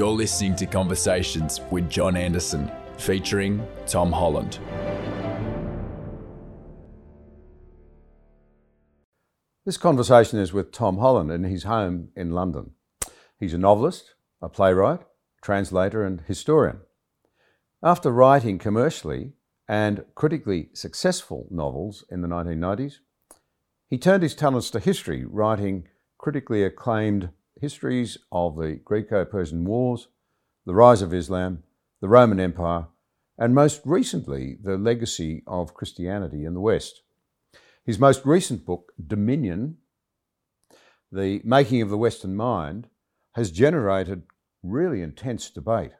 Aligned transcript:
You're 0.00 0.08
listening 0.08 0.56
to 0.56 0.64
Conversations 0.64 1.60
with 1.70 1.90
John 1.90 2.16
Anderson, 2.16 2.72
featuring 2.96 3.62
Tom 3.86 4.10
Holland. 4.10 4.58
This 9.66 9.76
conversation 9.76 10.38
is 10.38 10.54
with 10.54 10.72
Tom 10.72 10.96
Holland 10.96 11.30
in 11.30 11.44
his 11.44 11.64
home 11.64 12.08
in 12.16 12.30
London. 12.30 12.70
He's 13.38 13.52
a 13.52 13.58
novelist, 13.58 14.14
a 14.40 14.48
playwright, 14.48 15.00
translator, 15.42 16.02
and 16.02 16.22
historian. 16.22 16.78
After 17.82 18.10
writing 18.10 18.56
commercially 18.56 19.34
and 19.68 20.06
critically 20.14 20.70
successful 20.72 21.46
novels 21.50 22.06
in 22.10 22.22
the 22.22 22.28
1990s, 22.28 23.00
he 23.90 23.98
turned 23.98 24.22
his 24.22 24.34
talents 24.34 24.70
to 24.70 24.80
history, 24.80 25.26
writing 25.26 25.88
critically 26.16 26.64
acclaimed 26.64 27.28
histories 27.60 28.16
of 28.32 28.56
the 28.56 28.80
Greco 28.84 29.24
Persian 29.24 29.64
Wars, 29.64 30.08
the 30.64 30.74
rise 30.74 31.02
of 31.02 31.12
Islam, 31.12 31.62
the 32.00 32.08
Roman 32.08 32.40
Empire, 32.40 32.86
and 33.38 33.54
most 33.54 33.82
recently, 33.84 34.58
the 34.62 34.76
legacy 34.76 35.42
of 35.46 35.74
Christianity 35.74 36.44
in 36.44 36.54
the 36.54 36.60
West. 36.60 37.02
His 37.84 37.98
most 37.98 38.24
recent 38.24 38.64
book, 38.64 38.92
Dominion 39.04 39.78
The 41.12 41.40
Making 41.44 41.82
of 41.82 41.90
the 41.90 41.98
Western 41.98 42.34
Mind, 42.34 42.88
has 43.32 43.50
generated 43.50 44.22
really 44.62 45.02
intense 45.02 45.50
debate. 45.50 45.92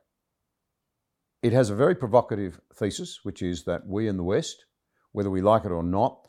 It 1.42 1.53
has 1.53 1.70
a 1.70 1.75
very 1.75 1.94
provocative 1.94 2.61
thesis, 2.75 3.20
which 3.22 3.42
is 3.42 3.64
that 3.64 3.86
we 3.86 4.08
in 4.08 4.16
the 4.16 4.22
West, 4.22 4.64
whether 5.12 5.31
we 5.31 5.41
like 5.41 5.64
it 5.64 5.72
or 5.72 5.83
not, 5.83 6.28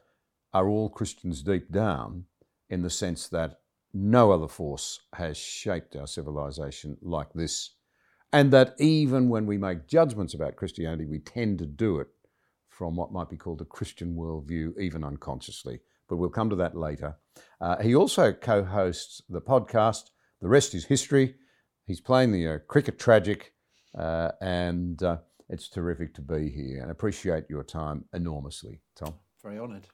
are 0.53 0.67
all 0.67 0.89
Christians 0.89 1.41
deep 1.41 1.71
down, 1.71 2.25
in 2.69 2.81
the 2.81 2.89
sense 2.89 3.27
that 3.29 3.60
no 3.93 4.31
other 4.31 4.47
force 4.47 4.99
has 5.13 5.37
shaped 5.37 5.95
our 5.95 6.07
civilization 6.07 6.97
like 7.01 7.31
this, 7.33 7.71
and 8.33 8.51
that 8.53 8.75
even 8.79 9.29
when 9.29 9.45
we 9.45 9.57
make 9.57 9.87
judgments 9.87 10.33
about 10.33 10.55
Christianity, 10.55 11.05
we 11.05 11.19
tend 11.19 11.59
to 11.59 11.65
do 11.65 11.99
it 11.99 12.07
from 12.69 12.95
what 12.95 13.11
might 13.11 13.29
be 13.29 13.37
called 13.37 13.61
a 13.61 13.65
Christian 13.65 14.15
worldview, 14.15 14.79
even 14.79 15.03
unconsciously. 15.03 15.81
But 16.07 16.17
we'll 16.17 16.29
come 16.29 16.49
to 16.49 16.55
that 16.57 16.75
later. 16.75 17.17
Uh, 17.59 17.81
he 17.81 17.95
also 17.95 18.31
co 18.33 18.63
hosts 18.63 19.21
the 19.29 19.41
podcast, 19.41 20.09
The 20.41 20.47
Rest 20.47 20.73
is 20.73 20.85
History. 20.85 21.35
He's 21.85 22.01
playing 22.01 22.31
the 22.31 22.47
uh, 22.47 22.57
cricket 22.67 22.97
tragic, 22.97 23.53
uh, 23.97 24.31
and 24.41 25.01
uh, 25.03 25.17
it's 25.49 25.69
terrific 25.69 26.13
to 26.15 26.21
be 26.21 26.49
here 26.49 26.81
and 26.81 26.91
appreciate 26.91 27.45
your 27.49 27.63
time 27.63 28.05
enormously, 28.13 28.81
Tom. 28.95 29.15
Very 29.43 29.59
honoured. 29.59 29.87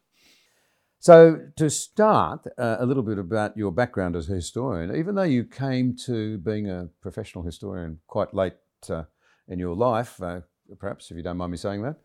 So, 0.99 1.39
to 1.57 1.69
start, 1.69 2.47
uh, 2.57 2.77
a 2.79 2.85
little 2.85 3.03
bit 3.03 3.19
about 3.19 3.55
your 3.55 3.71
background 3.71 4.15
as 4.15 4.29
a 4.29 4.33
historian. 4.33 4.95
Even 4.95 5.15
though 5.15 5.23
you 5.23 5.43
came 5.43 5.95
to 6.05 6.39
being 6.39 6.69
a 6.69 6.89
professional 7.01 7.43
historian 7.43 7.99
quite 8.07 8.33
late 8.33 8.55
uh, 8.89 9.03
in 9.47 9.59
your 9.59 9.75
life, 9.75 10.21
uh, 10.21 10.41
perhaps, 10.79 11.11
if 11.11 11.17
you 11.17 11.23
don't 11.23 11.37
mind 11.37 11.51
me 11.51 11.57
saying 11.57 11.83
that, 11.83 11.97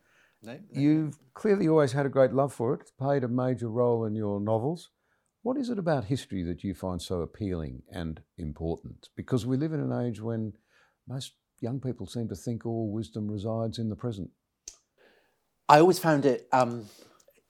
No, 0.43 0.53
no. 0.53 0.79
you've 0.79 1.17
clearly 1.33 1.67
always 1.67 1.91
had 1.91 2.05
a 2.05 2.09
great 2.09 2.33
love 2.33 2.53
for 2.53 2.75
it. 2.75 2.81
It's 2.81 2.91
played 2.91 3.23
a 3.23 3.27
major 3.27 3.67
role 3.67 4.05
in 4.05 4.15
your 4.15 4.39
novels. 4.39 4.91
What 5.41 5.57
is 5.57 5.69
it 5.69 5.79
about 5.79 6.05
history 6.05 6.43
that 6.43 6.63
you 6.63 6.73
find 6.73 7.01
so 7.01 7.21
appealing 7.21 7.81
and 7.91 8.21
important? 8.37 9.09
Because 9.15 9.45
we 9.45 9.57
live 9.57 9.73
in 9.73 9.79
an 9.81 10.05
age 10.05 10.21
when 10.21 10.53
most 11.07 11.33
young 11.59 11.79
people 11.81 12.05
seem 12.05 12.29
to 12.29 12.35
think 12.35 12.65
all 12.65 12.91
wisdom 12.91 13.29
resides 13.29 13.79
in 13.79 13.89
the 13.89 13.95
present. 13.95 14.29
I 15.67 15.79
always 15.79 15.99
found 15.99 16.25
it 16.25 16.47
um, 16.51 16.85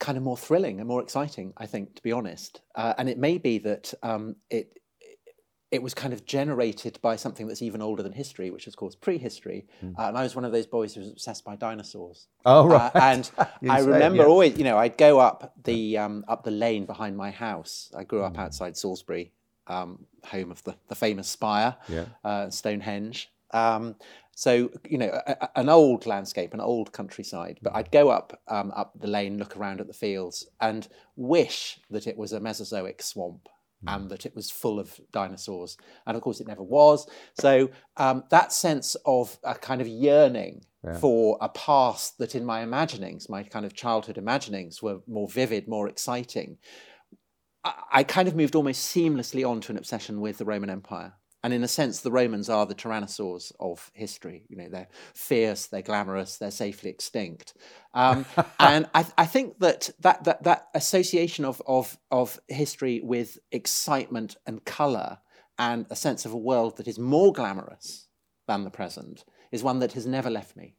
kind 0.05 0.17
of 0.19 0.23
more 0.23 0.37
thrilling 0.47 0.75
and 0.79 0.87
more 0.93 1.01
exciting. 1.01 1.47
I 1.63 1.65
think, 1.73 1.95
to 1.95 2.03
be 2.03 2.11
honest, 2.19 2.61
uh, 2.81 2.93
and 2.97 3.05
it 3.13 3.17
may 3.17 3.37
be 3.49 3.55
that 3.69 3.85
um, 4.03 4.35
it 4.49 4.65
it 5.71 5.81
was 5.81 5.93
kind 5.95 6.13
of 6.13 6.21
generated 6.37 6.99
by 7.01 7.15
something 7.15 7.47
that's 7.47 7.63
even 7.63 7.81
older 7.81 8.03
than 8.03 8.13
history, 8.13 8.51
which 8.51 8.67
is 8.67 8.75
called 8.75 8.95
prehistory. 9.01 9.65
Uh, 9.81 10.07
and 10.09 10.15
I 10.19 10.21
was 10.21 10.35
one 10.35 10.45
of 10.45 10.51
those 10.51 10.67
boys 10.67 10.93
who 10.93 11.01
was 11.01 11.09
obsessed 11.09 11.43
by 11.43 11.55
dinosaurs. 11.55 12.27
Oh, 12.45 12.65
Uh, 12.69 12.91
right. 12.93 12.95
and 13.11 13.31
I 13.77 13.79
remember 13.79 14.21
yeah. 14.23 14.29
always, 14.33 14.55
you 14.59 14.65
know, 14.65 14.77
I'd 14.77 14.97
go 15.07 15.19
up 15.19 15.39
the 15.63 15.97
um, 15.97 16.25
up 16.27 16.43
the 16.43 16.51
lane 16.65 16.85
behind 16.85 17.17
my 17.17 17.31
house. 17.31 17.91
I 17.97 18.03
grew 18.03 18.23
up 18.23 18.37
outside 18.37 18.77
Salisbury, 18.77 19.31
um, 19.65 20.05
home 20.33 20.51
of 20.51 20.63
the, 20.63 20.75
the 20.89 20.95
famous 21.05 21.27
spire, 21.27 21.75
Yeah. 21.89 22.05
uh, 22.23 22.49
Stonehenge. 22.51 23.31
Um, 23.51 23.95
so 24.35 24.69
you 24.89 24.97
know, 24.97 25.11
a, 25.27 25.31
a- 25.41 25.59
an 25.59 25.69
old 25.69 26.05
landscape, 26.05 26.53
an 26.53 26.59
old 26.61 26.91
countryside. 26.91 27.59
But 27.61 27.75
I'd 27.75 27.91
go 27.91 28.09
up 28.09 28.39
um, 28.47 28.71
up 28.75 28.94
the 28.99 29.07
lane, 29.07 29.38
look 29.38 29.55
around 29.57 29.81
at 29.81 29.88
the 29.88 29.94
fields, 29.94 30.47
and 30.59 30.88
wish 31.16 31.79
that 31.89 32.07
it 32.07 32.17
was 32.17 32.33
a 32.33 32.39
Mesozoic 32.39 33.01
swamp. 33.01 33.47
And 33.85 34.09
that 34.11 34.25
it 34.25 34.33
was 34.33 34.49
full 34.49 34.79
of 34.79 34.97
dinosaurs, 35.11 35.75
and 36.07 36.16
of 36.16 36.23
course 36.23 36.39
it 36.39 36.47
never 36.47 36.63
was. 36.63 37.05
So 37.38 37.69
um, 37.97 38.23
that 38.29 38.53
sense 38.53 38.95
of 39.05 39.38
a 39.44 39.55
kind 39.55 39.81
of 39.81 39.89
yearning 39.89 40.63
Yeah. 40.85 40.95
for 41.00 41.38
a 41.41 41.50
past 41.50 42.17
that, 42.19 42.33
in 42.33 42.45
my 42.45 42.61
imaginings, 42.61 43.27
my 43.27 43.44
kind 43.44 43.65
of 43.65 43.73
childhood 43.73 44.17
imaginings, 44.17 44.81
were 44.81 45.00
more 45.05 45.27
vivid, 45.27 45.67
more 45.67 45.89
exciting. 45.89 46.59
I, 47.65 47.73
I 47.91 48.03
kind 48.03 48.29
of 48.29 48.38
moved 48.38 48.55
almost 48.55 48.95
seamlessly 48.95 49.45
on 49.45 49.59
to 49.61 49.73
an 49.73 49.77
obsession 49.77 50.21
with 50.21 50.38
the 50.38 50.45
Roman 50.45 50.69
Empire. 50.69 51.15
And 51.43 51.53
in 51.53 51.63
a 51.63 51.67
sense, 51.67 51.99
the 51.99 52.11
Romans 52.11 52.49
are 52.49 52.65
the 52.65 52.75
tyrannosaurs 52.75 53.51
of 53.59 53.91
history. 53.93 54.45
You 54.47 54.57
know, 54.57 54.69
they're 54.69 54.87
fierce, 55.13 55.67
they're 55.67 55.81
glamorous, 55.81 56.37
they're 56.37 56.51
safely 56.51 56.89
extinct. 56.89 57.53
Um, 57.93 58.25
and 58.59 58.87
I, 58.93 59.05
I 59.17 59.25
think 59.25 59.59
that 59.59 59.89
that, 59.99 60.23
that, 60.23 60.43
that 60.43 60.67
association 60.73 61.43
of, 61.43 61.61
of, 61.67 61.97
of 62.11 62.39
history 62.47 63.01
with 63.03 63.37
excitement 63.51 64.37
and 64.45 64.63
colour 64.63 65.19
and 65.59 65.85
a 65.89 65.95
sense 65.95 66.25
of 66.25 66.33
a 66.33 66.37
world 66.37 66.77
that 66.77 66.87
is 66.87 66.97
more 66.97 67.33
glamorous 67.33 68.07
than 68.47 68.63
the 68.63 68.71
present 68.71 69.25
is 69.51 69.61
one 69.63 69.79
that 69.79 69.93
has 69.93 70.07
never 70.07 70.29
left 70.29 70.55
me. 70.55 70.75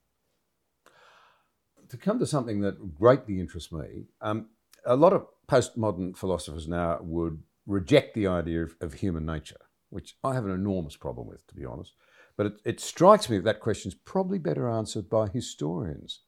to 1.89 1.97
come 1.97 2.19
to 2.19 2.27
something 2.27 2.61
that 2.61 2.95
greatly 2.95 3.41
interests 3.41 3.73
me, 3.73 4.07
um, 4.21 4.49
a 4.85 4.97
lot 4.97 5.13
of 5.13 5.27
postmodern 5.49 6.17
philosophers 6.17 6.67
now 6.67 6.99
would 7.03 7.43
reject 7.67 8.15
the 8.15 8.27
idea 8.27 8.63
of, 8.63 8.75
of 8.81 8.95
human 8.95 9.25
nature, 9.25 9.61
which 9.95 10.17
I 10.25 10.35
have 10.35 10.45
an 10.45 10.51
enormous 10.51 10.97
problem 10.97 11.29
with, 11.29 11.47
to 11.47 11.55
be 11.55 11.65
honest. 11.65 11.93
But 12.37 12.47
it, 12.47 12.53
it 12.65 12.81
strikes 12.81 13.31
me 13.31 13.37
that 13.37 13.45
that 13.45 13.61
question 13.61 13.91
is 13.91 13.95
probably 13.95 14.39
better 14.39 14.69
answered 14.69 15.09
by 15.09 15.29
historians. 15.29 16.21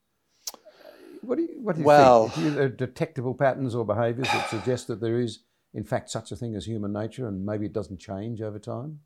What 1.21 1.37
do 1.39 1.43
you, 1.43 1.59
what 1.61 1.75
do 1.75 1.81
you 1.81 1.87
Well- 1.87 2.29
think? 2.29 2.57
Are 2.57 2.69
detectable 2.69 3.35
patterns 3.35 3.75
or 3.75 3.85
behaviours 3.85 4.29
that 4.29 4.49
suggest 4.49 4.87
that 4.87 5.01
there 5.01 5.19
is, 5.19 5.41
in 5.75 5.83
fact, 5.83 6.11
such 6.11 6.31
a 6.31 6.37
thing 6.37 6.55
as 6.55 6.65
human 6.67 6.93
nature 6.93 7.27
and 7.27 7.45
maybe 7.45 7.67
it 7.67 7.73
doesn't 7.73 7.99
change 7.99 8.41
over 8.41 8.61
time? 8.61 9.01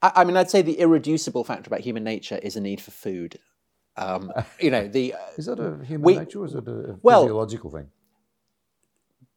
I, 0.00 0.12
I 0.16 0.24
mean, 0.24 0.38
I'd 0.38 0.48
say 0.48 0.62
the 0.62 0.78
irreducible 0.78 1.44
factor 1.44 1.68
about 1.68 1.80
human 1.80 2.02
nature 2.04 2.38
is 2.42 2.56
a 2.56 2.60
need 2.62 2.80
for 2.80 2.92
food. 2.92 3.38
Um, 3.98 4.32
you 4.58 4.70
know, 4.70 4.88
the 4.88 5.14
Is 5.36 5.44
that 5.46 5.60
a 5.60 5.84
human 5.84 6.02
We- 6.04 6.16
nature 6.16 6.40
or 6.40 6.46
is 6.46 6.54
it 6.54 6.66
a, 6.66 6.70
a 6.92 6.98
well- 7.02 7.22
physiological 7.24 7.70
thing? 7.70 7.88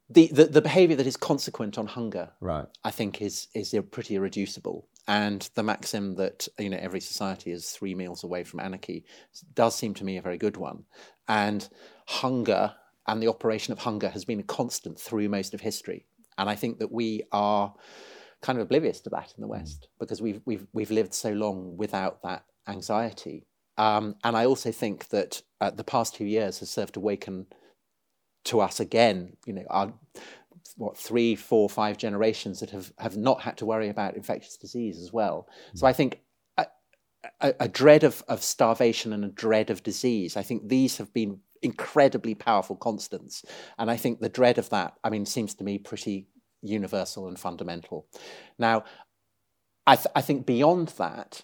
The, 0.10 0.28
the 0.28 0.46
the 0.46 0.62
behaviour 0.62 0.96
that 0.96 1.08
is 1.08 1.18
consequent 1.18 1.78
on 1.78 1.88
hunger, 1.88 2.32
Right. 2.42 2.66
I 2.84 2.92
think, 2.92 3.22
is 3.22 3.48
is 3.54 3.76
pretty 3.92 4.16
irreducible. 4.16 4.88
And 5.08 5.50
the 5.56 5.64
maxim 5.64 6.16
that 6.16 6.48
you 6.60 6.70
know 6.70 6.78
every 6.80 7.00
society 7.00 7.52
is 7.52 7.70
three 7.70 7.96
meals 7.96 8.24
away 8.24 8.44
from 8.44 8.60
anarchy 8.60 9.06
does 9.54 9.76
seem 9.76 9.94
to 9.96 10.04
me 10.04 10.18
a 10.18 10.22
very 10.22 10.38
good 10.38 10.58
one. 10.58 10.86
And 11.28 11.68
hunger 12.08 12.76
and 13.08 13.22
the 13.22 13.28
operation 13.28 13.72
of 13.72 13.80
hunger 13.80 14.10
has 14.10 14.26
been 14.26 14.40
a 14.40 14.44
constant 14.44 15.00
through 15.00 15.30
most 15.30 15.54
of 15.54 15.62
history. 15.62 16.06
And 16.38 16.50
I 16.50 16.56
think 16.56 16.80
that 16.80 16.92
we 16.92 17.24
are 17.32 17.74
kind 18.42 18.58
of 18.58 18.64
oblivious 18.64 19.02
to 19.02 19.10
that 19.10 19.34
in 19.36 19.42
the 19.42 19.48
West 19.48 19.90
because 20.00 20.22
we've 20.22 20.42
we've 20.46 20.68
we've 20.74 20.92
lived 20.92 21.14
so 21.14 21.32
long 21.32 21.76
without 21.78 22.22
that 22.24 22.46
anxiety. 22.68 23.46
Um, 23.78 24.16
and 24.24 24.36
I 24.36 24.46
also 24.46 24.72
think 24.72 25.08
that 25.10 25.42
uh, 25.62 25.72
the 25.72 25.84
past 25.84 26.16
two 26.16 26.26
years 26.26 26.60
has 26.60 26.70
served 26.70 26.96
to 26.96 27.00
awaken 27.00 27.48
to 28.46 28.62
us 28.62 28.80
again. 28.80 29.38
You 29.46 29.54
know, 29.54 29.66
our 29.70 29.94
what 30.78 30.98
three, 30.98 31.36
four, 31.36 31.70
five 31.70 31.98
generations 31.98 32.60
that 32.60 32.70
have 32.72 32.94
have 32.98 33.18
not 33.18 33.42
had 33.42 33.58
to 33.58 33.66
worry 33.66 33.90
about 33.90 34.16
infectious 34.16 34.58
disease 34.58 35.02
as 35.02 35.12
well. 35.14 35.48
So 35.74 35.88
I 35.88 35.94
think. 35.94 36.20
A, 36.58 36.66
a, 37.42 37.54
a 37.60 37.68
dread 37.68 38.06
of, 38.06 38.24
of 38.30 38.42
starvation 38.42 39.12
and 39.12 39.26
a 39.26 39.28
dread 39.28 39.70
of 39.70 39.84
disease. 39.84 40.38
I 40.38 40.42
think 40.42 40.70
these 40.70 40.98
have 40.98 41.12
been 41.14 41.42
incredibly 41.62 42.34
powerful 42.34 42.78
constants. 42.78 43.44
And 43.78 43.92
I 43.92 43.98
think 43.98 44.20
the 44.20 44.30
dread 44.30 44.58
of 44.58 44.70
that, 44.70 44.94
I 45.04 45.10
mean, 45.10 45.26
seems 45.26 45.54
to 45.56 45.66
me 45.66 45.78
pretty 45.78 46.28
universal 46.62 47.28
and 47.28 47.38
fundamental. 47.38 48.08
Now, 48.58 48.86
I, 49.86 49.98
th- 49.98 50.08
I 50.16 50.22
think 50.22 50.46
beyond 50.46 50.90
that, 50.98 51.44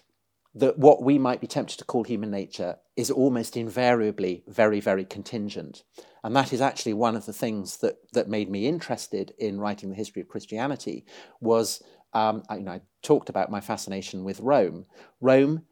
that 0.56 0.78
what 0.78 1.02
we 1.02 1.18
might 1.18 1.40
be 1.40 1.46
tempted 1.46 1.78
to 1.78 1.84
call 1.84 2.02
human 2.02 2.30
nature 2.30 2.76
is 2.96 3.10
almost 3.10 3.58
invariably 3.58 4.42
very, 4.48 4.80
very 4.80 5.04
contingent. 5.04 5.84
And 6.24 6.34
that 6.34 6.50
is 6.52 6.62
actually 6.62 6.94
one 6.94 7.14
of 7.14 7.26
the 7.26 7.32
things 7.32 7.76
that, 7.78 7.96
that 8.14 8.28
made 8.28 8.50
me 8.50 8.66
interested 8.66 9.34
in 9.38 9.60
writing 9.60 9.90
the 9.90 9.94
history 9.94 10.22
of 10.22 10.28
Christianity 10.28 11.04
was, 11.40 11.82
um, 12.14 12.42
I, 12.48 12.56
you 12.56 12.64
know, 12.64 12.72
I 12.72 12.80
talked 13.02 13.28
about 13.28 13.50
my 13.50 13.60
fascination 13.60 14.24
with 14.24 14.40
Rome. 14.40 14.86
Rome 15.20 15.62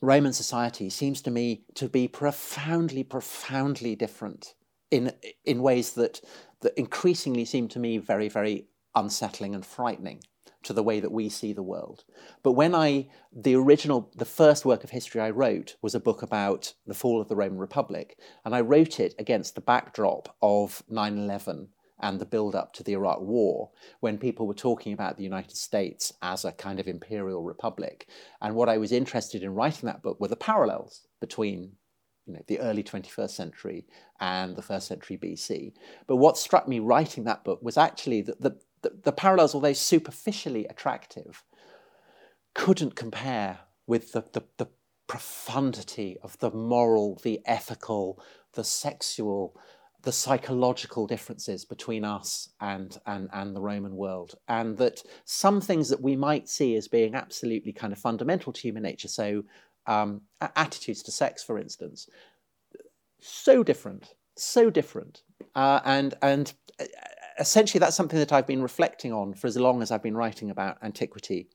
Roman 0.00 0.32
society 0.34 0.90
seems 0.90 1.22
to 1.22 1.30
me 1.30 1.64
to 1.76 1.88
be 1.88 2.08
profoundly, 2.08 3.04
profoundly 3.04 3.94
different 3.96 4.54
in 4.90 5.12
in 5.44 5.62
ways 5.62 5.92
that 5.92 6.20
that 6.60 6.76
increasingly 6.76 7.44
seem 7.44 7.68
to 7.68 7.78
me 7.78 7.98
very, 7.98 8.28
very 8.28 8.66
unsettling 8.94 9.54
and 9.54 9.64
frightening 9.64 10.20
to 10.64 10.72
the 10.72 10.82
way 10.82 11.00
that 11.00 11.12
we 11.12 11.28
see 11.28 11.52
the 11.52 11.62
world. 11.62 12.04
But 12.42 12.52
when 12.52 12.74
I 12.74 13.08
the 13.32 13.54
original 13.54 14.10
the 14.16 14.24
first 14.24 14.64
work 14.64 14.84
of 14.84 14.90
history 14.90 15.20
I 15.20 15.30
wrote 15.30 15.76
was 15.82 15.94
a 15.94 16.00
book 16.00 16.22
about 16.22 16.74
the 16.86 16.94
fall 16.94 17.20
of 17.20 17.28
the 17.28 17.36
Roman 17.36 17.58
Republic, 17.58 18.18
and 18.44 18.54
I 18.54 18.60
wrote 18.60 19.00
it 19.00 19.14
against 19.18 19.54
the 19.54 19.60
backdrop 19.60 20.36
of 20.42 20.82
9/11 20.90 21.68
and 22.00 22.20
the 22.20 22.26
build 22.26 22.54
up 22.54 22.72
to 22.74 22.82
the 22.82 22.92
Iraq 22.92 23.20
War, 23.20 23.70
when 24.00 24.18
people 24.18 24.46
were 24.46 24.54
talking 24.54 24.92
about 24.92 25.16
the 25.16 25.22
United 25.22 25.56
States 25.56 26.12
as 26.20 26.44
a 26.44 26.52
kind 26.52 26.80
of 26.80 26.88
imperial 26.88 27.42
republic. 27.42 28.08
And 28.42 28.54
what 28.54 28.68
I 28.68 28.78
was 28.78 28.92
interested 28.92 29.42
in 29.42 29.54
writing 29.54 29.86
that 29.86 30.02
book 30.02 30.20
were 30.20 30.28
the 30.28 30.36
parallels 30.36 31.06
between 31.20 31.76
you 32.26 32.32
know, 32.32 32.42
the 32.46 32.58
early 32.60 32.82
21st 32.82 33.30
century 33.30 33.86
and 34.20 34.56
the 34.56 34.62
first 34.62 34.86
century 34.88 35.16
BC. 35.16 35.72
But 36.06 36.16
what 36.16 36.38
struck 36.38 36.66
me 36.66 36.78
writing 36.78 37.24
that 37.24 37.44
book 37.44 37.60
was 37.62 37.76
actually 37.76 38.22
that 38.22 38.40
the, 38.40 38.58
the, 39.02 39.12
parallels, 39.12 39.54
although 39.54 39.72
superficially 39.72 40.66
attractive, 40.66 41.44
couldn't 42.54 42.94
compare 42.94 43.60
with 43.86 44.12
the, 44.12 44.24
the, 44.32 44.42
the 44.58 44.68
profundity 45.06 46.16
of 46.22 46.38
the 46.38 46.50
moral, 46.50 47.20
the 47.22 47.40
ethical, 47.46 48.22
the 48.54 48.64
sexual, 48.64 49.56
the 50.02 50.12
psychological 50.12 51.06
differences 51.06 51.64
between 51.64 52.04
us 52.04 52.50
and, 52.60 52.98
and, 53.06 53.28
and 53.32 53.54
the 53.54 53.60
Roman 53.60 53.96
world. 53.96 54.34
And 54.48 54.76
that 54.78 55.02
some 55.24 55.60
things 55.60 55.88
that 55.88 56.00
we 56.00 56.16
might 56.16 56.48
see 56.48 56.76
as 56.76 56.88
being 56.88 57.14
absolutely 57.14 57.72
kind 57.72 57.92
of 57.92 57.98
fundamental 57.98 58.52
to 58.52 58.60
human 58.60 58.82
nature, 58.82 59.08
so 59.08 59.44
um, 59.86 60.22
attitudes 60.40 61.02
to 61.02 61.12
sex, 61.12 61.42
for 61.42 61.58
instance, 61.58 62.08
so 63.20 63.62
different, 63.62 64.14
so 64.36 64.70
different. 64.70 65.22
Uh, 65.54 65.80
and, 65.84 66.14
and 66.22 66.54
uh, 66.80 66.84
essentially 67.38 67.78
that's 67.78 67.96
something 67.96 68.18
that 68.18 68.32
I've 68.32 68.46
been 68.46 68.62
reflecting 68.62 69.12
on 69.12 69.34
for 69.34 69.46
as 69.46 69.56
long 69.56 69.82
as 69.82 69.90
I've 69.90 70.02
been 70.02 70.16
writing 70.16 70.50
about 70.50 70.78
antiquity, 70.82 71.48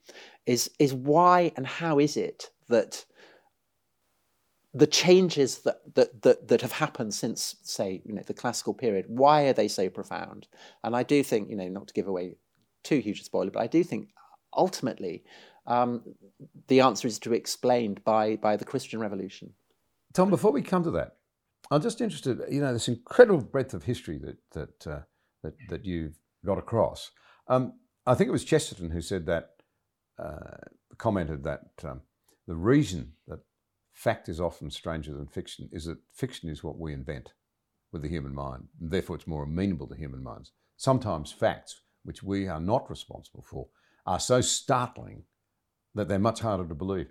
is, 0.45 0.71
is 0.79 0.93
why 0.93 1.51
and 1.55 1.65
how 1.65 1.99
is 1.99 2.17
it 2.17 2.49
that 2.67 3.05
the 4.73 4.87
changes 4.87 5.59
that, 5.59 5.77
that, 5.95 6.21
that, 6.21 6.47
that 6.47 6.61
have 6.61 6.73
happened 6.73 7.13
since, 7.13 7.55
say, 7.63 8.01
you 8.05 8.13
know, 8.13 8.21
the 8.25 8.33
classical 8.33 8.73
period, 8.73 9.05
why 9.07 9.43
are 9.43 9.53
they 9.53 9.67
so 9.67 9.89
profound? 9.89 10.47
And 10.83 10.95
I 10.95 11.03
do 11.03 11.23
think, 11.23 11.49
you 11.49 11.55
know, 11.55 11.67
not 11.67 11.87
to 11.87 11.93
give 11.93 12.07
away 12.07 12.35
too 12.83 12.99
huge 12.99 13.21
a 13.21 13.23
spoiler, 13.23 13.51
but 13.51 13.61
I 13.61 13.67
do 13.67 13.83
think 13.83 14.09
ultimately 14.55 15.23
um, 15.65 16.01
the 16.67 16.81
answer 16.81 17.07
is 17.07 17.19
to 17.19 17.29
be 17.29 17.37
explained 17.37 18.03
by, 18.03 18.35
by 18.35 18.57
the 18.57 18.65
Christian 18.65 18.99
Revolution. 18.99 19.53
Tom, 20.13 20.29
before 20.29 20.51
we 20.51 20.61
come 20.61 20.83
to 20.83 20.91
that, 20.91 21.15
I'm 21.71 21.81
just 21.81 22.01
interested, 22.01 22.39
you 22.49 22.61
know, 22.61 22.73
this 22.73 22.87
incredible 22.87 23.41
breadth 23.41 23.73
of 23.73 23.83
history 23.83 24.19
that, 24.19 24.37
that, 24.51 24.87
uh, 24.91 25.01
that, 25.43 25.53
that 25.69 25.85
you've 25.85 26.19
got 26.45 26.57
across. 26.57 27.11
Um, 27.47 27.73
I 28.05 28.15
think 28.15 28.27
it 28.27 28.31
was 28.31 28.43
Chesterton 28.43 28.91
who 28.91 29.01
said 29.01 29.25
that, 29.25 29.51
uh, 30.21 30.57
commented 30.97 31.43
that 31.43 31.69
um, 31.83 32.01
the 32.47 32.55
reason 32.55 33.13
that 33.27 33.39
fact 33.93 34.29
is 34.29 34.39
often 34.39 34.71
stranger 34.71 35.13
than 35.13 35.27
fiction 35.27 35.69
is 35.71 35.85
that 35.85 35.97
fiction 36.13 36.49
is 36.49 36.63
what 36.63 36.79
we 36.79 36.93
invent 36.93 37.33
with 37.91 38.01
the 38.01 38.09
human 38.09 38.33
mind, 38.33 38.67
and 38.79 38.91
therefore 38.91 39.15
it's 39.15 39.27
more 39.27 39.43
amenable 39.43 39.87
to 39.87 39.95
human 39.95 40.23
minds. 40.23 40.51
Sometimes 40.77 41.31
facts, 41.31 41.81
which 42.03 42.23
we 42.23 42.47
are 42.47 42.59
not 42.59 42.89
responsible 42.89 43.43
for, 43.47 43.67
are 44.05 44.19
so 44.19 44.41
startling 44.41 45.23
that 45.95 46.07
they're 46.07 46.19
much 46.19 46.39
harder 46.39 46.67
to 46.67 46.75
believe. 46.75 47.07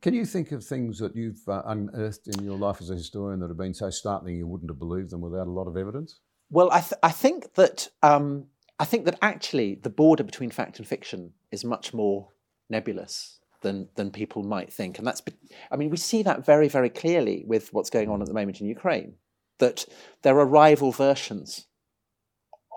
Can 0.00 0.14
you 0.14 0.24
think 0.24 0.52
of 0.52 0.64
things 0.64 0.98
that 0.98 1.14
you've 1.14 1.46
uh, 1.48 1.62
unearthed 1.66 2.26
in 2.26 2.44
your 2.44 2.56
life 2.56 2.80
as 2.80 2.90
a 2.90 2.94
historian 2.94 3.40
that 3.40 3.48
have 3.48 3.58
been 3.58 3.74
so 3.74 3.90
startling 3.90 4.36
you 4.36 4.46
wouldn't 4.46 4.70
have 4.70 4.78
believed 4.78 5.10
them 5.10 5.20
without 5.20 5.46
a 5.46 5.50
lot 5.50 5.68
of 5.68 5.76
evidence? 5.76 6.20
Well, 6.52 6.70
I, 6.70 6.80
th- 6.80 7.00
I 7.02 7.10
think 7.10 7.54
that 7.54 7.88
um, 8.02 8.48
I 8.78 8.84
think 8.84 9.06
that 9.06 9.18
actually 9.22 9.76
the 9.82 9.88
border 9.88 10.22
between 10.22 10.50
fact 10.50 10.78
and 10.78 10.86
fiction 10.86 11.32
is 11.50 11.64
much 11.64 11.94
more 11.94 12.28
nebulous 12.68 13.40
than 13.62 13.88
than 13.94 14.10
people 14.10 14.42
might 14.42 14.70
think. 14.70 14.98
And 14.98 15.06
that's, 15.06 15.22
I 15.70 15.76
mean, 15.76 15.88
we 15.88 15.96
see 15.96 16.22
that 16.22 16.44
very, 16.44 16.68
very 16.68 16.90
clearly 16.90 17.42
with 17.46 17.72
what's 17.72 17.88
going 17.88 18.10
on 18.10 18.20
at 18.20 18.28
the 18.28 18.34
moment 18.34 18.60
in 18.60 18.66
Ukraine. 18.66 19.14
That 19.60 19.86
there 20.20 20.38
are 20.38 20.44
rival 20.44 20.92
versions 20.92 21.68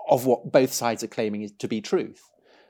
of 0.08 0.24
what 0.24 0.50
both 0.50 0.72
sides 0.72 1.04
are 1.04 1.08
claiming 1.08 1.50
to 1.58 1.68
be 1.68 1.82
truth. 1.82 2.22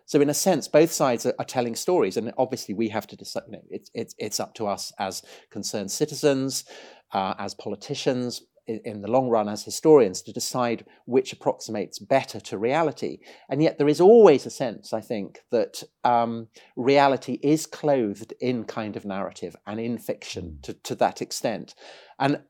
So, 0.06 0.20
in 0.20 0.30
a 0.30 0.34
sense, 0.34 0.66
both 0.66 0.90
sides 0.90 1.24
are, 1.24 1.34
are 1.38 1.44
telling 1.44 1.76
stories, 1.76 2.16
and 2.16 2.32
obviously, 2.36 2.74
we 2.74 2.88
have 2.88 3.06
to 3.08 3.16
decide. 3.16 3.44
You 3.46 3.52
know, 3.52 3.62
it's 3.70 3.90
it's 3.94 4.14
it's 4.18 4.40
up 4.40 4.54
to 4.54 4.66
us 4.66 4.92
as 4.98 5.22
concerned 5.50 5.92
citizens, 5.92 6.64
uh, 7.12 7.34
as 7.38 7.54
politicians, 7.54 8.42
in 8.66 9.00
the 9.00 9.10
long 9.10 9.28
run 9.28 9.48
as 9.48 9.64
historians 9.64 10.22
to 10.22 10.32
decide 10.32 10.84
which 11.04 11.32
approximates 11.32 11.98
better 11.98 12.40
to 12.40 12.58
reality. 12.58 13.18
And 13.48 13.62
yet 13.62 13.78
there 13.78 13.88
is 13.88 14.00
always 14.00 14.44
a 14.46 14.50
sense, 14.50 14.92
I 14.92 15.00
think, 15.00 15.40
that 15.50 15.82
um, 16.04 16.48
reality 16.76 17.38
is 17.42 17.66
clothed 17.66 18.34
in 18.40 18.64
kind 18.64 18.96
of 18.96 19.04
narrative 19.04 19.54
and 19.66 19.78
in 19.78 19.98
fiction 19.98 20.58
mm. 20.58 20.62
to, 20.62 20.74
to 20.74 20.94
that 20.96 21.22
extent. 21.22 21.74
And 22.18 22.40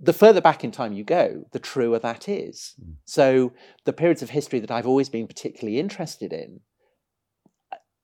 the 0.00 0.12
further 0.12 0.40
back 0.40 0.64
in 0.64 0.70
time 0.70 0.92
you 0.92 1.04
go, 1.04 1.46
the 1.52 1.58
truer 1.58 1.98
that 1.98 2.28
is. 2.28 2.74
Mm. 2.82 2.94
So 3.04 3.52
the 3.84 3.92
periods 3.92 4.22
of 4.22 4.30
history 4.30 4.60
that 4.60 4.70
I've 4.70 4.86
always 4.86 5.08
been 5.08 5.26
particularly 5.26 5.78
interested 5.78 6.32
in, 6.32 6.60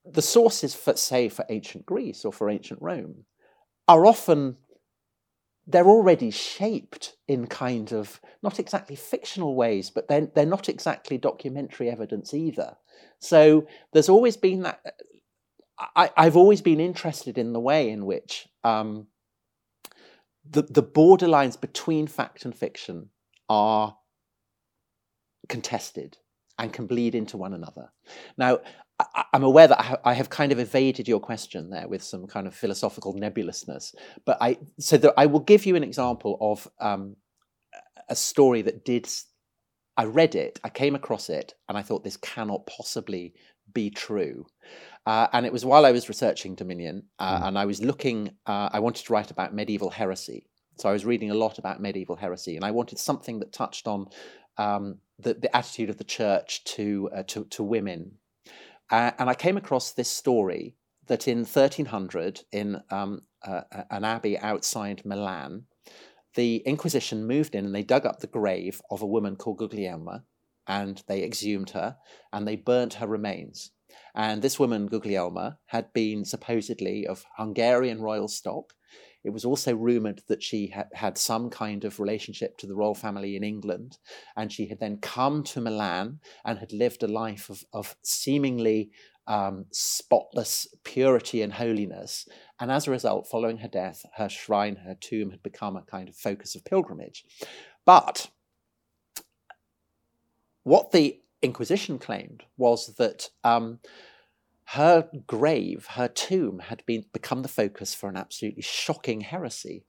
the 0.04 0.22
sources 0.22 0.74
for, 0.74 0.96
say, 0.96 1.28
for 1.28 1.44
ancient 1.48 1.86
Greece 1.86 2.24
or 2.24 2.32
for 2.32 2.50
ancient 2.50 2.82
Rome, 2.82 3.24
are 3.88 4.06
often 4.06 4.56
they're 5.66 5.86
already 5.86 6.30
shaped 6.30 7.16
in 7.28 7.46
kind 7.46 7.92
of 7.92 8.20
not 8.42 8.58
exactly 8.58 8.96
fictional 8.96 9.54
ways, 9.54 9.90
but 9.90 10.08
they're, 10.08 10.26
they're 10.26 10.46
not 10.46 10.68
exactly 10.68 11.18
documentary 11.18 11.88
evidence 11.88 12.34
either. 12.34 12.76
So 13.20 13.66
there's 13.92 14.08
always 14.08 14.36
been 14.36 14.62
that. 14.62 14.80
I, 15.96 16.10
have 16.16 16.36
always 16.36 16.60
been 16.60 16.80
interested 16.80 17.38
in 17.38 17.52
the 17.52 17.60
way 17.60 17.90
in 17.90 18.06
which 18.06 18.48
um, 18.62 19.08
the, 20.48 20.62
the 20.62 20.82
borderlines 20.82 21.60
between 21.60 22.06
fact 22.06 22.44
and 22.44 22.54
fiction 22.54 23.08
are 23.48 23.96
contested 25.48 26.18
and 26.58 26.72
can 26.72 26.86
bleed 26.86 27.14
into 27.14 27.36
one 27.36 27.52
another. 27.52 27.90
Now, 28.36 28.60
I, 29.14 29.24
am 29.32 29.42
aware 29.42 29.68
that 29.68 30.00
I 30.04 30.14
have 30.14 30.30
kind 30.30 30.52
of 30.52 30.58
evaded 30.58 31.08
your 31.08 31.20
question 31.20 31.70
there 31.70 31.88
with 31.88 32.02
some 32.02 32.26
kind 32.26 32.46
of 32.46 32.54
philosophical 32.54 33.14
nebulousness, 33.14 33.94
but 34.24 34.38
I 34.40 34.58
so 34.78 34.96
that 34.98 35.14
I 35.16 35.26
will 35.26 35.40
give 35.40 35.66
you 35.66 35.76
an 35.76 35.84
example 35.84 36.36
of 36.40 36.68
um, 36.80 37.16
a 38.08 38.16
story 38.16 38.62
that 38.62 38.84
did. 38.84 39.08
I 39.96 40.04
read 40.04 40.34
it, 40.34 40.58
I 40.64 40.70
came 40.70 40.94
across 40.94 41.28
it, 41.28 41.54
and 41.68 41.76
I 41.76 41.82
thought 41.82 42.02
this 42.02 42.16
cannot 42.16 42.66
possibly 42.66 43.34
be 43.74 43.90
true. 43.90 44.46
Uh, 45.04 45.26
and 45.32 45.44
it 45.44 45.52
was 45.52 45.64
while 45.64 45.84
I 45.84 45.92
was 45.92 46.08
researching 46.08 46.54
Dominion, 46.54 47.04
uh, 47.18 47.40
mm. 47.40 47.48
and 47.48 47.58
I 47.58 47.66
was 47.66 47.82
looking. 47.82 48.30
Uh, 48.46 48.70
I 48.72 48.80
wanted 48.80 49.04
to 49.06 49.12
write 49.12 49.30
about 49.30 49.54
medieval 49.54 49.90
heresy, 49.90 50.46
so 50.78 50.88
I 50.88 50.92
was 50.92 51.04
reading 51.04 51.30
a 51.30 51.34
lot 51.34 51.58
about 51.58 51.80
medieval 51.80 52.16
heresy, 52.16 52.56
and 52.56 52.64
I 52.64 52.70
wanted 52.70 52.98
something 52.98 53.38
that 53.40 53.52
touched 53.52 53.86
on 53.86 54.06
um, 54.58 54.98
the, 55.18 55.34
the 55.34 55.54
attitude 55.54 55.90
of 55.90 55.98
the 55.98 56.04
church 56.04 56.64
to 56.64 57.10
uh, 57.14 57.22
to, 57.24 57.44
to 57.44 57.62
women 57.62 58.12
uh, 58.92 59.10
and 59.18 59.28
I 59.28 59.34
came 59.34 59.56
across 59.56 59.92
this 59.92 60.10
story 60.10 60.76
that 61.06 61.26
in 61.26 61.38
1300, 61.38 62.42
in 62.52 62.80
um, 62.90 63.22
uh, 63.42 63.62
an 63.90 64.04
abbey 64.04 64.38
outside 64.38 65.02
Milan, 65.04 65.64
the 66.34 66.56
Inquisition 66.58 67.26
moved 67.26 67.54
in 67.54 67.64
and 67.64 67.74
they 67.74 67.82
dug 67.82 68.06
up 68.06 68.20
the 68.20 68.26
grave 68.26 68.80
of 68.90 69.02
a 69.02 69.06
woman 69.06 69.36
called 69.36 69.58
Guglielma 69.58 70.22
and 70.66 71.02
they 71.08 71.24
exhumed 71.24 71.70
her 71.70 71.96
and 72.32 72.46
they 72.46 72.56
burnt 72.56 72.94
her 72.94 73.06
remains. 73.06 73.72
And 74.14 74.42
this 74.42 74.58
woman, 74.58 74.88
Guglielma, 74.88 75.56
had 75.66 75.92
been 75.92 76.24
supposedly 76.24 77.06
of 77.06 77.24
Hungarian 77.36 78.00
royal 78.00 78.28
stock. 78.28 78.74
It 79.24 79.30
was 79.30 79.44
also 79.44 79.74
rumoured 79.74 80.22
that 80.28 80.42
she 80.42 80.68
had 80.68 80.88
had 80.92 81.16
some 81.16 81.48
kind 81.48 81.84
of 81.84 82.00
relationship 82.00 82.58
to 82.58 82.66
the 82.66 82.74
royal 82.74 82.94
family 82.94 83.36
in 83.36 83.44
England, 83.44 83.98
and 84.36 84.52
she 84.52 84.66
had 84.66 84.80
then 84.80 84.98
come 84.98 85.44
to 85.44 85.60
Milan 85.60 86.20
and 86.44 86.58
had 86.58 86.72
lived 86.72 87.02
a 87.02 87.08
life 87.08 87.48
of, 87.48 87.64
of 87.72 87.96
seemingly 88.02 88.90
um, 89.26 89.66
spotless 89.70 90.66
purity 90.84 91.42
and 91.42 91.52
holiness. 91.52 92.26
And 92.58 92.70
as 92.72 92.86
a 92.86 92.90
result, 92.90 93.28
following 93.28 93.58
her 93.58 93.68
death, 93.68 94.04
her 94.16 94.28
shrine, 94.28 94.76
her 94.76 94.96
tomb 95.00 95.30
had 95.30 95.42
become 95.42 95.76
a 95.76 95.82
kind 95.82 96.08
of 96.08 96.16
focus 96.16 96.54
of 96.54 96.64
pilgrimage. 96.64 97.24
But 97.84 98.30
what 100.64 100.90
the 100.92 101.18
Inquisition 101.42 101.98
claimed 101.98 102.44
was 102.56 102.94
that 102.98 103.30
um, 103.42 103.80
her 104.66 105.08
grave, 105.26 105.86
her 105.92 106.08
tomb, 106.08 106.60
had 106.60 106.84
been 106.86 107.04
become 107.12 107.42
the 107.42 107.48
focus 107.48 107.94
for 107.94 108.08
an 108.08 108.16
absolutely 108.16 108.62
shocking 108.62 109.20
heresy, 109.20 109.84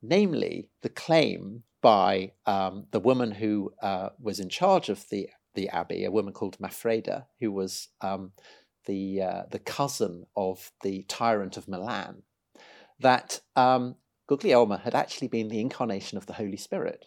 namely 0.00 0.68
the 0.82 0.88
claim 0.88 1.64
by 1.80 2.32
um, 2.46 2.86
the 2.92 3.00
woman 3.00 3.32
who 3.32 3.72
uh, 3.82 4.10
was 4.20 4.40
in 4.40 4.48
charge 4.48 4.88
of 4.88 5.08
the 5.10 5.28
the 5.54 5.68
abbey, 5.68 6.04
a 6.04 6.10
woman 6.10 6.32
called 6.32 6.56
Mafreda, 6.58 7.26
who 7.40 7.52
was 7.52 7.88
um, 8.00 8.32
the 8.86 9.22
uh, 9.22 9.42
the 9.50 9.58
cousin 9.58 10.26
of 10.36 10.72
the 10.82 11.04
tyrant 11.08 11.56
of 11.56 11.68
Milan, 11.68 12.22
that 13.00 13.40
um, 13.56 13.96
Guglielma 14.30 14.80
had 14.80 14.94
actually 14.94 15.28
been 15.28 15.48
the 15.48 15.60
incarnation 15.60 16.16
of 16.16 16.26
the 16.26 16.34
Holy 16.34 16.56
Spirit, 16.56 17.06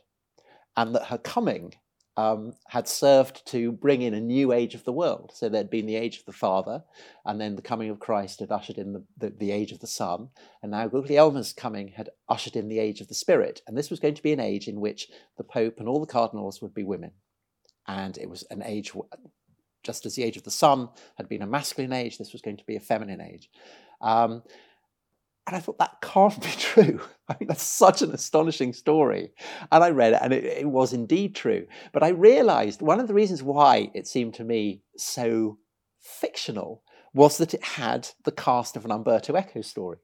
and 0.77 0.93
that 0.93 1.05
her 1.05 1.17
coming 1.17 1.75
um, 2.17 2.53
had 2.67 2.87
served 2.87 3.45
to 3.47 3.73
bring 3.73 4.01
in 4.01 4.13
a 4.13 4.21
new 4.21 4.53
age 4.53 4.73
of 4.73 4.85
the 4.85 4.93
world. 4.93 5.31
So 5.33 5.49
there'd 5.49 5.69
been 5.69 5.85
the 5.85 5.97
age 5.97 6.19
of 6.19 6.25
the 6.25 6.31
Father, 6.31 6.83
and 7.25 7.39
then 7.41 7.55
the 7.55 7.61
coming 7.61 7.89
of 7.89 7.99
Christ 7.99 8.39
had 8.39 8.51
ushered 8.51 8.77
in 8.77 8.93
the, 8.93 9.03
the, 9.17 9.29
the, 9.31 9.51
age 9.51 9.71
of 9.71 9.79
the 9.79 9.87
Son, 9.87 10.29
and 10.61 10.71
now 10.71 10.87
Guglielma's 10.87 11.51
coming 11.51 11.89
had 11.89 12.09
ushered 12.29 12.55
in 12.55 12.69
the 12.69 12.79
age 12.79 13.01
of 13.01 13.09
the 13.09 13.13
Spirit. 13.13 13.61
And 13.67 13.77
this 13.77 13.89
was 13.89 13.99
going 13.99 14.15
to 14.15 14.23
be 14.23 14.31
an 14.31 14.39
age 14.39 14.67
in 14.67 14.79
which 14.79 15.09
the 15.37 15.43
Pope 15.43 15.79
and 15.79 15.89
all 15.89 15.99
the 15.99 16.05
cardinals 16.05 16.61
would 16.61 16.73
be 16.73 16.83
women. 16.83 17.11
And 17.87 18.17
it 18.17 18.29
was 18.29 18.43
an 18.43 18.63
age, 18.63 18.93
just 19.83 20.05
as 20.05 20.15
the 20.15 20.23
age 20.23 20.37
of 20.37 20.43
the 20.43 20.51
Son 20.51 20.89
had 21.17 21.27
been 21.27 21.41
a 21.41 21.47
masculine 21.47 21.93
age, 21.93 22.17
this 22.17 22.33
was 22.33 22.41
going 22.41 22.57
to 22.57 22.65
be 22.65 22.77
a 22.77 22.81
feminine 22.81 23.21
age. 23.21 23.49
Um, 23.99 24.41
and 25.47 25.55
I 25.55 25.59
thought 25.59 25.77
that 25.79 26.01
can't 26.01 26.41
be 26.41 26.49
true. 26.57 26.99
I 27.27 27.35
mean, 27.39 27.47
that's 27.47 27.63
such 27.63 28.01
an 28.01 28.11
astonishing 28.11 28.73
story. 28.73 29.31
And 29.71 29.83
I 29.83 29.89
read 29.89 30.13
it, 30.13 30.19
and 30.21 30.33
it, 30.33 30.43
it, 30.43 30.67
was 30.67 30.93
indeed 30.93 31.35
true. 31.35 31.67
But 31.93 32.03
I 32.03 32.09
realized 32.09 32.81
one 32.81 32.99
of 32.99 33.07
the 33.07 33.13
reasons 33.13 33.43
why 33.43 33.91
it 33.93 34.07
seemed 34.07 34.33
to 34.35 34.43
me 34.43 34.81
so 34.97 35.57
fictional 36.01 36.83
was 37.13 37.37
that 37.37 37.53
it 37.53 37.63
had 37.63 38.09
the 38.23 38.31
cast 38.31 38.75
of 38.75 38.85
an 38.85 38.91
Umberto 38.91 39.35
Eco 39.35 39.61
story. 39.61 39.97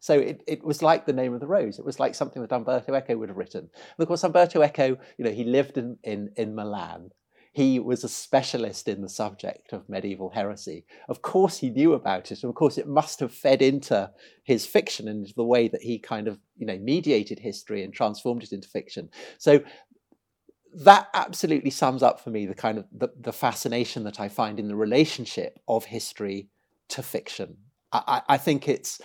So 0.00 0.14
it, 0.18 0.42
it 0.46 0.64
was 0.64 0.82
like 0.82 1.06
the 1.06 1.12
name 1.12 1.32
of 1.34 1.40
the 1.40 1.46
rose. 1.46 1.78
It 1.78 1.84
was 1.84 1.98
like 1.98 2.14
something 2.14 2.42
that 2.42 2.52
Umberto 2.52 2.94
Eco 2.94 3.16
would 3.16 3.28
have 3.28 3.38
written. 3.38 3.60
And 3.60 3.70
of 3.98 4.08
course, 4.08 4.24
Umberto 4.24 4.62
Eco, 4.62 4.98
you 5.16 5.24
know, 5.24 5.30
he 5.30 5.44
lived 5.44 5.78
in, 5.78 5.98
in, 6.04 6.30
in 6.36 6.54
Milan 6.54 7.10
he 7.56 7.78
was 7.78 8.04
a 8.04 8.08
specialist 8.10 8.86
in 8.86 9.00
the 9.00 9.08
subject 9.08 9.72
of 9.72 9.88
medieval 9.88 10.28
heresy. 10.28 10.84
Of 11.08 11.22
course, 11.22 11.56
he 11.56 11.70
knew 11.70 11.94
about 11.94 12.30
it, 12.30 12.42
and 12.42 12.50
of 12.50 12.54
course, 12.54 12.76
it 12.76 12.86
must 12.86 13.18
have 13.20 13.32
fed 13.32 13.62
into 13.62 14.10
his 14.44 14.66
fiction 14.66 15.08
and 15.08 15.26
the 15.36 15.42
way 15.42 15.66
that 15.68 15.80
he 15.80 15.98
kind 15.98 16.28
of, 16.28 16.38
you 16.58 16.66
know, 16.66 16.76
mediated 16.76 17.38
history 17.38 17.82
and 17.82 17.94
transformed 17.94 18.42
it 18.42 18.52
into 18.52 18.68
fiction. 18.68 19.08
So 19.38 19.60
that 20.84 21.08
absolutely 21.14 21.70
sums 21.70 22.02
up 22.02 22.20
for 22.20 22.28
me 22.28 22.44
the 22.44 22.54
kind 22.54 22.76
of 22.76 22.84
the, 22.92 23.08
the 23.18 23.32
fascination 23.32 24.04
that 24.04 24.20
I 24.20 24.28
find 24.28 24.60
in 24.60 24.68
the 24.68 24.76
relationship 24.76 25.58
of 25.66 25.86
history 25.86 26.50
to 26.88 27.02
fiction. 27.02 27.56
I, 27.90 28.20
I 28.28 28.36
think 28.36 28.68
it's 28.68 29.00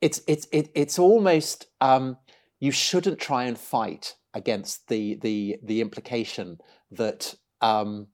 it's 0.00 0.20
it's 0.28 0.46
it, 0.52 0.70
it's 0.76 0.96
almost 0.96 1.66
um, 1.80 2.18
you 2.60 2.70
shouldn't 2.70 3.18
try 3.18 3.46
and 3.46 3.58
fight 3.58 4.14
against 4.34 4.88
the 4.88 5.18
the 5.22 5.56
the 5.62 5.80
implication 5.80 6.58
that 6.90 7.34
um, 7.60 8.08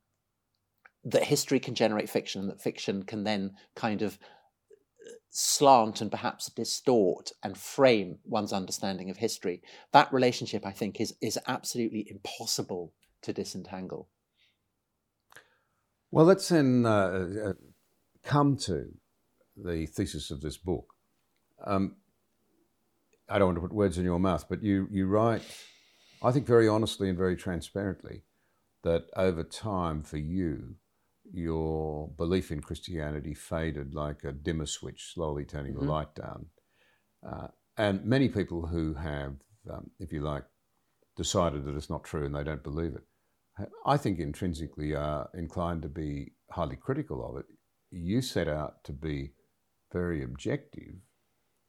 that 1.03 1.23
history 1.23 1.59
can 1.59 1.75
generate 1.75 2.09
fiction, 2.09 2.41
and 2.41 2.49
that 2.49 2.61
fiction 2.61 3.03
can 3.03 3.23
then 3.23 3.51
kind 3.75 4.01
of 4.01 4.15
uh, 4.15 5.11
slant 5.29 6.01
and 6.01 6.11
perhaps 6.11 6.49
distort 6.51 7.31
and 7.43 7.57
frame 7.57 8.19
one's 8.25 8.53
understanding 8.53 9.09
of 9.09 9.17
history. 9.17 9.61
That 9.93 10.11
relationship, 10.11 10.65
I 10.65 10.71
think, 10.71 10.99
is 10.99 11.13
is 11.21 11.39
absolutely 11.47 12.07
impossible 12.09 12.93
to 13.21 13.33
disentangle. 13.33 14.09
Well, 16.11 16.25
let's 16.25 16.49
then 16.49 16.85
uh, 16.85 17.27
uh 17.45 17.53
come 18.23 18.57
to 18.57 18.89
the 19.55 19.85
thesis 19.85 20.31
of 20.31 20.41
this 20.41 20.57
book. 20.57 20.93
Um, 21.65 21.95
I 23.29 23.39
don't 23.39 23.47
want 23.47 23.57
to 23.57 23.61
put 23.61 23.73
words 23.73 23.97
in 23.97 24.05
your 24.05 24.19
mouth, 24.19 24.45
but 24.49 24.63
you 24.63 24.87
you 24.91 25.07
write, 25.07 25.43
I 26.21 26.31
think, 26.31 26.45
very 26.47 26.67
honestly 26.67 27.09
and 27.09 27.17
very 27.17 27.35
transparently 27.35 28.23
that 28.83 29.05
over 29.15 29.43
time 29.43 30.01
for 30.01 30.17
you, 30.17 30.75
your 31.31 32.09
belief 32.17 32.51
in 32.51 32.61
Christianity 32.61 33.33
faded 33.33 33.93
like 33.93 34.23
a 34.23 34.31
dimmer 34.31 34.65
switch, 34.65 35.13
slowly 35.13 35.45
turning 35.45 35.73
mm-hmm. 35.73 35.85
the 35.85 35.91
light 35.91 36.15
down. 36.15 36.45
Uh, 37.27 37.47
and 37.77 38.05
many 38.05 38.29
people 38.29 38.67
who 38.67 38.93
have, 38.93 39.35
um, 39.69 39.89
if 39.99 40.11
you 40.11 40.21
like, 40.21 40.43
decided 41.15 41.65
that 41.65 41.75
it's 41.75 41.89
not 41.89 42.03
true 42.03 42.25
and 42.25 42.35
they 42.35 42.43
don't 42.43 42.63
believe 42.63 42.95
it, 42.95 43.67
I 43.85 43.97
think 43.97 44.19
intrinsically 44.19 44.95
are 44.95 45.29
inclined 45.33 45.81
to 45.81 45.89
be 45.89 46.33
highly 46.51 46.75
critical 46.75 47.27
of 47.27 47.37
it. 47.37 47.45
You 47.91 48.21
set 48.21 48.47
out 48.47 48.83
to 48.85 48.93
be 48.93 49.31
very 49.91 50.23
objective 50.23 50.95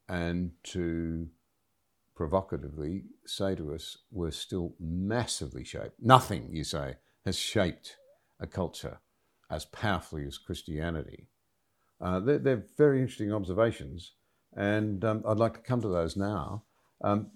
and 0.08 0.52
to 0.64 1.28
provocatively 2.18 3.04
say 3.24 3.54
to 3.54 3.72
us, 3.72 3.96
we're 4.10 4.32
still 4.32 4.74
massively 4.80 5.62
shaped. 5.62 5.94
Nothing, 6.00 6.48
you 6.50 6.64
say, 6.64 6.96
has 7.24 7.38
shaped 7.38 7.96
a 8.40 8.46
culture 8.46 8.98
as 9.48 9.64
powerfully 9.66 10.26
as 10.26 10.36
Christianity. 10.36 11.28
Uh, 12.00 12.18
they're, 12.18 12.38
they're, 12.38 12.64
very 12.76 13.00
interesting 13.00 13.32
observations, 13.32 14.14
and 14.56 15.04
um, 15.04 15.22
I'd 15.28 15.38
like 15.38 15.54
to 15.54 15.60
come 15.60 15.80
to 15.80 15.88
those 15.88 16.16
now. 16.16 16.64
Um, 17.04 17.30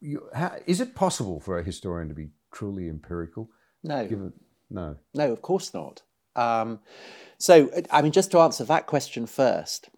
you, 0.00 0.28
how, 0.34 0.56
is 0.66 0.82
it 0.82 0.94
possible 0.94 1.40
for 1.40 1.58
a 1.58 1.64
historian 1.64 2.10
to 2.10 2.14
be 2.14 2.28
truly 2.52 2.90
empirical? 2.90 3.48
No. 3.82 4.06
Given, 4.06 4.34
no. 4.68 4.96
No, 5.14 5.32
of 5.32 5.40
course 5.40 5.72
not. 5.72 6.02
Um, 6.36 6.80
so, 7.38 7.70
I 7.90 8.02
mean, 8.02 8.12
just 8.12 8.30
to 8.32 8.38
answer 8.40 8.64
that 8.64 8.86
question 8.86 9.24
first, 9.26 9.88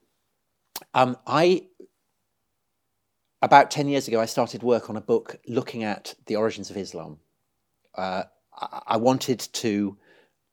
um, 0.95 1.17
I 1.27 1.65
about 3.43 3.71
10 3.71 3.89
years 3.89 4.09
ago, 4.09 4.21
I 4.21 4.27
started 4.27 4.63
work 4.63 4.89
on 4.89 4.97
a 4.97 5.01
book 5.01 5.37
looking 5.49 5.83
at 5.83 6.15
the 6.27 6.37
origins 6.37 6.71
of 6.71 6.77
Islam. 6.77 7.19
Uh, 7.95 8.25
I 8.87 8.97
wanted 8.97 9.41
to, 9.41 9.99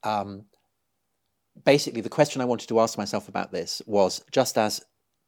um, 0.03 0.46
basically, 1.63 2.01
the 2.01 2.10
question 2.10 2.41
I 2.41 2.46
wanted 2.46 2.67
to 2.69 2.79
ask 2.79 2.98
myself 2.98 3.29
about 3.29 3.51
this 3.51 3.81
was 3.86 4.24
just 4.31 4.58
as 4.58 4.81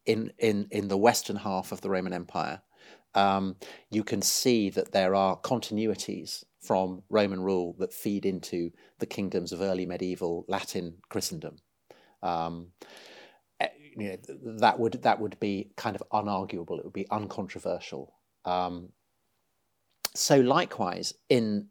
in, 0.06 0.34
in, 0.40 0.68
in 0.72 0.88
the 0.88 0.98
western 0.98 1.36
half 1.36 1.72
of 1.72 1.82
the 1.82 1.90
Roman 1.90 2.14
Empire, 2.14 2.62
um, 3.14 3.56
you 3.92 4.04
can 4.04 4.22
see 4.22 4.70
that 4.72 4.92
there 4.92 5.14
are 5.14 5.38
continuities 5.38 6.44
from 6.62 7.04
Roman 7.10 7.42
rule 7.42 7.76
that 7.80 7.94
feed 7.94 8.26
into 8.26 8.72
the 9.00 9.06
kingdoms 9.06 9.52
of 9.52 9.62
early 9.62 9.86
medieval 9.86 10.46
Latin 10.48 10.96
Christendom. 11.10 11.58
Um, 12.24 12.68
you 13.96 14.10
know, 14.10 14.18
that 14.60 14.80
would 14.80 14.94
that 15.04 15.20
would 15.20 15.40
be 15.40 15.72
kind 15.76 15.96
of 15.96 16.04
unarguable. 16.12 16.78
It 16.80 16.86
would 16.86 16.94
be 16.94 17.10
uncontroversial. 17.10 18.14
Um, 18.46 18.90
so 20.14 20.40
likewise, 20.40 21.14
in 21.30 21.68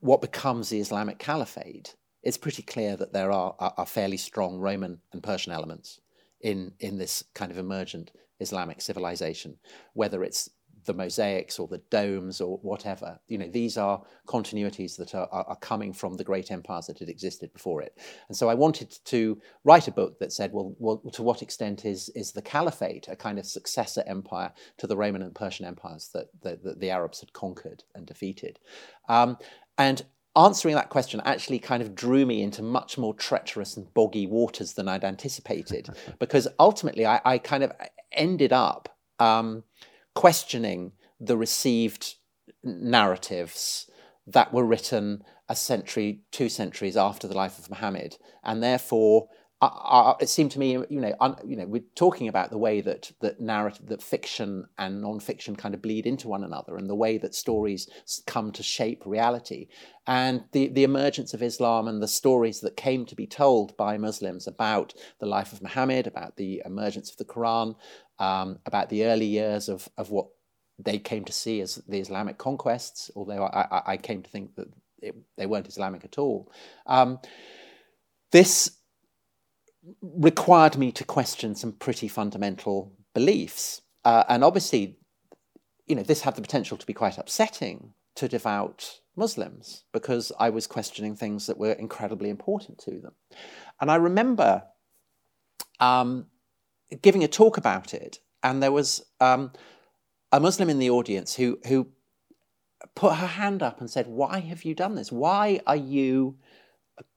what 0.00 0.20
becomes 0.20 0.68
the 0.68 0.80
Islamic 0.80 1.18
Caliphate, 1.18 1.94
it's 2.22 2.38
pretty 2.38 2.62
clear 2.62 2.96
that 2.96 3.12
there 3.12 3.30
are, 3.30 3.54
are, 3.58 3.74
are 3.76 3.86
fairly 3.86 4.16
strong 4.16 4.58
Roman 4.58 5.00
and 5.12 5.22
Persian 5.22 5.52
elements 5.52 6.00
in 6.40 6.72
in 6.80 6.98
this 6.98 7.24
kind 7.34 7.50
of 7.50 7.58
emergent 7.58 8.12
Islamic 8.40 8.80
civilization, 8.80 9.58
whether 9.94 10.22
it's 10.22 10.50
the 10.86 10.94
mosaics 10.94 11.58
or 11.58 11.68
the 11.68 11.82
domes 11.90 12.40
or 12.40 12.58
whatever. 12.58 13.18
You 13.28 13.38
know, 13.38 13.48
these 13.48 13.76
are 13.76 14.02
continuities 14.26 14.96
that 14.96 15.14
are, 15.14 15.28
are, 15.30 15.56
coming 15.56 15.92
from 15.92 16.14
the 16.14 16.24
great 16.24 16.50
empires 16.50 16.86
that 16.86 16.98
had 16.98 17.08
existed 17.08 17.52
before 17.52 17.82
it. 17.82 17.98
And 18.28 18.36
so 18.36 18.48
I 18.48 18.54
wanted 18.54 18.96
to 19.06 19.40
write 19.64 19.88
a 19.88 19.92
book 19.92 20.18
that 20.20 20.32
said, 20.32 20.52
well, 20.52 20.74
well 20.78 20.98
to 21.12 21.22
what 21.22 21.42
extent 21.42 21.84
is, 21.84 22.08
is 22.10 22.32
the 22.32 22.42
caliphate 22.42 23.08
a 23.08 23.16
kind 23.16 23.38
of 23.38 23.46
successor 23.46 24.02
empire 24.06 24.52
to 24.78 24.86
the 24.86 24.96
Roman 24.96 25.22
and 25.22 25.34
Persian 25.34 25.66
empires 25.66 26.10
that 26.14 26.28
the, 26.42 26.58
the, 26.62 26.74
the 26.74 26.90
Arabs 26.90 27.20
had 27.20 27.32
conquered 27.32 27.84
and 27.94 28.06
defeated? 28.06 28.58
Um, 29.08 29.38
and 29.78 30.04
answering 30.36 30.74
that 30.74 30.90
question 30.90 31.20
actually 31.24 31.58
kind 31.58 31.82
of 31.82 31.94
drew 31.94 32.26
me 32.26 32.42
into 32.42 32.62
much 32.62 32.98
more 32.98 33.14
treacherous 33.14 33.76
and 33.76 33.92
boggy 33.94 34.26
waters 34.26 34.74
than 34.74 34.88
I'd 34.88 35.04
anticipated, 35.04 35.88
because 36.18 36.46
ultimately 36.58 37.06
I, 37.06 37.20
I 37.24 37.38
kind 37.38 37.64
of 37.64 37.72
ended 38.12 38.52
up. 38.52 38.88
Um, 39.18 39.64
questioning 40.16 40.92
the 41.20 41.36
received 41.36 42.14
narratives 42.64 43.88
that 44.26 44.52
were 44.52 44.64
written 44.64 45.22
a 45.48 45.54
century, 45.54 46.22
two 46.32 46.48
centuries 46.48 46.96
after 46.96 47.28
the 47.28 47.36
life 47.36 47.58
of 47.58 47.70
Muhammad, 47.70 48.16
and 48.42 48.62
therefore 48.62 49.28
uh, 49.62 50.14
it 50.20 50.28
seemed 50.28 50.50
to 50.50 50.58
me, 50.58 50.72
you 50.72 51.00
know, 51.00 51.14
un, 51.18 51.34
you 51.46 51.56
know, 51.56 51.66
we're 51.66 51.82
talking 51.94 52.28
about 52.28 52.50
the 52.50 52.58
way 52.58 52.82
that 52.82 53.10
that 53.20 53.40
narrative, 53.40 53.86
that 53.86 54.02
fiction 54.02 54.66
and 54.76 55.00
non-fiction 55.00 55.56
kind 55.56 55.74
of 55.74 55.80
bleed 55.80 56.06
into 56.06 56.28
one 56.28 56.44
another, 56.44 56.76
and 56.76 56.90
the 56.90 56.94
way 56.94 57.16
that 57.16 57.34
stories 57.34 57.88
come 58.26 58.52
to 58.52 58.62
shape 58.62 59.02
reality, 59.06 59.68
and 60.06 60.44
the 60.52 60.68
the 60.68 60.84
emergence 60.84 61.32
of 61.32 61.42
Islam 61.42 61.88
and 61.88 62.02
the 62.02 62.08
stories 62.08 62.60
that 62.60 62.76
came 62.76 63.06
to 63.06 63.14
be 63.14 63.26
told 63.26 63.74
by 63.78 63.96
Muslims 63.96 64.46
about 64.46 64.92
the 65.20 65.26
life 65.26 65.54
of 65.54 65.62
Muhammad, 65.62 66.06
about 66.06 66.36
the 66.36 66.62
emergence 66.66 67.10
of 67.10 67.16
the 67.16 67.24
Quran, 67.24 67.76
um, 68.18 68.58
about 68.66 68.88
the 68.88 69.04
early 69.04 69.26
years 69.26 69.68
of 69.68 69.88
of 69.96 70.10
what 70.10 70.26
they 70.78 70.98
came 70.98 71.24
to 71.24 71.32
see 71.32 71.60
as 71.60 71.76
the 71.88 71.98
Islamic 71.98 72.38
conquests, 72.38 73.10
although 73.16 73.44
I, 73.44 73.82
I, 73.86 73.96
came 73.96 74.22
to 74.22 74.28
think 74.28 74.56
that 74.56 74.68
it, 75.00 75.14
they 75.38 75.46
weren't 75.46 75.68
Islamic 75.68 76.04
at 76.04 76.18
all. 76.18 76.52
Um, 76.86 77.18
this 78.30 78.76
required 80.02 80.76
me 80.76 80.92
to 80.92 81.04
question 81.04 81.54
some 81.54 81.72
pretty 81.72 82.08
fundamental 82.08 82.92
beliefs. 83.14 83.80
Uh, 84.04 84.24
and 84.28 84.44
obviously, 84.44 84.98
you 85.86 85.94
know, 85.94 86.02
this 86.02 86.22
had 86.22 86.36
the 86.36 86.42
potential 86.42 86.76
to 86.76 86.86
be 86.86 86.92
quite 86.92 87.18
upsetting 87.18 87.94
to 88.16 88.28
devout 88.28 89.00
Muslims 89.14 89.84
because 89.92 90.32
I 90.38 90.50
was 90.50 90.66
questioning 90.66 91.16
things 91.16 91.46
that 91.46 91.58
were 91.58 91.72
incredibly 91.72 92.28
important 92.28 92.78
to 92.80 93.00
them. 93.00 93.12
And 93.80 93.90
I 93.90 93.96
remember 93.96 94.64
um, 95.80 96.26
giving 97.02 97.24
a 97.24 97.28
talk 97.28 97.56
about 97.56 97.94
it, 97.94 98.20
and 98.42 98.62
there 98.62 98.72
was 98.72 99.04
um, 99.20 99.52
a 100.32 100.40
Muslim 100.40 100.70
in 100.70 100.78
the 100.78 100.90
audience 100.90 101.34
who 101.34 101.58
who 101.66 101.88
put 102.94 103.14
her 103.16 103.26
hand 103.26 103.62
up 103.62 103.80
and 103.80 103.90
said, 103.90 104.06
"Why 104.06 104.40
have 104.40 104.64
you 104.64 104.74
done 104.74 104.94
this? 104.94 105.10
Why 105.10 105.60
are 105.66 105.76
you 105.76 106.36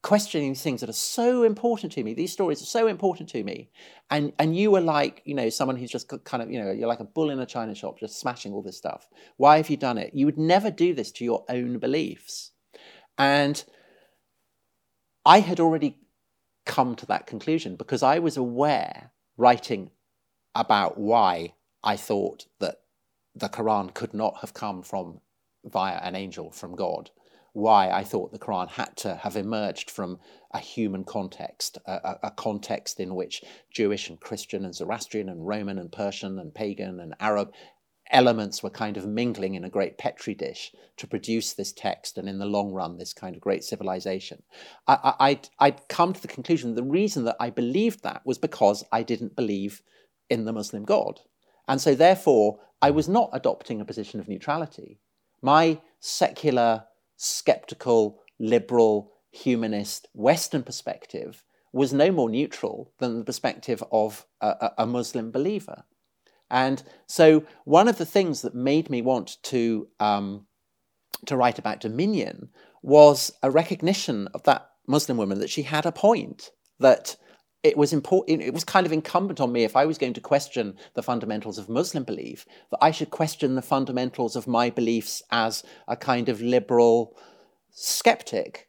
questioning 0.02 0.56
things 0.56 0.82
that 0.82 0.90
are 0.90 0.94
so 0.94 1.44
important 1.44 1.92
to 1.94 2.04
me. 2.04 2.14
These 2.14 2.34
stories 2.34 2.62
are 2.62 2.66
so 2.66 2.88
important 2.88 3.30
to 3.30 3.44
me. 3.44 3.70
And 4.10 4.34
and 4.40 4.56
you 4.56 4.72
were 4.72 4.82
like, 4.82 5.22
you 5.26 5.34
know, 5.34 5.50
someone 5.50 5.78
who's 5.78 5.92
just 5.92 6.12
kind 6.26 6.44
of, 6.44 6.52
you 6.52 6.62
know, 6.62 6.72
you're 6.72 6.88
like 6.88 7.00
a 7.00 7.06
bull 7.06 7.30
in 7.30 7.40
a 7.40 7.46
china 7.46 7.76
shop, 7.76 8.00
just 8.00 8.20
smashing 8.20 8.54
all 8.54 8.62
this 8.62 8.78
stuff. 8.78 9.08
Why 9.38 9.58
have 9.58 9.70
you 9.70 9.78
done 9.78 9.98
it? 9.98 10.14
You 10.14 10.26
would 10.26 10.38
never 10.38 10.70
do 10.70 10.94
this 10.94 11.12
to 11.14 11.26
your 11.26 11.46
own 11.50 11.80
beliefs. 11.80 12.52
And 13.18 13.64
I 15.26 15.40
had 15.40 15.60
already 15.60 15.98
come 16.66 16.96
to 16.96 17.06
that 17.08 17.28
conclusion 17.28 17.76
because 17.76 18.04
I 18.04 18.20
was 18.20 18.38
aware, 18.38 19.12
writing 19.39 19.89
about 20.53 20.98
why 20.98 21.53
I 21.84 21.96
thought 21.96 22.46
that 22.60 22.81
the 23.34 23.50
Quran 23.50 23.93
could 23.93 24.13
not 24.13 24.38
have 24.41 24.53
come 24.53 24.84
from 24.84 25.22
via 25.63 25.98
an 25.98 26.15
angel 26.15 26.51
from 26.51 26.75
God 26.75 27.10
why 27.53 27.89
I 27.89 28.03
thought 28.03 28.31
the 28.31 28.39
Quran 28.39 28.69
had 28.69 28.96
to 28.98 29.15
have 29.15 29.36
emerged 29.36 29.89
from 29.89 30.19
a 30.51 30.60
human 30.60 31.03
context, 31.03 31.77
a, 31.86 32.15
a, 32.24 32.31
context 32.31 33.00
in 33.00 33.15
which 33.15 33.43
Jewish 33.72 34.10
and 34.10 34.19
Christian 34.19 34.65
and 34.65 34.74
Zoroastrian 34.74 35.29
and 35.29 35.48
Roman 35.48 35.79
and 35.79 35.91
Persian 35.91 36.39
and 36.39 36.53
pagan 36.53 37.00
and 37.00 37.15
Arab 37.19 37.53
elements 38.12 38.63
were 38.63 38.70
kind 38.70 38.98
of 38.98 39.08
mingling 39.08 39.56
in 39.56 39.63
a 39.63 39.70
great 39.70 39.98
petri 39.98 40.34
dish 40.34 40.74
to 40.98 41.08
produce 41.08 41.54
this 41.54 41.72
text 41.72 42.18
and 42.18 42.28
in 42.28 42.39
the 42.39 42.46
long 42.46 42.72
run 42.72 42.98
this 42.98 43.13
kind 43.13 43.36
of 43.36 43.42
great 43.42 43.63
civilization. 43.63 44.42
I, 44.88 45.13
I'd, 45.20 45.50
I'd 45.60 45.88
come 45.88 46.13
to 46.13 46.22
the 46.22 46.28
conclusion 46.28 46.75
the 46.75 46.84
reason 46.84 47.24
that 47.25 47.38
i 47.39 47.50
believed 47.50 48.04
that 48.04 48.22
was 48.25 48.38
because 48.38 48.84
i 48.92 49.04
didn't 49.04 49.36
believe 49.36 49.82
in 50.30 50.46
the 50.46 50.54
muslim 50.54 50.86
god. 50.86 51.22
And 51.68 51.80
so 51.80 51.96
therefore 51.96 52.60
i 52.82 52.89
was 52.89 53.08
not 53.08 53.30
adopting 53.34 53.80
a 53.80 53.86
position 53.86 54.20
of 54.20 54.28
neutrality. 54.28 55.00
My 55.42 55.82
secular 56.00 56.86
skeptical, 57.16 58.20
liberal, 58.39 59.12
humanist 59.32 60.08
Western 60.13 60.63
perspective 60.63 61.44
was 61.72 61.94
no 61.94 62.12
more 62.12 62.30
neutral 62.30 62.92
than 62.98 63.20
the 63.20 63.25
perspective 63.25 63.84
of 63.92 64.25
a, 64.42 64.72
a, 64.80 64.86
Muslim 64.86 65.30
believer. 65.30 65.84
And 66.50 66.82
so, 67.08 67.44
one 67.65 67.88
of 67.88 67.98
the 67.98 68.06
things 68.06 68.41
that 68.41 68.56
made 68.56 68.89
me 68.89 69.01
want 69.01 69.38
to 69.44 69.88
um, 70.00 70.46
to 71.25 71.38
write 71.38 71.59
about 71.59 71.79
Dominion 71.81 72.50
was 72.81 73.31
a 73.44 73.51
recognition 73.51 74.27
of 74.33 74.44
that 74.44 74.70
Muslim 74.88 75.18
woman 75.18 75.40
that 75.40 75.50
she 75.50 75.64
had 75.64 75.85
a 75.85 75.92
point 75.92 76.51
that 76.79 77.16
it 77.62 77.77
was 77.77 77.92
important 77.92 78.42
it 78.42 78.53
was 78.53 78.64
kind 78.64 78.85
of 78.85 78.94
incumbent 78.94 79.42
on 79.42 79.51
me 79.51 79.66
if 79.66 79.75
i 79.75 79.85
was 79.85 79.98
going 79.98 80.14
to 80.14 80.22
question 80.22 80.77
the 80.94 81.03
fundamentals 81.03 81.57
of 81.57 81.68
muslim 81.68 82.05
belief 82.05 82.46
that 82.72 82.77
i 82.81 82.90
should 82.90 83.09
question 83.09 83.55
the 83.55 83.62
fundamentals 83.62 84.38
of 84.38 84.48
my 84.48 84.70
beliefs 84.70 85.22
as 85.29 85.62
a 85.85 85.98
kind 85.98 86.29
of 86.29 86.42
liberal 86.42 87.18
skeptic. 87.72 88.68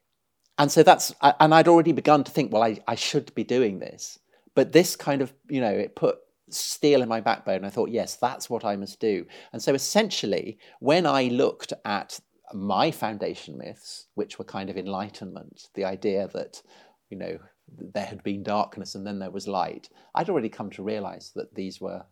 And 0.57 0.71
so 0.71 0.83
that's 0.83 1.13
and 1.21 1.53
i'd 1.53 1.67
already 1.67 1.91
begun 1.91 2.23
to 2.23 2.31
think 2.31 2.51
well 2.51 2.63
i, 2.63 2.79
I 2.87 2.95
should 2.95 3.33
be 3.35 3.43
doing 3.43 3.79
this. 3.79 4.19
But 4.53 4.73
this 4.73 4.95
kind 4.95 5.21
of 5.21 5.33
you 5.49 5.61
know 5.61 5.71
it 5.71 5.95
put 5.95 6.19
steel 6.53 7.01
in 7.01 7.09
my 7.09 7.21
backbone 7.21 7.65
i 7.65 7.69
thought 7.69 7.89
yes 7.89 8.15
that's 8.15 8.49
what 8.49 8.65
i 8.65 8.75
must 8.75 8.99
do 8.99 9.25
and 9.53 9.61
so 9.61 9.73
essentially 9.73 10.57
when 10.79 11.05
i 11.05 11.23
looked 11.25 11.73
at 11.85 12.19
my 12.53 12.91
foundation 12.91 13.57
myths 13.57 14.07
which 14.15 14.37
were 14.37 14.45
kind 14.45 14.69
of 14.69 14.77
enlightenment 14.77 15.69
the 15.73 15.85
idea 15.85 16.27
that 16.33 16.61
you 17.09 17.17
know 17.17 17.37
there 17.77 18.05
had 18.05 18.23
been 18.23 18.43
darkness 18.43 18.95
and 18.95 19.05
then 19.05 19.19
there 19.19 19.31
was 19.31 19.47
light. 19.47 19.89
I'd 20.15 20.29
already 20.29 20.49
come 20.49 20.69
to 20.71 20.83
realize 20.83 21.31
that 21.35 21.55
these 21.55 21.79
were 21.79 22.03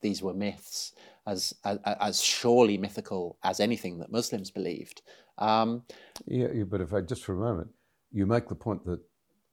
these 0.00 0.22
were 0.22 0.34
myths 0.34 0.92
as 1.26 1.54
as, 1.64 1.78
as 1.84 2.22
surely 2.22 2.78
mythical 2.78 3.38
as 3.42 3.60
anything 3.60 3.98
that 3.98 4.12
Muslims 4.12 4.50
believed. 4.50 5.02
Um, 5.38 5.84
yeah, 6.26 6.48
yeah, 6.52 6.64
but 6.64 6.80
if 6.80 6.92
I 6.92 7.00
just 7.00 7.24
for 7.24 7.34
a 7.34 7.38
moment, 7.38 7.70
you 8.10 8.26
make 8.26 8.48
the 8.48 8.54
point 8.54 8.84
that 8.86 9.00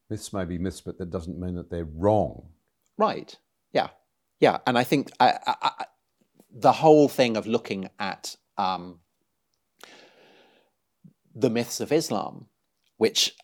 myths 0.10 0.34
may 0.34 0.46
be 0.46 0.58
myths, 0.58 0.82
but 0.82 0.98
that 0.98 1.12
doesn't 1.12 1.40
mean 1.40 1.56
that 1.56 1.70
they're 1.70 1.86
wrong. 1.86 2.50
Right. 2.98 3.38
Yeah. 4.40 4.60
And 4.66 4.78
I 4.78 4.84
think 4.84 5.12
I, 5.20 5.38
I, 5.46 5.56
I, 5.62 5.86
the 6.52 6.72
whole 6.74 7.08
thing 7.08 7.38
of 7.38 7.48
looking 7.48 7.90
at 8.00 8.36
um, 8.58 9.00
the 11.36 11.50
myths 11.50 11.80
of 11.80 11.92
Islam, 11.92 12.48
which 12.98 13.36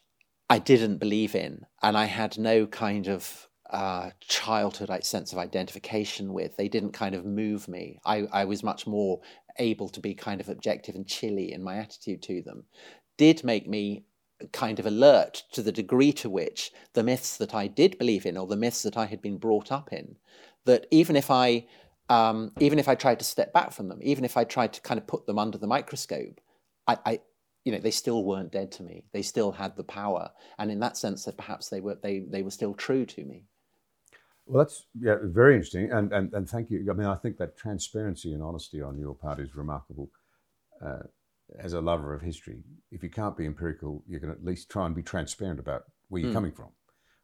I 0.49 0.60
didn't 0.60 0.97
believe 0.97 1.36
in, 1.36 1.65
and 1.81 1.97
I 1.97 2.05
had 2.05 2.38
no 2.38 2.67
kind 2.67 3.08
of 3.08 3.47
uh, 3.69 4.12
childhood 4.21 5.03
sense 5.03 5.31
of 5.31 5.39
identification 5.39 6.34
with. 6.34 6.55
They 6.55 6.69
didn't 6.69 6.91
kind 6.91 7.15
of 7.15 7.25
move 7.25 7.67
me. 7.67 7.99
I, 8.05 8.27
I 8.31 8.45
was 8.45 8.63
much 8.63 8.86
more 8.86 9.21
able 9.58 9.89
to 9.89 9.99
be 9.99 10.13
kind 10.13 10.41
of 10.41 10.49
objective 10.49 10.95
and 10.95 11.08
chilly 11.08 11.51
in 11.51 11.63
my 11.63 11.77
attitude 11.77 12.21
to 12.23 12.41
them. 12.41 12.65
Did 13.17 13.43
make 13.43 13.67
me 13.67 14.05
kind 14.51 14.79
of 14.79 14.86
alert 14.86 15.43
to 15.53 15.62
the 15.62 15.71
degree 15.71 16.12
to 16.12 16.29
which 16.29 16.71
the 16.93 17.03
myths 17.03 17.38
that 17.38 17.55
I 17.55 17.67
did 17.67 17.97
believe 17.97 18.25
in, 18.25 18.38
or 18.38 18.47
the 18.47 18.58
myths 18.58 18.84
that 18.84 18.97
I 18.97 19.05
had 19.05 19.21
been 19.21 19.38
brought 19.38 19.71
up 19.71 19.91
in, 19.91 20.17
that 20.65 20.88
even 20.91 21.15
if 21.15 21.32
I 21.32 21.65
um, 22.10 22.51
even 22.60 22.78
if 22.78 22.88
I 22.88 22.95
tried 22.95 23.19
to 23.19 23.25
step 23.25 23.54
back 23.54 23.71
from 23.71 23.89
them, 23.89 23.99
even 24.04 24.25
if 24.25 24.38
I 24.38 24.43
tried 24.43 24.73
to 24.73 24.82
kind 24.82 24.99
of 24.99 25.08
put 25.08 25.25
them 25.25 25.39
under 25.39 25.58
the 25.58 25.67
microscope, 25.67 26.39
I, 26.88 26.97
I, 27.06 27.19
you 27.63 27.71
know, 27.71 27.80
they 27.80 27.91
still 27.91 28.23
weren't 28.23 28.51
dead 28.51 28.71
to 28.73 28.84
me. 28.84 29.06
They 29.12 29.23
still 29.23 29.51
had 29.51 29.75
the 29.75 29.84
power, 29.84 30.30
and 30.60 30.69
in 30.69 30.80
that 30.82 30.97
sense, 30.97 31.25
that 31.25 31.38
perhaps 31.38 31.69
they 31.69 31.82
were 31.82 31.95
they 31.95 32.19
they 32.19 32.43
were 32.43 32.51
still 32.51 32.73
true 32.73 33.06
to 33.08 33.25
me. 33.25 33.45
Well, 34.45 34.63
that's 34.63 34.86
yeah, 34.99 35.15
very 35.23 35.56
interesting, 35.56 35.91
and 35.91 36.13
and 36.13 36.32
and 36.34 36.47
thank 36.47 36.69
you. 36.69 36.86
I 36.89 36.93
mean, 36.93 37.08
I 37.08 37.15
think 37.15 37.38
that 37.38 37.58
transparency 37.58 38.34
and 38.34 38.43
honesty 38.43 38.82
on 38.82 38.99
your 38.99 39.15
part 39.15 39.39
is 39.39 39.56
remarkable. 39.56 40.12
Uh, 40.84 41.04
as 41.60 41.73
a 41.73 41.82
lover 41.82 42.13
of 42.13 42.21
history, 42.21 42.63
if 42.91 43.04
you 43.04 43.10
can't 43.10 43.38
be 43.38 43.45
empirical, 43.45 44.04
you 44.08 44.19
can 44.19 44.32
at 44.32 44.43
least 44.43 44.69
try 44.69 44.86
and 44.88 44.95
be 44.95 45.04
transparent 45.04 45.60
about 45.60 45.84
where 46.10 46.21
you're 46.21 46.32
mm. 46.32 46.36
coming 46.36 46.51
from, 46.51 46.69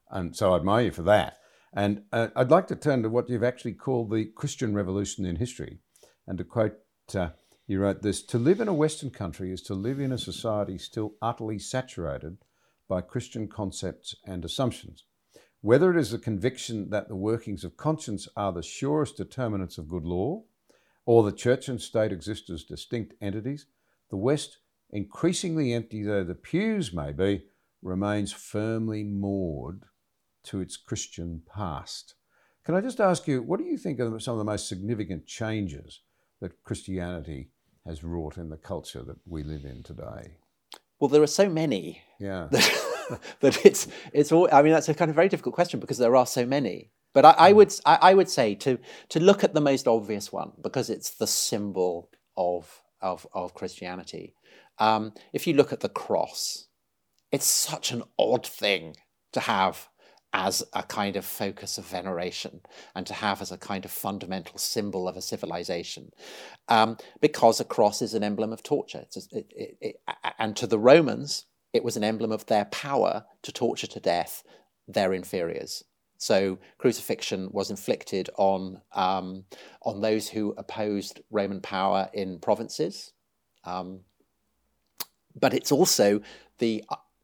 and 0.09 0.35
so 0.35 0.53
I 0.53 0.57
admire 0.57 0.85
you 0.85 0.91
for 0.91 1.03
that. 1.03 1.37
And 1.73 2.03
uh, 2.11 2.27
I'd 2.35 2.51
like 2.51 2.67
to 2.67 2.75
turn 2.75 3.03
to 3.03 3.09
what 3.09 3.29
you've 3.29 3.43
actually 3.43 3.73
called 3.73 4.11
the 4.11 4.25
Christian 4.25 4.73
Revolution 4.73 5.25
in 5.25 5.37
history, 5.37 5.79
and 6.27 6.37
to 6.37 6.43
quote. 6.43 6.77
Uh, 7.13 7.29
he 7.71 7.77
wrote 7.77 8.01
this 8.01 8.21
To 8.23 8.37
live 8.37 8.59
in 8.59 8.67
a 8.67 8.73
Western 8.73 9.11
country 9.11 9.53
is 9.53 9.61
to 9.61 9.73
live 9.73 9.99
in 9.99 10.11
a 10.11 10.17
society 10.17 10.77
still 10.77 11.13
utterly 11.21 11.57
saturated 11.57 12.37
by 12.89 12.99
Christian 12.99 13.47
concepts 13.47 14.13
and 14.25 14.43
assumptions. 14.43 15.05
Whether 15.61 15.91
it 15.91 15.97
is 15.97 16.11
the 16.11 16.17
conviction 16.17 16.89
that 16.89 17.07
the 17.07 17.15
workings 17.15 17.63
of 17.63 17.77
conscience 17.77 18.27
are 18.35 18.51
the 18.51 18.61
surest 18.61 19.15
determinants 19.15 19.77
of 19.77 19.87
good 19.87 20.03
law, 20.03 20.43
or 21.05 21.23
the 21.23 21.31
church 21.31 21.69
and 21.69 21.79
state 21.79 22.11
exist 22.11 22.49
as 22.49 22.65
distinct 22.65 23.13
entities, 23.21 23.67
the 24.09 24.17
West, 24.17 24.57
increasingly 24.89 25.71
empty 25.71 26.03
though 26.03 26.25
the 26.25 26.35
pews 26.35 26.91
may 26.91 27.13
be, 27.13 27.45
remains 27.81 28.33
firmly 28.33 29.03
moored 29.03 29.85
to 30.45 30.59
its 30.61 30.77
Christian 30.77 31.41
past. 31.53 32.15
Can 32.63 32.75
I 32.75 32.81
just 32.81 32.99
ask 32.99 33.27
you, 33.27 33.41
what 33.41 33.59
do 33.59 33.65
you 33.65 33.77
think 33.77 33.99
are 33.99 34.19
some 34.19 34.33
of 34.33 34.37
the 34.37 34.43
most 34.43 34.67
significant 34.67 35.25
changes 35.25 36.01
that 36.41 36.63
Christianity 36.63 37.49
has 37.85 38.03
wrought 38.03 38.37
in 38.37 38.49
the 38.49 38.57
culture 38.57 39.03
that 39.03 39.17
we 39.25 39.43
live 39.43 39.65
in 39.65 39.83
today? 39.83 40.35
Well, 40.99 41.09
there 41.09 41.23
are 41.23 41.27
so 41.27 41.49
many. 41.49 42.01
Yeah. 42.19 42.49
That, 43.09 43.21
that 43.41 43.65
it's 43.65 43.89
it's 44.13 44.31
all. 44.31 44.47
I 44.53 44.61
mean, 44.61 44.71
that's 44.71 44.87
a 44.87 44.93
kind 44.93 45.09
of 45.09 45.15
very 45.15 45.27
difficult 45.27 45.53
question 45.53 45.81
because 45.81 45.97
there 45.97 46.15
are 46.15 46.25
so 46.25 46.45
many. 46.45 46.91
But 47.13 47.25
I, 47.25 47.35
I 47.37 47.49
hmm. 47.49 47.57
would 47.57 47.73
I, 47.85 47.95
I, 48.01 48.13
would 48.13 48.29
say 48.29 48.55
to 48.55 48.79
to 49.09 49.19
look 49.19 49.43
at 49.43 49.53
the 49.53 49.59
most 49.59 49.85
obvious 49.85 50.31
one 50.31 50.53
because 50.61 50.89
it's 50.89 51.09
the 51.09 51.27
symbol 51.27 52.09
of 52.37 52.83
of 53.01 53.27
of 53.33 53.53
Christianity. 53.53 54.33
Um, 54.79 55.13
if 55.33 55.45
you 55.45 55.55
look 55.55 55.73
at 55.73 55.81
the 55.81 55.89
cross, 55.89 56.67
it's 57.33 57.45
such 57.45 57.91
an 57.91 58.03
odd 58.17 58.47
thing 58.47 58.95
to 59.33 59.41
have 59.41 59.89
as 60.33 60.63
a 60.73 60.83
kind 60.83 61.15
of 61.15 61.25
focus 61.25 61.77
of 61.77 61.85
veneration 61.85 62.61
and 62.95 63.05
to 63.05 63.13
have 63.13 63.41
as 63.41 63.51
a 63.51 63.57
kind 63.57 63.83
of 63.83 63.91
fundamental 63.91 64.57
symbol 64.57 65.07
of 65.07 65.17
a 65.17 65.21
civilization 65.21 66.11
um, 66.69 66.97
because 67.19 67.59
a 67.59 67.65
cross 67.65 68.01
is 68.01 68.13
an 68.13 68.23
emblem 68.23 68.53
of 68.53 68.63
torture. 68.63 69.05
it, 69.15 69.45
it, 69.51 69.77
it, 69.81 69.95
and 70.39 70.55
to 70.55 70.67
the 70.67 70.79
Romans, 70.79 71.45
it 71.73 71.83
was 71.83 71.97
an 71.97 72.03
emblem 72.03 72.31
of 72.31 72.45
their 72.45 72.65
power 72.65 73.25
to 73.41 73.51
torture 73.51 73.87
to 73.87 73.99
death 73.99 74.43
their 74.87 75.13
inferiors. 75.13 75.83
So 76.17 76.59
crucifixion 76.77 77.49
was 77.51 77.71
inflicted 77.71 78.29
on 78.37 78.81
um, 78.93 79.45
on 79.81 80.01
those 80.01 80.29
who 80.29 80.53
opposed 80.55 81.21
Roman 81.31 81.61
power 81.61 82.09
in 82.13 82.37
provinces, 82.37 83.11
um, 83.63 84.01
but 85.35 85.55
it's 85.55 85.71
also 85.71 86.21
the 86.59 86.83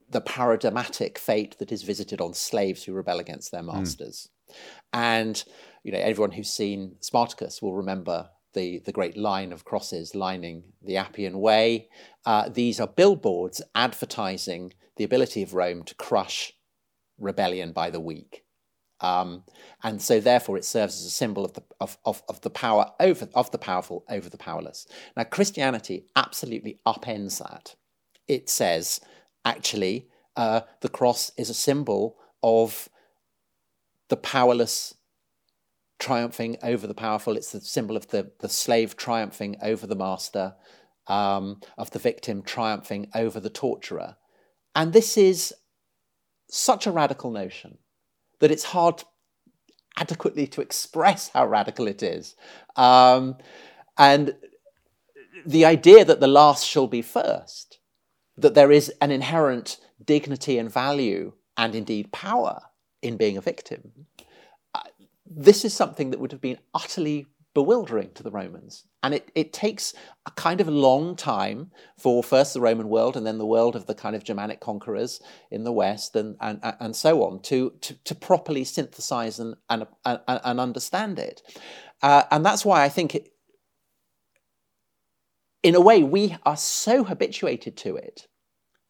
the 0.09 0.21
paradigmatic 0.21 1.19
fate 1.19 1.57
that 1.59 1.71
is 1.71 1.83
visited 1.83 2.21
on 2.21 2.33
slaves 2.33 2.83
who 2.83 2.93
rebel 2.93 3.19
against 3.19 3.51
their 3.51 3.61
hmm. 3.61 3.67
masters. 3.67 4.29
Mm. 4.49 4.55
And 4.93 5.43
you 5.83 5.91
know, 5.91 5.99
everyone 5.99 6.31
who's 6.31 6.49
seen 6.49 6.95
Spartacus 6.99 7.61
will 7.61 7.75
remember 7.75 8.29
the, 8.53 8.79
the 8.79 8.91
great 8.91 9.15
line 9.15 9.53
of 9.53 9.65
crosses 9.65 10.15
lining 10.15 10.63
the 10.81 10.97
Appian 10.97 11.39
Way. 11.39 11.89
Uh, 12.25 12.49
these 12.49 12.79
are 12.79 12.87
billboards 12.87 13.61
advertising 13.75 14.73
the 14.97 15.03
ability 15.03 15.43
of 15.43 15.53
Rome 15.53 15.83
to 15.83 15.95
crush 15.95 16.53
rebellion 17.19 17.71
by 17.71 17.89
the 17.89 17.99
weak. 17.99 18.43
Um, 18.99 19.43
and 19.83 20.01
so 20.01 20.19
therefore 20.19 20.57
it 20.57 20.65
serves 20.65 20.99
as 20.99 21.05
a 21.05 21.11
symbol 21.11 21.45
of 21.45 21.53
the, 21.53 21.63
of, 21.79 21.97
of, 22.03 22.23
of, 22.27 22.41
the 22.41 22.49
power 22.49 22.91
over 22.99 23.29
of 23.35 23.51
the 23.51 23.59
powerful 23.59 24.03
over 24.09 24.27
the 24.27 24.37
powerless. 24.37 24.87
Now 25.15 25.23
Christianity 25.23 26.07
absolutely 26.15 26.79
upends 26.85 27.37
that. 27.37 27.75
It 28.27 28.49
says 28.49 28.99
actually 29.47 30.07
uh, 30.35 30.61
the 30.81 30.89
cross 30.89 31.31
is 31.37 31.49
a 31.49 31.53
symbol 31.53 32.17
of 32.43 32.89
the 34.09 34.17
powerless 34.17 34.93
triumphing 35.99 36.57
over 36.61 36.85
the 36.85 36.93
powerful. 36.93 37.35
It's 37.37 37.51
the 37.51 37.61
symbol 37.61 37.95
of 37.97 38.07
the, 38.09 38.31
the 38.39 38.49
slave 38.49 38.95
triumphing 38.95 39.55
over 39.61 39.87
the 39.87 39.95
master, 39.95 40.55
um, 41.07 41.61
of 41.77 41.91
the 41.91 41.99
victim 41.99 42.43
triumphing 42.43 43.09
over 43.15 43.39
the 43.39 43.49
torturer. 43.49 44.17
And 44.75 44.93
this 44.93 45.17
is 45.17 45.53
such 46.49 46.85
a 46.85 46.91
radical 46.91 47.31
notion 47.31 47.79
that 48.39 48.51
it's 48.51 48.65
hard 48.65 49.03
adequately 49.97 50.45
to 50.47 50.61
express 50.61 51.29
how 51.29 51.47
radical 51.47 51.87
it 51.87 52.03
is. 52.03 52.35
Um, 52.75 53.37
and 53.97 54.35
the 55.45 55.65
idea 55.65 56.05
that 56.05 56.19
the 56.19 56.27
last 56.27 56.67
shall 56.67 56.87
be 56.87 57.01
first 57.01 57.79
that 58.37 58.53
there 58.53 58.71
is 58.71 58.91
an 59.01 59.11
inherent 59.11 59.79
dignity 60.03 60.57
and 60.57 60.71
value 60.71 61.33
and 61.57 61.73
indeed 61.73 62.11
power 62.11 62.61
in 63.01 63.17
being 63.17 63.37
a 63.37 63.41
victim. 63.41 63.91
Uh, 64.73 64.81
this 65.25 65.65
is 65.65 65.73
something 65.73 66.11
that 66.11 66.19
would 66.19 66.31
have 66.31 66.41
been 66.41 66.59
utterly 66.73 67.27
bewildering 67.53 68.11
to 68.13 68.21
the 68.21 68.29
Romans. 68.29 68.83
And 69.01 69.15
it, 69.15 69.31
it 69.33 69.51
takes 69.51 69.95
a 70.27 70.31
kind 70.31 70.61
of 70.61 70.67
long 70.67 71.15
time 71.15 71.71
for 71.97 72.21
first 72.21 72.53
the 72.53 72.61
Roman 72.61 72.87
world 72.87 73.17
and 73.17 73.25
then 73.25 73.39
the 73.39 73.47
world 73.47 73.75
of 73.75 73.87
the 73.87 73.95
kind 73.95 74.15
of 74.15 74.23
Germanic 74.23 74.59
conquerors 74.59 75.19
in 75.49 75.63
the 75.63 75.71
West 75.71 76.15
and, 76.15 76.35
and, 76.39 76.59
and 76.61 76.95
so 76.95 77.23
on 77.23 77.41
to, 77.43 77.73
to, 77.81 77.95
to 78.03 78.13
properly 78.13 78.63
synthesize 78.63 79.39
and, 79.39 79.55
and, 79.71 79.87
and, 80.05 80.19
and 80.27 80.59
understand 80.59 81.17
it. 81.17 81.41
Uh, 82.03 82.23
and 82.29 82.45
that's 82.45 82.63
why 82.63 82.83
I 82.83 82.89
think 82.89 83.15
in 85.67 85.75
a 85.75 85.81
way, 85.81 86.01
we 86.01 86.33
are 86.45 86.55
so 86.55 87.03
habituated 87.03 87.75
to 87.75 87.97
it 87.97 88.29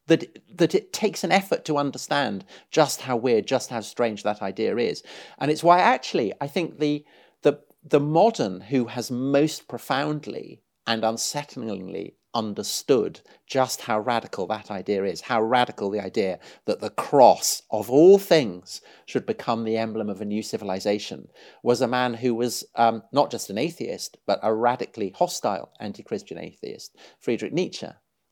that, 0.06 0.40
that 0.56 0.76
it 0.76 0.94
takes 0.94 1.24
an 1.24 1.32
effort 1.32 1.66
to 1.66 1.78
understand 1.78 2.46
just 2.70 3.02
how 3.02 3.18
weird, 3.18 3.48
just 3.48 3.72
how 3.72 3.80
strange 3.80 4.22
that 4.22 4.44
idea 4.44 4.78
is. 4.78 5.02
And 5.40 5.50
it's 5.50 5.64
why 5.64 5.80
actually 5.80 6.34
I 6.40 6.46
think 6.46 6.78
the, 6.78 7.04
the, 7.42 7.62
the 7.84 8.00
modern 8.00 8.62
who 8.62 8.86
has 8.86 9.10
most 9.10 9.68
profoundly 9.68 10.62
and 10.86 11.02
unsettlingly 11.02 12.17
understood 12.38 13.20
just 13.48 13.82
how 13.82 14.00
radical 14.00 14.46
that 14.46 14.70
idea 14.70 15.04
is, 15.04 15.22
how 15.22 15.42
radical 15.42 15.90
the 15.90 16.00
idea 16.00 16.40
that 16.66 16.80
the 16.80 16.92
cross 16.92 17.64
of 17.72 17.90
all 17.90 18.20
things 18.20 18.80
should 19.08 19.26
become 19.26 19.64
the 19.64 19.76
emblem 19.76 20.08
of 20.08 20.22
a 20.22 20.26
new 20.26 20.44
civilization, 20.44 21.28
was 21.64 21.82
a 21.82 21.88
man 21.88 22.14
who 22.14 22.36
was 22.36 22.64
um, 22.76 23.02
not 23.12 23.32
just 23.32 23.50
an 23.50 23.58
atheist, 23.58 24.18
but 24.28 24.40
a 24.44 24.54
radically 24.54 25.10
hostile 25.18 25.72
anti 25.80 26.04
Christian 26.04 26.38
atheist, 26.38 26.96
Friedrich 27.20 27.54
Nietzsche. 27.54 27.88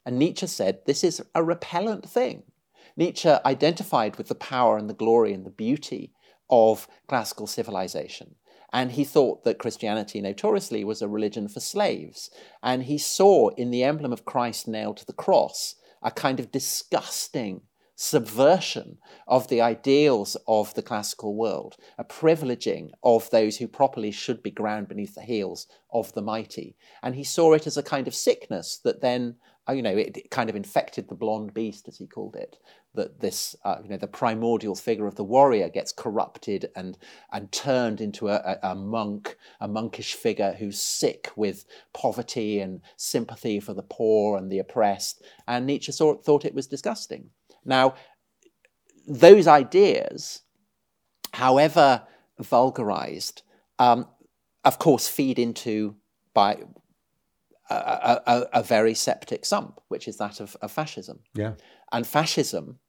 And 0.06 0.20
Nietzsche 0.20 0.46
said 0.46 0.82
this 0.86 1.04
is 1.04 1.24
a 1.34 1.44
repellent 1.44 2.08
thing. 2.08 2.44
Nietzsche 2.96 3.34
identified 3.44 4.18
with 4.18 4.28
the 4.28 4.36
power 4.36 4.78
and 4.78 4.88
the 4.88 4.94
glory 4.94 5.34
and 5.34 5.46
the 5.46 5.50
beauty 5.50 6.14
of 6.50 6.88
classical 7.08 7.48
civilization. 7.48 8.36
And 8.76 8.92
he 8.92 9.06
thought 9.06 9.46
that 9.46 9.58
Christianity 9.58 10.20
notoriously 10.20 10.84
was 10.84 11.02
a 11.02 11.08
religion 11.08 11.48
for 11.48 11.62
slaves. 11.62 12.30
And 12.62 12.84
he 12.84 12.98
saw 12.98 13.48
in 13.52 13.72
the 13.72 13.86
emblem 13.86 14.12
of 14.12 14.26
Christ 14.26 14.68
nailed 14.68 14.98
to 14.98 15.06
the 15.06 15.14
cross 15.14 15.76
a 16.04 16.12
kind 16.12 16.42
of 16.42 16.52
disgusting 16.52 17.62
subversion 17.96 18.98
of 19.30 19.48
the 19.48 19.62
ideals 19.62 20.36
of 20.46 20.74
the 20.74 20.82
classical 20.82 21.38
world, 21.38 21.78
a 21.98 22.04
privileging 22.04 22.90
of 23.02 23.30
those 23.30 23.56
who 23.56 23.68
properly 23.70 24.12
should 24.12 24.44
be 24.44 24.52
ground 24.52 24.90
beneath 24.90 25.16
the 25.16 25.22
heels 25.22 25.68
of 25.94 26.12
the 26.12 26.22
mighty. 26.22 26.76
And 27.02 27.16
he 27.16 27.24
saw 27.24 27.54
it 27.54 27.66
as 27.66 27.78
a 27.78 27.84
kind 27.84 28.10
of 28.10 28.14
sickness 28.14 28.78
that 28.84 29.00
then, 29.00 29.36
uh, 29.70 29.72
you 29.72 29.84
know, 29.84 29.96
it, 29.96 30.30
kind 30.32 30.50
of 30.50 30.56
infected 30.58 31.08
the 31.08 31.16
blonde 31.16 31.54
beast, 31.54 31.88
as 31.88 31.98
he 31.98 32.08
called 32.08 32.36
it. 32.36 32.58
That 32.96 33.20
this, 33.20 33.56
uh, 33.64 33.78
you 33.84 33.90
know, 33.90 33.98
the 33.98 34.08
primordial 34.08 34.76
figure 34.76 35.08
of 35.08 35.16
the 35.16 35.24
warrior 35.24 35.70
gets 35.70 35.92
corrupted 35.92 36.70
and 36.76 36.98
and 37.32 37.52
turned 37.52 38.02
into 38.02 38.30
a, 38.30 38.58
a, 38.64 38.76
monk, 38.76 39.38
a 39.60 39.68
monkish 39.68 40.14
figure 40.14 40.56
who's 40.58 40.82
sick 40.82 41.32
with 41.36 41.66
poverty 41.94 42.60
and 42.60 42.82
sympathy 42.98 43.60
for 43.60 43.74
the 43.74 43.84
poor 43.84 44.38
and 44.38 44.52
the 44.52 44.60
oppressed. 44.60 45.24
And 45.48 45.66
Nietzsche 45.66 45.92
saw, 45.92 46.16
thought 46.16 46.46
it 46.46 46.56
was 46.56 46.68
disgusting. 46.68 47.30
Now, 47.64 47.96
those 49.08 49.48
ideas, 49.48 50.42
however 51.34 52.04
vulgarized, 52.40 53.42
um, 53.80 54.08
of 54.64 54.80
course, 54.80 55.08
feed 55.08 55.40
into 55.40 55.96
by 56.34 56.58
a, 57.70 58.22
a, 58.26 58.46
a, 58.54 58.64
very 58.64 58.94
septic 58.94 59.46
sump, 59.46 59.82
which 59.88 60.08
is 60.08 60.18
that 60.18 60.40
of, 60.40 60.56
of 60.62 60.72
fascism. 60.72 61.20
Yeah. 61.34 61.54
And 61.92 62.06
fascism, 62.06 62.80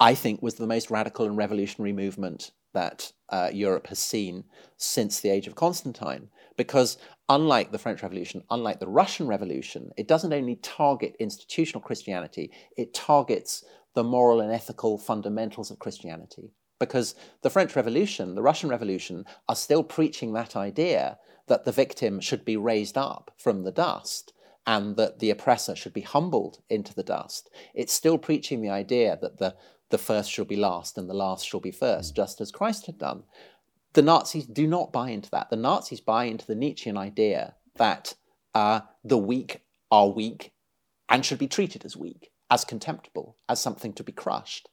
I 0.00 0.14
think, 0.14 0.40
was 0.40 0.54
the 0.54 0.66
most 0.66 0.90
radical 0.90 1.26
and 1.26 1.36
revolutionary 1.36 1.92
movement 1.92 2.52
that 2.72 3.12
uh, 3.28 3.50
Europe 3.52 3.88
has 3.88 3.98
seen 3.98 4.44
since 4.76 5.20
the 5.20 5.28
age 5.28 5.46
of 5.46 5.54
Constantine. 5.54 6.28
Because 6.56 6.98
unlike 7.28 7.70
the 7.70 7.78
French 7.78 8.02
Revolution, 8.02 8.42
unlike 8.50 8.80
the 8.80 8.88
Russian 8.88 9.26
Revolution, 9.26 9.90
it 9.96 10.08
doesn't 10.08 10.32
only 10.32 10.56
target 10.56 11.16
institutional 11.18 11.82
Christianity, 11.82 12.50
it 12.76 12.94
targets 12.94 13.64
the 13.94 14.04
moral 14.04 14.40
and 14.40 14.52
ethical 14.52 14.98
fundamentals 14.98 15.70
of 15.70 15.78
Christianity. 15.78 16.52
Because 16.78 17.14
the 17.42 17.50
French 17.50 17.76
Revolution, 17.76 18.34
the 18.34 18.42
Russian 18.42 18.70
Revolution, 18.70 19.24
are 19.48 19.56
still 19.56 19.82
preaching 19.82 20.32
that 20.32 20.56
idea 20.56 21.18
that 21.46 21.64
the 21.64 21.72
victim 21.72 22.20
should 22.20 22.44
be 22.44 22.56
raised 22.56 22.96
up 22.96 23.32
from 23.36 23.64
the 23.64 23.72
dust 23.72 24.32
and 24.66 24.96
that 24.96 25.18
the 25.18 25.30
oppressor 25.30 25.74
should 25.74 25.92
be 25.92 26.02
humbled 26.02 26.60
into 26.68 26.94
the 26.94 27.02
dust. 27.02 27.50
It's 27.74 27.92
still 27.92 28.18
preaching 28.18 28.62
the 28.62 28.70
idea 28.70 29.18
that 29.20 29.38
the, 29.38 29.56
the 29.90 29.98
first 29.98 30.30
shall 30.30 30.44
be 30.44 30.56
last 30.56 30.96
and 30.96 31.08
the 31.08 31.14
last 31.14 31.46
shall 31.46 31.60
be 31.60 31.70
first, 31.70 32.16
just 32.16 32.40
as 32.40 32.50
Christ 32.50 32.86
had 32.86 32.98
done. 32.98 33.24
The 33.92 34.02
Nazis 34.02 34.46
do 34.46 34.66
not 34.66 34.92
buy 34.92 35.10
into 35.10 35.30
that. 35.30 35.50
The 35.50 35.56
Nazis 35.56 36.00
buy 36.00 36.24
into 36.24 36.46
the 36.46 36.54
Nietzschean 36.54 36.96
idea 36.96 37.56
that 37.76 38.14
uh, 38.54 38.80
the 39.04 39.18
weak 39.18 39.62
are 39.90 40.08
weak 40.08 40.52
and 41.08 41.24
should 41.24 41.38
be 41.38 41.48
treated 41.48 41.84
as 41.84 41.96
weak, 41.96 42.30
as 42.50 42.64
contemptible, 42.64 43.36
as 43.48 43.60
something 43.60 43.92
to 43.94 44.04
be 44.04 44.12
crushed. 44.12 44.68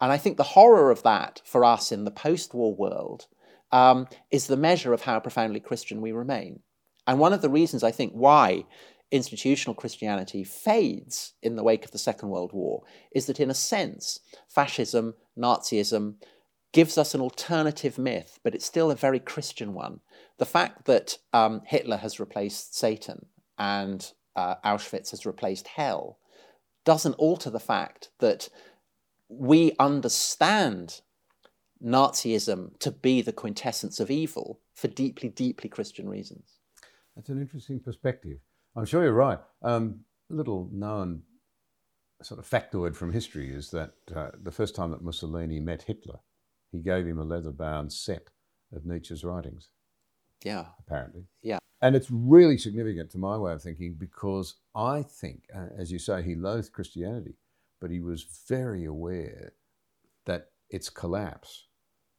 And 0.00 0.10
I 0.10 0.16
think 0.16 0.36
the 0.36 0.42
horror 0.42 0.90
of 0.90 1.02
that 1.02 1.42
for 1.44 1.64
us 1.64 1.92
in 1.92 2.04
the 2.04 2.10
post 2.10 2.54
war 2.54 2.74
world 2.74 3.26
um, 3.70 4.08
is 4.30 4.46
the 4.46 4.56
measure 4.56 4.92
of 4.92 5.02
how 5.02 5.20
profoundly 5.20 5.60
Christian 5.60 6.00
we 6.00 6.12
remain. 6.12 6.60
And 7.06 7.18
one 7.18 7.32
of 7.32 7.42
the 7.42 7.50
reasons 7.50 7.82
I 7.82 7.90
think 7.90 8.12
why 8.12 8.64
institutional 9.12 9.74
Christianity 9.74 10.42
fades 10.42 11.34
in 11.42 11.54
the 11.54 11.62
wake 11.62 11.84
of 11.84 11.90
the 11.90 11.98
Second 11.98 12.30
World 12.30 12.52
War 12.52 12.82
is 13.12 13.26
that, 13.26 13.38
in 13.38 13.50
a 13.50 13.54
sense, 13.54 14.20
fascism, 14.48 15.14
Nazism, 15.38 16.14
gives 16.72 16.96
us 16.96 17.14
an 17.14 17.20
alternative 17.20 17.98
myth, 17.98 18.40
but 18.42 18.54
it's 18.54 18.64
still 18.64 18.90
a 18.90 18.96
very 18.96 19.20
Christian 19.20 19.74
one. 19.74 20.00
The 20.38 20.46
fact 20.46 20.86
that 20.86 21.18
um, 21.34 21.60
Hitler 21.66 21.98
has 21.98 22.18
replaced 22.18 22.74
Satan 22.74 23.26
and 23.58 24.10
uh, 24.34 24.54
Auschwitz 24.64 25.10
has 25.10 25.26
replaced 25.26 25.68
hell 25.68 26.18
doesn't 26.86 27.14
alter 27.14 27.50
the 27.50 27.60
fact 27.60 28.08
that 28.20 28.48
we 29.28 29.72
understand 29.78 31.02
Nazism 31.84 32.78
to 32.78 32.90
be 32.90 33.20
the 33.20 33.32
quintessence 33.32 34.00
of 34.00 34.10
evil 34.10 34.60
for 34.74 34.88
deeply, 34.88 35.28
deeply 35.28 35.68
Christian 35.68 36.08
reasons. 36.08 36.58
That's 37.14 37.28
an 37.28 37.40
interesting 37.40 37.78
perspective. 37.78 38.38
I'm 38.74 38.84
sure 38.84 39.02
you're 39.02 39.12
right. 39.12 39.38
Um, 39.62 40.00
little 40.28 40.68
known 40.72 41.22
sort 42.22 42.38
of 42.40 42.48
factoid 42.48 42.94
from 42.94 43.12
history 43.12 43.52
is 43.52 43.70
that 43.70 43.92
uh, 44.14 44.30
the 44.40 44.52
first 44.52 44.74
time 44.74 44.90
that 44.92 45.02
Mussolini 45.02 45.60
met 45.60 45.82
Hitler, 45.82 46.20
he 46.70 46.78
gave 46.78 47.06
him 47.06 47.18
a 47.18 47.24
leather 47.24 47.50
bound 47.50 47.92
set 47.92 48.28
of 48.74 48.86
Nietzsche's 48.86 49.24
writings. 49.24 49.68
Yeah. 50.44 50.66
Apparently. 50.80 51.24
Yeah. 51.42 51.58
And 51.80 51.96
it's 51.96 52.10
really 52.10 52.58
significant 52.58 53.10
to 53.10 53.18
my 53.18 53.36
way 53.36 53.52
of 53.52 53.62
thinking 53.62 53.96
because 53.98 54.54
I 54.74 55.02
think, 55.02 55.44
uh, 55.54 55.66
as 55.76 55.90
you 55.90 55.98
say, 55.98 56.22
he 56.22 56.34
loathed 56.34 56.72
Christianity, 56.72 57.34
but 57.80 57.90
he 57.90 58.00
was 58.00 58.24
very 58.48 58.84
aware 58.84 59.52
that 60.24 60.50
its 60.70 60.88
collapse 60.88 61.66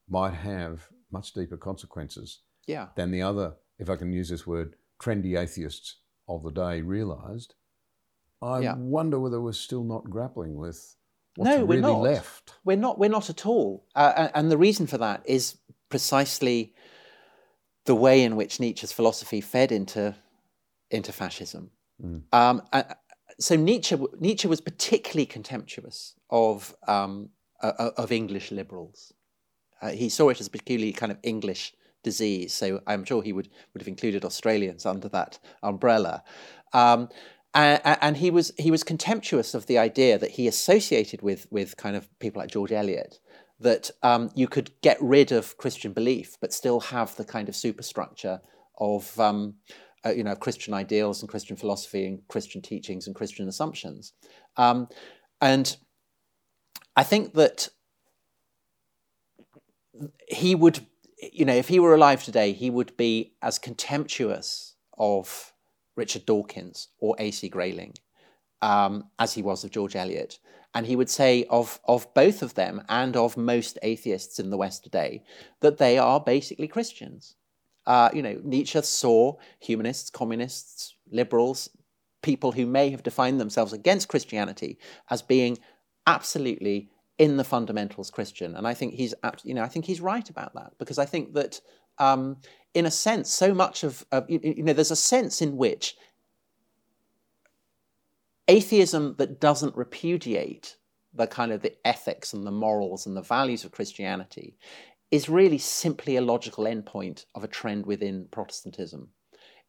might 0.09 0.33
have 0.33 0.87
much 1.11 1.33
deeper 1.33 1.57
consequences 1.57 2.39
yeah. 2.67 2.87
than 2.95 3.11
the 3.11 3.21
other, 3.21 3.55
if 3.79 3.89
I 3.89 3.95
can 3.95 4.11
use 4.11 4.29
this 4.29 4.45
word, 4.45 4.75
trendy 5.01 5.39
atheists 5.39 5.97
of 6.27 6.43
the 6.43 6.51
day 6.51 6.81
realised. 6.81 7.55
I 8.41 8.59
Yeah. 8.59 8.75
wonder 8.75 9.19
whether 9.19 9.41
we're 9.41 9.53
still 9.53 9.83
not 9.83 10.03
grappling 10.09 10.55
with 10.55 10.95
what's 11.35 11.49
no, 11.49 11.55
really 11.57 11.67
we're 11.67 11.81
not. 11.81 12.01
left. 12.01 12.53
We're 12.63 12.77
not. 12.77 12.99
We're 12.99 13.09
not 13.09 13.29
at 13.29 13.45
all. 13.45 13.85
Uh, 13.95 14.29
and- 14.33 14.51
the 14.51 14.57
reason 14.57 14.87
for 14.87 14.97
that 14.97 15.21
is 15.25 15.57
precisely 15.89 16.73
the 17.85 17.95
way 17.95 18.23
in 18.23 18.35
which 18.35 18.59
Nietzsche's 18.59 18.91
philosophy 18.91 19.41
fed 19.41 19.71
into 19.71 20.15
into 20.89 21.11
fascism. 21.11 21.71
Um, 22.31 22.61
uh, 22.73 22.83
so 23.39 23.55
Nietzsche 23.55 23.95
Nietzsche 24.19 24.47
was 24.47 24.61
particularly 24.61 25.25
contemptuous 25.25 26.15
of 26.29 26.75
um, 26.87 27.29
uh, 27.61 27.91
of 27.97 28.11
English 28.11 28.51
liberals. 28.51 29.13
Uh, 29.81 29.91
he 29.91 30.09
saw 30.09 30.29
it 30.29 30.39
as 30.39 30.47
a 30.47 30.49
peculiarly 30.51 30.93
kind 30.93 31.11
of 31.11 31.17
English 31.23 31.73
disease. 32.03 32.53
So 32.53 32.81
I'm 32.85 33.03
sure 33.03 33.21
he 33.21 33.33
would 33.33 33.49
would 33.73 33.81
have 33.81 33.87
included 33.87 34.23
Australians 34.23 34.85
under 34.85 35.09
that 35.09 35.39
umbrella. 35.61 36.23
Um, 36.73 37.09
and, 37.53 37.81
and 37.83 38.17
he 38.17 38.31
was 38.31 38.51
he 38.57 38.71
was 38.71 38.83
contemptuous 38.83 39.53
of 39.53 39.67
the 39.67 39.77
idea 39.77 40.17
that 40.17 40.31
he 40.31 40.47
associated 40.47 41.21
with 41.21 41.47
with 41.51 41.77
kind 41.77 41.95
of 41.95 42.07
people 42.19 42.41
like 42.41 42.51
George 42.51 42.71
Eliot 42.71 43.19
that 43.59 43.91
um, 44.01 44.29
you 44.35 44.47
could 44.47 44.71
get 44.81 44.97
rid 45.01 45.31
of 45.31 45.57
Christian 45.57 45.93
belief 45.93 46.37
but 46.41 46.53
still 46.53 46.79
have 46.79 47.15
the 47.15 47.23
kind 47.23 47.47
of 47.47 47.55
superstructure 47.55 48.41
of 48.79 49.17
um, 49.19 49.55
uh, 50.05 50.11
you 50.11 50.23
know 50.23 50.35
Christian 50.35 50.73
ideals 50.73 51.21
and 51.21 51.29
Christian 51.29 51.55
philosophy 51.55 52.05
and 52.05 52.27
Christian 52.27 52.61
teachings 52.61 53.07
and 53.07 53.15
Christian 53.15 53.47
assumptions, 53.47 54.13
um, 54.57 54.87
and 55.39 55.77
I 56.95 57.03
think 57.03 57.33
that 57.33 57.69
he 60.27 60.55
would 60.55 60.85
you 61.31 61.45
know 61.45 61.55
if 61.55 61.67
he 61.67 61.79
were 61.79 61.95
alive 61.95 62.23
today 62.23 62.51
he 62.51 62.69
would 62.69 62.95
be 62.97 63.33
as 63.41 63.59
contemptuous 63.59 64.75
of 64.97 65.53
Richard 65.95 66.25
Dawkins 66.25 66.89
or 66.99 67.15
A.C. 67.19 67.49
Grayling 67.49 67.93
um, 68.61 69.09
as 69.19 69.33
he 69.33 69.41
was 69.41 69.63
of 69.63 69.71
George 69.71 69.95
Eliot. 69.95 70.39
And 70.73 70.87
he 70.87 70.95
would 70.95 71.09
say 71.09 71.45
of, 71.49 71.79
of 71.85 72.11
both 72.15 72.41
of 72.41 72.55
them 72.55 72.81
and 72.89 73.15
of 73.15 73.37
most 73.37 73.77
atheists 73.83 74.39
in 74.39 74.49
the 74.49 74.57
West 74.57 74.83
today 74.83 75.23
that 75.59 75.77
they 75.77 75.99
are 75.99 76.19
basically 76.19 76.67
Christians. 76.67 77.35
Uh, 77.85 78.09
you 78.13 78.23
know, 78.23 78.39
Nietzsche 78.43 78.81
saw 78.81 79.35
humanists, 79.59 80.09
communists, 80.09 80.95
liberals, 81.11 81.69
people 82.23 82.53
who 82.53 82.65
may 82.65 82.89
have 82.89 83.03
defined 83.03 83.39
themselves 83.39 83.73
against 83.73 84.07
Christianity 84.07 84.79
as 85.11 85.21
being 85.21 85.59
absolutely 86.07 86.89
in 87.17 87.37
the 87.37 87.43
fundamentals 87.43 88.09
Christian. 88.09 88.55
And 88.55 88.67
I 88.67 88.73
think 88.73 88.93
he's, 88.93 89.13
you 89.43 89.53
know, 89.53 89.63
I 89.63 89.67
think 89.67 89.85
he's 89.85 90.01
right 90.01 90.27
about 90.29 90.53
that 90.55 90.73
because 90.77 90.97
I 90.97 91.05
think 91.05 91.33
that, 91.33 91.61
um, 91.99 92.37
in 92.73 92.85
a 92.85 92.91
sense, 92.91 93.29
so 93.29 93.53
much 93.53 93.83
of, 93.83 94.05
of 94.11 94.29
you, 94.29 94.39
you 94.41 94.63
know, 94.63 94.73
there's 94.73 94.91
a 94.91 94.95
sense 94.95 95.41
in 95.41 95.57
which 95.57 95.95
atheism 98.47 99.15
that 99.17 99.39
doesn't 99.39 99.75
repudiate 99.75 100.77
the 101.13 101.27
kind 101.27 101.51
of 101.51 101.61
the 101.61 101.75
ethics 101.85 102.33
and 102.33 102.45
the 102.45 102.51
morals 102.51 103.05
and 103.05 103.15
the 103.15 103.21
values 103.21 103.63
of 103.63 103.71
Christianity 103.71 104.57
is 105.11 105.29
really 105.29 105.59
simply 105.59 106.15
a 106.15 106.21
logical 106.21 106.63
endpoint 106.63 107.25
of 107.35 107.43
a 107.43 107.47
trend 107.47 107.85
within 107.85 108.27
Protestantism. 108.31 109.09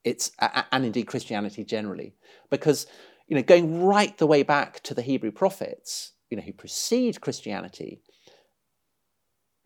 It's 0.02 0.32
and 0.38 0.84
indeed 0.86 1.06
Christianity 1.06 1.64
generally, 1.64 2.14
because 2.50 2.86
you 3.28 3.36
know 3.36 3.42
going 3.42 3.84
right 3.84 4.16
the 4.16 4.26
way 4.26 4.42
back 4.42 4.82
to 4.84 4.94
the 4.94 5.02
Hebrew 5.02 5.30
prophets, 5.30 6.13
you 6.34 6.40
know 6.40 6.46
who 6.46 6.52
precede 6.52 7.20
Christianity, 7.20 8.00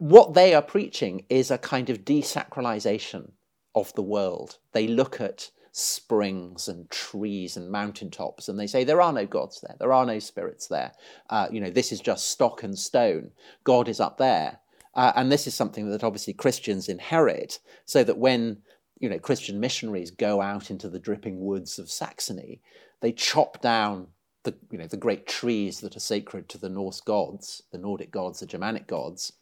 what 0.00 0.35
they 0.35 0.52
are 0.52 0.61
preaching 0.61 1.24
is 1.31 1.50
a 1.50 1.57
kind 1.57 1.88
of 1.88 2.04
desacralization 2.04 3.31
of 3.74 3.94
the 3.94 4.02
world. 4.02 4.59
They 4.72 4.87
look 4.87 5.18
at 5.18 5.50
springs 5.72 6.68
and 6.68 6.90
trees 6.90 7.57
and 7.57 7.70
mountaintops 7.70 8.50
and 8.50 8.59
they 8.59 8.66
say 8.66 8.85
there 8.85 9.00
are 9.00 9.14
no 9.14 9.24
gods 9.24 9.62
there, 9.62 9.76
there 9.81 9.94
are 9.94 10.04
no 10.04 10.18
spirits 10.18 10.66
there. 10.66 10.92
Uh, 11.31 11.48
you 11.50 11.59
know, 11.59 11.70
this 11.70 11.90
is 11.90 12.02
just 12.02 12.28
stock 12.28 12.62
and 12.62 12.78
stone. 12.78 13.31
God 13.64 13.88
is 13.88 13.98
up 13.98 14.18
there. 14.18 14.61
Uh, 14.94 15.12
and 15.16 15.33
this 15.33 15.46
is 15.46 15.54
something 15.54 15.88
that 15.88 16.04
obviously 16.04 16.35
Christians 16.35 16.90
inherit, 16.90 17.61
so 17.87 18.04
that 18.04 18.18
when 18.18 18.59
you 18.98 19.09
know 19.09 19.18
Christian 19.18 19.59
missionaries 19.59 20.11
go 20.11 20.42
out 20.42 20.70
into 20.70 20.90
the 20.90 20.98
dripping 20.98 21.40
woods 21.40 21.78
of 21.78 21.90
Saxony, 21.90 22.61
they 23.00 23.12
chop 23.12 23.62
down 23.62 24.09
the 24.48 24.56
you 24.70 24.78
know 24.78 24.87
the 24.87 24.96
great 24.96 25.26
trees 25.26 25.80
that 25.80 25.96
are 25.96 26.00
sacred 26.00 26.48
to 26.48 26.58
the 26.58 26.68
Norse 26.68 27.00
gods, 27.00 27.62
the 27.72 27.78
Nordic 27.78 28.11
gods, 28.11 28.40
the 28.40 28.46
Germanic 28.46 28.87
gods, 28.87 29.32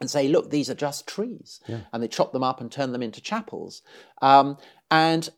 and 0.00 0.10
say, 0.10 0.28
look, 0.28 0.50
these 0.50 0.68
are 0.68 0.74
just 0.74 1.06
trees. 1.06 1.60
And 1.92 2.02
they 2.02 2.08
chop 2.08 2.32
them 2.32 2.42
up 2.42 2.60
and 2.60 2.70
turn 2.70 2.92
them 2.92 3.02
into 3.02 3.20
chapels. 3.20 3.82
Um, 4.20 4.58
and 4.90 5.28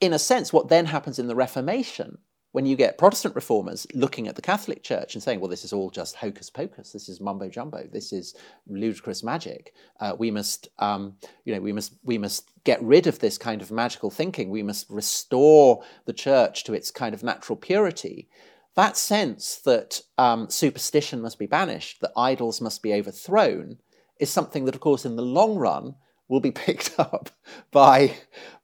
in 0.00 0.12
a 0.12 0.18
sense, 0.18 0.52
what 0.52 0.68
then 0.68 0.86
happens 0.86 1.18
in 1.18 1.28
the 1.28 1.36
Reformation, 1.36 2.18
when 2.52 2.66
you 2.66 2.76
get 2.76 2.98
Protestant 2.98 3.34
reformers 3.34 3.86
looking 3.94 4.26
at 4.26 4.36
the 4.36 4.42
Catholic 4.42 4.82
Church 4.82 5.14
and 5.14 5.22
saying, 5.22 5.40
well, 5.40 5.48
this 5.48 5.64
is 5.64 5.72
all 5.72 5.90
just 5.90 6.16
hocus 6.16 6.50
pocus, 6.50 6.92
this 6.92 7.08
is 7.08 7.20
mumbo 7.20 7.48
jumbo, 7.48 7.88
this 7.92 8.12
is 8.12 8.34
ludicrous 8.66 9.22
magic. 9.22 9.74
Uh, 10.00 10.14
we 10.18 10.30
must, 10.30 10.68
um, 10.78 11.14
you 11.44 11.54
know, 11.54 11.60
we 11.60 11.72
must, 11.72 11.94
we 12.02 12.18
must 12.18 12.50
get 12.64 12.82
rid 12.82 13.06
of 13.06 13.20
this 13.20 13.38
kind 13.38 13.62
of 13.62 13.70
magical 13.70 14.10
thinking. 14.10 14.50
We 14.50 14.62
must 14.62 14.90
restore 14.90 15.82
the 16.06 16.12
church 16.12 16.64
to 16.64 16.74
its 16.74 16.90
kind 16.90 17.14
of 17.14 17.22
natural 17.22 17.56
purity 17.56 18.28
that 18.76 18.96
sense 18.96 19.56
that 19.56 20.00
um, 20.16 20.48
superstition 20.48 21.20
must 21.20 21.38
be 21.38 21.46
banished, 21.46 22.00
that 22.00 22.12
idols 22.16 22.60
must 22.60 22.82
be 22.82 22.94
overthrown, 22.94 23.78
is 24.18 24.30
something 24.30 24.64
that, 24.64 24.74
of 24.74 24.80
course, 24.80 25.04
in 25.04 25.16
the 25.16 25.22
long 25.22 25.56
run 25.56 25.94
will 26.28 26.40
be 26.40 26.50
picked 26.66 26.98
up 26.98 27.30
by 27.70 28.14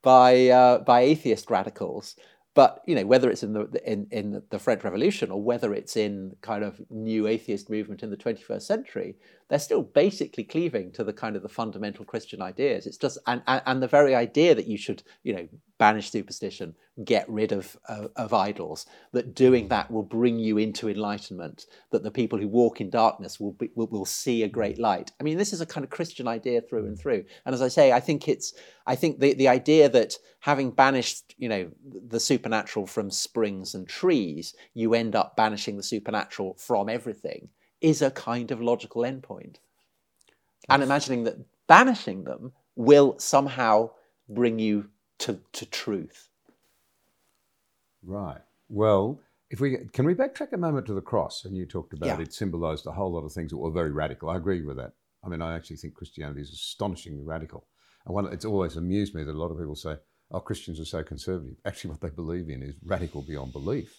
by 0.02 0.48
uh, 0.48 0.78
by 0.78 1.00
atheist 1.00 1.50
radicals. 1.50 2.16
But 2.56 2.82
you 2.86 2.94
know 2.94 3.04
whether 3.04 3.30
it's 3.30 3.42
in 3.42 3.52
the 3.52 3.68
in, 3.84 4.08
in 4.10 4.42
the 4.48 4.58
French 4.58 4.82
Revolution 4.82 5.30
or 5.30 5.40
whether 5.42 5.74
it's 5.74 5.94
in 5.94 6.36
kind 6.40 6.64
of 6.64 6.80
new 6.90 7.26
atheist 7.26 7.68
movement 7.68 8.02
in 8.02 8.08
the 8.08 8.16
21st 8.16 8.62
century, 8.62 9.16
they're 9.48 9.58
still 9.58 9.82
basically 9.82 10.44
cleaving 10.44 10.90
to 10.92 11.04
the 11.04 11.12
kind 11.12 11.36
of 11.36 11.42
the 11.42 11.48
fundamental 11.48 12.04
Christian 12.04 12.42
ideas. 12.42 12.86
It's 12.86 12.96
just 12.96 13.18
and 13.26 13.42
and, 13.46 13.62
and 13.66 13.82
the 13.82 13.88
very 13.88 14.14
idea 14.14 14.54
that 14.54 14.66
you 14.66 14.76
should 14.76 15.02
you 15.22 15.34
know 15.34 15.48
banish 15.78 16.10
superstition, 16.10 16.74
get 17.04 17.28
rid 17.28 17.52
of, 17.52 17.76
of 17.88 18.10
of 18.16 18.32
idols, 18.32 18.86
that 19.12 19.34
doing 19.34 19.66
mm. 19.66 19.68
that 19.68 19.90
will 19.90 20.02
bring 20.02 20.38
you 20.38 20.58
into 20.58 20.88
enlightenment, 20.88 21.66
that 21.92 22.02
the 22.02 22.10
people 22.10 22.38
who 22.38 22.48
walk 22.48 22.80
in 22.80 22.90
darkness 22.90 23.38
will 23.38 23.52
be, 23.52 23.70
will, 23.74 23.86
will 23.86 24.04
see 24.04 24.42
a 24.42 24.48
great 24.48 24.78
mm. 24.78 24.82
light. 24.82 25.12
I 25.20 25.22
mean, 25.22 25.38
this 25.38 25.52
is 25.52 25.60
a 25.60 25.66
kind 25.66 25.84
of 25.84 25.90
Christian 25.90 26.26
idea 26.26 26.60
through 26.60 26.86
and 26.86 26.96
mm. 26.96 27.00
through. 27.00 27.24
And 27.44 27.54
as 27.54 27.62
I 27.62 27.68
say, 27.68 27.92
I 27.92 28.00
think 28.00 28.28
it's 28.28 28.52
I 28.86 28.96
think 28.96 29.20
the 29.20 29.34
the 29.34 29.48
idea 29.48 29.88
that 29.90 30.16
having 30.40 30.72
banished 30.72 31.34
you 31.38 31.48
know 31.48 31.70
the 32.08 32.20
supernatural 32.20 32.86
from 32.86 33.10
springs 33.10 33.74
and 33.74 33.88
trees, 33.88 34.54
you 34.74 34.94
end 34.94 35.14
up 35.14 35.36
banishing 35.36 35.76
the 35.76 35.84
supernatural 35.84 36.54
from 36.54 36.88
everything 36.88 37.50
is 37.80 38.02
a 38.02 38.10
kind 38.10 38.50
of 38.50 38.60
logical 38.60 39.02
endpoint. 39.02 39.56
And 40.68 40.82
imagining 40.82 41.24
that 41.24 41.36
banishing 41.66 42.24
them 42.24 42.52
will 42.74 43.18
somehow 43.18 43.90
bring 44.28 44.58
you 44.58 44.88
to, 45.18 45.40
to 45.52 45.66
truth. 45.66 46.28
Right. 48.02 48.40
Well, 48.68 49.20
if 49.50 49.60
we 49.60 49.78
can 49.92 50.06
we 50.06 50.14
backtrack 50.14 50.52
a 50.52 50.56
moment 50.56 50.86
to 50.86 50.94
the 50.94 51.00
cross, 51.00 51.44
and 51.44 51.56
you 51.56 51.66
talked 51.66 51.92
about 51.92 52.06
Yeah. 52.06 52.20
it 52.20 52.32
symbolised 52.32 52.86
a 52.86 52.92
whole 52.92 53.12
lot 53.12 53.24
of 53.24 53.32
things 53.32 53.50
that 53.50 53.56
were 53.58 53.70
very 53.70 53.92
radical. 53.92 54.28
I 54.28 54.36
agree 54.36 54.62
with 54.62 54.76
that. 54.76 54.92
I 55.22 55.28
mean, 55.28 55.40
I 55.42 55.54
actually 55.54 55.76
think 55.76 55.94
Christianity 55.94 56.40
is 56.40 56.52
astonishingly 56.52 57.24
radical. 57.24 57.66
And 58.04 58.14
one, 58.14 58.32
it's 58.32 58.44
always 58.44 58.76
amused 58.76 59.14
me 59.14 59.24
that 59.24 59.32
a 59.32 59.38
lot 59.38 59.50
of 59.50 59.58
people 59.58 59.76
say, 59.76 59.96
"Oh, 60.30 60.40
Christians 60.40 60.80
are 60.80 60.84
so 60.84 61.02
conservative." 61.02 61.56
Actually, 61.64 61.90
what 61.92 62.00
they 62.00 62.10
believe 62.10 62.48
in 62.48 62.62
is 62.62 62.74
radical 62.84 63.22
beyond 63.22 63.52
belief, 63.52 63.96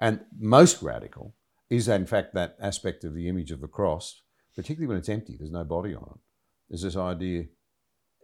and 0.00 0.24
most 0.38 0.82
radical 0.82 1.34
is 1.70 1.88
in 1.88 2.06
fact 2.06 2.34
that 2.34 2.56
aspect 2.60 3.04
of 3.04 3.14
the 3.14 3.28
image 3.28 3.50
of 3.50 3.60
the 3.60 3.68
cross, 3.68 4.22
particularly 4.54 4.86
when 4.86 4.98
it's 4.98 5.08
empty. 5.08 5.36
There's 5.36 5.50
no 5.50 5.64
body 5.64 5.94
on 5.94 6.08
it. 6.14 6.20
There's 6.68 6.82
this 6.82 6.96
idea, 6.96 7.44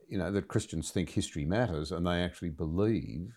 you 0.08 0.18
know, 0.18 0.30
that 0.32 0.48
Christians 0.48 0.90
think 0.90 1.10
history 1.10 1.44
matters, 1.44 1.92
and 1.92 2.06
they 2.06 2.22
actually 2.22 2.50
believe 2.50 3.32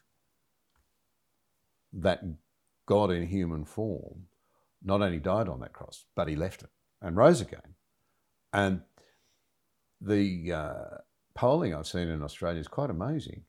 that 1.93 2.21
God 2.85 3.11
in 3.11 3.27
human 3.27 3.65
form 3.65 4.27
not 4.83 5.01
only 5.01 5.19
died 5.19 5.47
on 5.47 5.61
that 5.61 5.73
cross, 5.73 6.05
but 6.15 6.27
he 6.27 6.35
left 6.35 6.63
it 6.63 6.69
and 7.01 7.15
rose 7.15 7.41
again. 7.41 7.75
And 8.51 8.81
the 10.01 10.51
uh, 10.51 10.97
polling 11.33 11.73
I've 11.73 11.87
seen 11.87 12.09
in 12.09 12.23
Australia 12.23 12.59
is 12.59 12.67
quite 12.67 12.89
amazing 12.89 13.43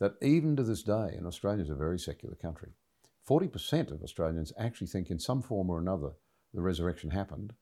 that 0.00 0.14
even 0.20 0.56
to 0.56 0.62
this 0.62 0.82
day, 0.82 1.14
and 1.16 1.26
Australia 1.26 1.62
is 1.62 1.70
a 1.70 1.74
very 1.74 1.98
secular 1.98 2.34
country, 2.34 2.70
40% 3.28 3.90
of 3.90 4.02
Australians 4.02 4.52
actually 4.58 4.86
think 4.86 5.10
in 5.10 5.18
some 5.18 5.42
form 5.42 5.70
or 5.70 5.78
another 5.78 6.10
the 6.52 6.62
resurrection 6.62 7.10
happened. 7.10 7.52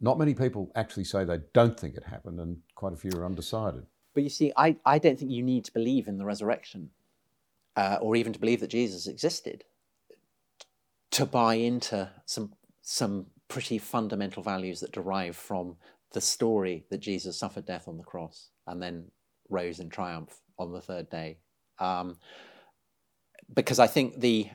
Not 0.00 0.18
many 0.18 0.34
people 0.34 0.70
actually 0.74 1.04
say 1.04 1.24
they 1.24 1.40
don't 1.52 1.78
think 1.78 1.96
it 1.96 2.04
happened, 2.04 2.38
and 2.38 2.58
quite 2.74 2.92
a 2.92 2.96
few 2.96 3.10
are 3.12 3.24
undecided. 3.24 3.86
But 4.14 4.22
you 4.22 4.28
see, 4.30 4.52
I, 4.56 4.76
I 4.84 4.98
don't 4.98 5.18
think 5.18 5.30
you 5.30 5.42
need 5.42 5.64
to 5.66 5.72
believe 5.72 6.08
in 6.08 6.18
the 6.18 6.24
resurrection 6.24 6.90
uh, 7.76 7.98
or 8.00 8.16
even 8.16 8.32
to 8.32 8.38
believe 8.38 8.60
that 8.60 8.70
Jesus 8.70 9.06
existed 9.06 9.64
to 11.12 11.26
buy 11.26 11.54
into 11.54 12.10
some, 12.26 12.52
some 12.82 13.26
pretty 13.48 13.78
fundamental 13.78 14.42
values 14.42 14.80
that 14.80 14.92
derive 14.92 15.36
from 15.36 15.76
the 16.12 16.20
story 16.20 16.84
that 16.90 16.98
Jesus 16.98 17.38
suffered 17.38 17.66
death 17.66 17.88
on 17.88 17.96
the 17.96 18.04
cross 18.04 18.50
and 18.66 18.82
then 18.82 19.06
rose 19.48 19.80
in 19.80 19.88
triumph 19.88 20.40
on 20.58 20.72
the 20.72 20.80
third 20.80 21.08
day. 21.10 21.38
Um, 21.78 22.16
because 23.54 23.78
I 23.78 23.86
think 23.86 24.20
the 24.20 24.48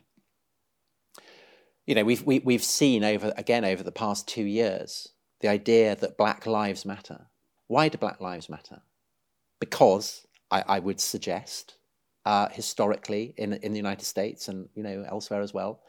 you 1.86 1.96
know 1.96 2.04
we've 2.04 2.24
we, 2.24 2.36
have 2.36 2.46
we 2.46 2.54
have 2.54 2.63
seen 2.63 3.04
over 3.04 3.34
again 3.38 3.65
over 3.65 3.84
the 3.84 3.91
past 3.91 4.28
two 4.28 4.44
years 4.44 5.10
the 5.41 5.48
idea 5.48 5.96
that 5.96 6.17
Black 6.17 6.46
Lives 6.46 6.86
Matter. 6.86 7.28
Why 7.67 7.89
do 7.89 7.98
Black 7.98 8.22
Lives 8.22 8.50
Matter? 8.50 8.82
Because 9.60 10.26
I, 10.50 10.63
I 10.67 10.80
would 10.80 11.00
suggest 11.00 11.76
uh, 12.26 12.50
historically 12.50 13.34
in 13.38 13.54
in 13.54 13.72
the 13.72 13.80
United 13.80 14.06
States 14.06 14.48
and 14.48 14.70
you 14.76 14.84
know 14.84 15.06
elsewhere 15.08 15.41
as 15.41 15.54
well, 15.54 15.82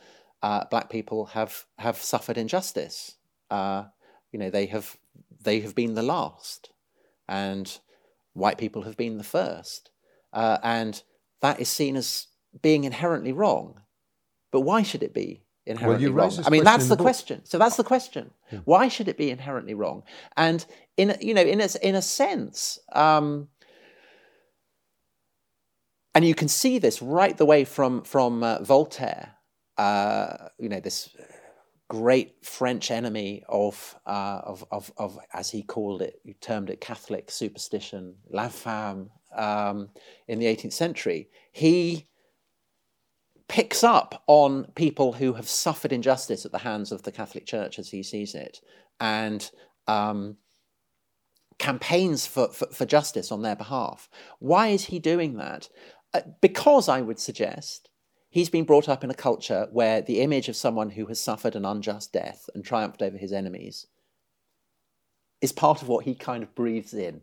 uh, 0.42 0.64
Black 0.70 0.90
people 0.90 1.26
have 1.26 1.66
have 1.78 1.98
suffered 1.98 2.38
injustice. 2.38 3.16
Uh, 3.50 3.84
you 4.32 4.38
know 4.38 4.50
they 4.50 4.66
have 4.66 4.96
they 5.40 5.60
have 5.60 5.74
been 5.74 5.94
the 5.94 6.02
last, 6.02 6.70
and 7.28 7.78
white 8.32 8.58
people 8.58 8.82
have 8.82 8.96
been 8.96 9.18
the 9.18 9.24
first, 9.24 9.90
uh, 10.32 10.58
and 10.62 11.02
that 11.40 11.60
is 11.60 11.68
seen 11.68 11.96
as 11.96 12.28
being 12.62 12.84
inherently 12.84 13.32
wrong. 13.32 13.82
But 14.50 14.60
why 14.60 14.82
should 14.82 15.02
it 15.02 15.14
be 15.14 15.44
inherently 15.66 16.08
well, 16.08 16.28
wrong? 16.28 16.44
I 16.44 16.50
mean, 16.50 16.64
that's 16.64 16.88
the, 16.88 16.96
the 16.96 17.02
question. 17.02 17.44
So 17.44 17.58
that's 17.58 17.76
the 17.76 17.84
question. 17.84 18.30
Yeah. 18.50 18.60
Why 18.64 18.88
should 18.88 19.08
it 19.08 19.16
be 19.16 19.30
inherently 19.30 19.74
wrong? 19.74 20.02
And 20.36 20.64
in 20.96 21.16
you 21.20 21.34
know, 21.34 21.42
in 21.42 21.60
a, 21.60 21.68
in 21.82 21.94
a 21.94 22.02
sense, 22.02 22.78
um, 22.92 23.48
and 26.14 26.24
you 26.24 26.34
can 26.34 26.48
see 26.48 26.78
this 26.78 27.00
right 27.00 27.36
the 27.36 27.46
way 27.46 27.64
from 27.64 28.02
from 28.02 28.42
uh, 28.42 28.62
Voltaire. 28.62 29.34
Uh, 29.78 30.48
you 30.58 30.68
know, 30.68 30.80
this 30.80 31.08
great 31.92 32.34
French 32.42 32.90
enemy 32.90 33.42
of, 33.50 33.94
uh, 34.06 34.40
of, 34.44 34.64
of, 34.70 34.90
of, 34.96 35.18
as 35.34 35.50
he 35.50 35.62
called 35.62 36.00
it, 36.00 36.20
he 36.24 36.32
termed 36.32 36.70
it 36.70 36.80
Catholic 36.80 37.30
superstition, 37.30 38.14
l'infâme, 38.30 39.10
um, 39.36 39.90
in 40.26 40.38
the 40.38 40.46
18th 40.46 40.72
century. 40.72 41.28
He 41.52 42.08
picks 43.52 43.84
up 43.84 44.22
on 44.28 44.64
people 44.76 45.12
who 45.12 45.34
have 45.34 45.46
suffered 45.46 45.92
injustice 45.92 46.46
at 46.46 46.52
the 46.52 46.60
hands 46.60 46.90
of 46.90 47.02
the 47.02 47.12
Catholic 47.12 47.44
Church 47.44 47.78
as 47.78 47.90
he 47.90 48.02
sees 48.02 48.34
it 48.34 48.62
and 48.98 49.50
um, 49.86 50.38
campaigns 51.58 52.26
for, 52.26 52.48
for, 52.48 52.68
for, 52.68 52.86
justice 52.86 53.30
on 53.30 53.42
their 53.42 53.54
behalf. 53.54 54.08
Why 54.38 54.68
is 54.68 54.86
he 54.86 54.98
doing 54.98 55.36
that? 55.36 55.68
Uh, 56.14 56.22
because 56.40 56.88
I 56.88 57.02
would 57.02 57.20
suggest 57.20 57.90
he's 58.30 58.48
been 58.48 58.64
brought 58.64 58.88
up 58.88 59.04
in 59.04 59.10
a 59.10 59.14
culture 59.14 59.68
where 59.70 60.00
the 60.00 60.22
image 60.22 60.48
of 60.48 60.56
someone 60.56 60.88
who 60.88 61.04
has 61.08 61.20
suffered 61.20 61.54
an 61.54 61.66
unjust 61.66 62.10
death 62.10 62.48
and 62.54 62.64
triumphed 62.64 63.02
over 63.02 63.18
his 63.18 63.34
enemies 63.34 63.86
is 65.42 65.52
part 65.52 65.82
of 65.82 65.88
what 65.88 66.06
he 66.06 66.14
kind 66.14 66.42
of 66.42 66.54
breathes 66.54 66.94
in. 66.94 67.20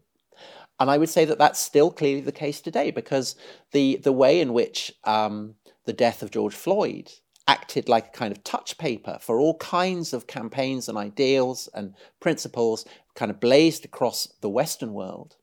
And 0.80 0.92
I 0.92 1.00
would 1.00 1.10
say 1.10 1.26
that 1.26 1.40
that's 1.40 1.60
still 1.60 1.90
clearly 1.90 2.22
the 2.22 2.32
case 2.32 2.62
today 2.62 2.92
because 2.92 3.36
the, 3.72 3.98
the 4.04 4.14
way 4.14 4.40
in 4.40 4.54
which 4.54 4.94
um, 5.06 5.56
the 5.90 5.94
death 5.94 6.22
of 6.22 6.30
George 6.30 6.54
Floyd 6.54 7.12
acted 7.48 7.90
like 7.90 8.10
a 8.10 8.12
kind 8.12 8.32
of 8.32 8.44
touch 8.44 8.78
paper 8.78 9.18
for 9.20 9.40
all 9.40 9.58
kinds 9.58 10.14
of 10.14 10.28
campaigns 10.28 10.88
and 10.88 11.00
ideals 11.00 11.68
and 11.74 11.96
principles 12.20 12.86
kind 13.16 13.32
of 13.32 13.40
blazed 13.40 13.86
across 13.86 14.28
the 14.42 14.50
Western 14.50 14.94
world, 14.94 15.36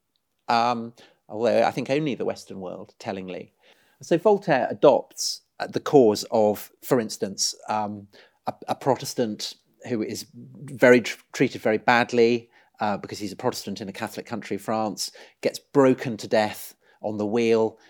um, 0.46 0.92
although 1.28 1.64
I 1.64 1.72
think 1.72 1.90
only 1.90 2.14
the 2.14 2.24
Western 2.24 2.60
world, 2.60 2.94
tellingly. 3.00 3.54
So 4.02 4.18
Voltaire 4.18 4.68
adopts 4.70 5.40
uh, 5.58 5.66
the 5.66 5.80
cause 5.80 6.24
of, 6.30 6.70
for 6.80 7.00
instance, 7.00 7.56
um, 7.68 8.06
a, 8.46 8.54
a, 8.68 8.76
Protestant 8.76 9.54
who 9.88 10.00
is 10.00 10.26
very 10.32 11.00
tr- 11.00 11.18
treated 11.32 11.60
very 11.60 11.78
badly 11.78 12.50
uh, 12.78 12.98
because 12.98 13.18
he's 13.18 13.32
a 13.32 13.36
Protestant 13.36 13.80
in 13.80 13.88
a 13.88 13.92
Catholic 13.92 14.26
country, 14.26 14.58
France, 14.58 15.10
gets 15.40 15.58
broken 15.58 16.16
to 16.18 16.28
death 16.28 16.76
on 17.02 17.16
the 17.16 17.26
wheel 17.26 17.80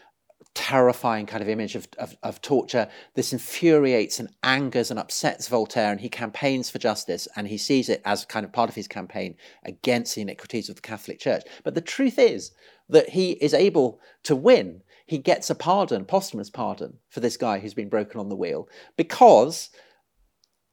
terrifying 0.56 1.26
kind 1.26 1.42
of 1.42 1.48
image 1.50 1.76
of, 1.76 1.86
of, 1.98 2.16
of, 2.22 2.40
torture. 2.40 2.88
This 3.14 3.34
infuriates 3.34 4.18
and 4.18 4.34
angers 4.42 4.90
and 4.90 4.98
upsets 4.98 5.48
Voltaire, 5.48 5.92
and 5.92 6.00
he 6.00 6.08
campaigns 6.08 6.70
for 6.70 6.78
justice, 6.78 7.28
and 7.36 7.46
he 7.46 7.58
sees 7.58 7.90
it 7.90 8.00
as 8.06 8.24
kind 8.24 8.44
of 8.44 8.52
part 8.52 8.70
of 8.70 8.74
his 8.74 8.88
campaign 8.88 9.36
against 9.64 10.14
the 10.14 10.22
iniquities 10.22 10.68
of 10.68 10.76
the 10.76 10.82
Catholic 10.82 11.20
Church. 11.20 11.42
But 11.62 11.74
the 11.74 11.82
truth 11.82 12.18
is 12.18 12.52
that 12.88 13.10
he 13.10 13.32
is 13.32 13.52
able 13.52 14.00
to 14.24 14.34
win. 14.34 14.82
He 15.04 15.18
gets 15.18 15.50
a 15.50 15.54
pardon, 15.54 16.06
posthumous 16.06 16.50
pardon, 16.50 16.98
for 17.10 17.20
this 17.20 17.36
guy 17.36 17.58
who's 17.58 17.74
been 17.74 17.90
broken 17.90 18.18
on 18.18 18.30
the 18.30 18.34
wheel, 18.34 18.66
because 18.96 19.68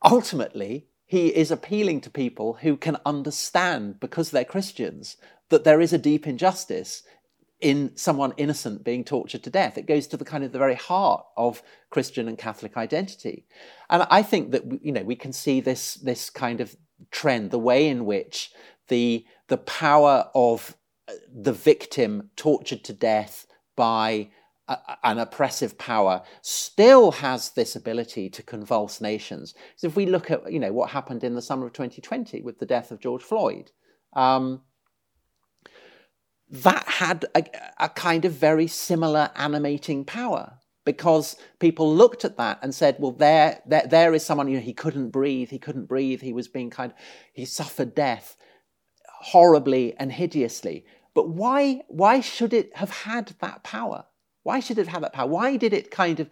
ultimately 0.04 0.88
he 1.06 1.28
is 1.28 1.52
appealing 1.52 2.00
to 2.02 2.10
people 2.10 2.54
who 2.62 2.78
can 2.78 2.98
understand, 3.06 4.00
because 4.00 4.32
they're 4.32 4.46
Christians, 4.46 5.18
that 5.50 5.66
there 5.66 5.82
is 5.82 5.92
a 5.92 5.98
deep 5.98 6.26
injustice 6.26 7.04
in 7.64 7.96
someone 7.96 8.34
innocent 8.36 8.84
being 8.84 9.06
tortured 9.06 9.42
to 9.42 9.50
death. 9.50 9.78
It 9.78 9.88
goes 9.88 10.06
to 10.08 10.18
the 10.18 10.26
kind 10.26 10.44
of 10.44 10.52
the 10.52 10.60
very 10.60 10.76
heart 10.76 11.26
of 11.38 11.64
Christian 11.90 12.28
and 12.28 12.38
Catholic 12.38 12.76
identity. 12.76 13.46
And 13.90 14.06
I 14.12 14.22
think 14.22 14.52
that 14.52 14.64
you 14.84 14.92
know 14.92 15.04
we 15.04 15.16
can 15.16 15.32
see 15.32 15.62
this 15.62 15.96
this 15.96 16.30
kind 16.30 16.60
of 16.60 16.76
trend, 17.10 17.52
the 17.52 17.58
way 17.58 17.88
in 17.88 18.06
which 18.06 18.52
the 18.90 19.26
the 19.48 19.58
power 19.58 20.30
of 20.36 20.76
uh, 21.08 21.14
the 21.34 21.54
victim 21.54 22.32
tortured 22.36 22.84
to 22.84 22.94
death 22.94 23.48
by 23.78 24.30
a, 24.68 24.78
an 25.06 25.18
oppressive 25.18 25.78
power 25.78 26.22
still 26.42 27.12
has 27.12 27.52
this 27.52 27.78
ability 27.78 28.30
to 28.30 28.44
convulse 28.44 29.00
nations. 29.00 29.54
So 29.78 29.88
if 29.88 29.96
we 29.96 30.06
look 30.06 30.30
at 30.30 30.52
you 30.52 30.60
know 30.60 30.74
what 30.74 30.90
happened 30.90 31.24
in 31.24 31.34
the 31.34 31.42
summer 31.42 31.66
of 31.66 31.72
2020 31.72 32.42
with 32.42 32.60
the 32.60 32.66
death 32.66 32.92
of 32.92 33.00
George 33.00 33.24
Floyd. 33.24 33.72
Um, 34.12 34.64
that 36.54 36.88
had 36.88 37.26
a, 37.36 37.44
a 37.80 37.90
kind 37.90 38.26
of 38.26 38.34
very 38.34 38.68
similar 38.68 39.32
animating 39.36 40.06
power 40.06 40.60
because 40.86 41.36
people 41.60 41.96
looked 41.96 42.24
at 42.24 42.38
that 42.38 42.60
and 42.62 42.76
said, 42.76 42.96
well, 43.00 43.12
there, 43.12 43.62
there, 43.66 43.88
there 43.88 44.14
is 44.14 44.24
someone, 44.24 44.48
you 44.48 44.58
know, 44.58 44.64
he 44.64 44.74
couldn't 44.74 45.10
breathe, 45.10 45.50
he 45.50 45.58
couldn't 45.58 45.88
breathe, 45.88 46.22
he 46.22 46.32
was 46.32 46.48
being 46.48 46.70
kind 46.70 46.94
he 47.34 47.46
suffered 47.46 47.96
death 47.96 48.38
horribly 49.08 49.96
and 49.98 50.12
hideously. 50.12 50.86
But 51.16 51.30
why, 51.30 51.82
why 51.88 52.20
should 52.20 52.54
it 52.54 52.76
have 52.76 52.92
had 52.92 53.34
that 53.40 53.64
power? 53.64 54.06
Why 54.44 54.60
should 54.60 54.78
it 54.78 54.90
have 54.90 55.02
that 55.02 55.14
power? 55.14 55.28
Why 55.28 55.58
did 55.58 55.74
it 55.74 55.90
kind 55.90 56.20
of 56.20 56.30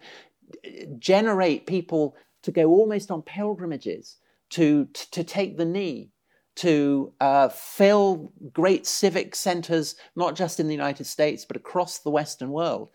uh, 0.64 0.84
generate 0.98 1.66
people 1.66 2.14
to 2.42 2.52
go 2.52 2.66
almost 2.66 3.10
on 3.10 3.22
pilgrimages 3.22 4.18
to, 4.50 4.84
to, 4.84 5.10
to 5.10 5.24
take 5.24 5.56
the 5.56 5.64
knee 5.64 6.11
to 6.56 7.12
uh, 7.20 7.48
fill 7.48 8.32
great 8.52 8.86
civic 8.86 9.34
centers, 9.34 9.96
not 10.14 10.36
just 10.36 10.60
in 10.60 10.66
the 10.66 10.74
United 10.74 11.04
States, 11.04 11.44
but 11.44 11.56
across 11.56 11.98
the 11.98 12.10
Western 12.10 12.50
world. 12.50 12.90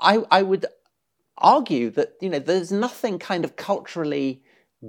I, 0.00 0.24
I 0.30 0.42
would 0.42 0.66
argue 1.38 1.90
that 1.90 2.14
you 2.20 2.30
know 2.30 2.38
there's 2.38 2.72
nothing 2.72 3.18
kind 3.18 3.44
of 3.44 3.56
culturally 3.56 4.42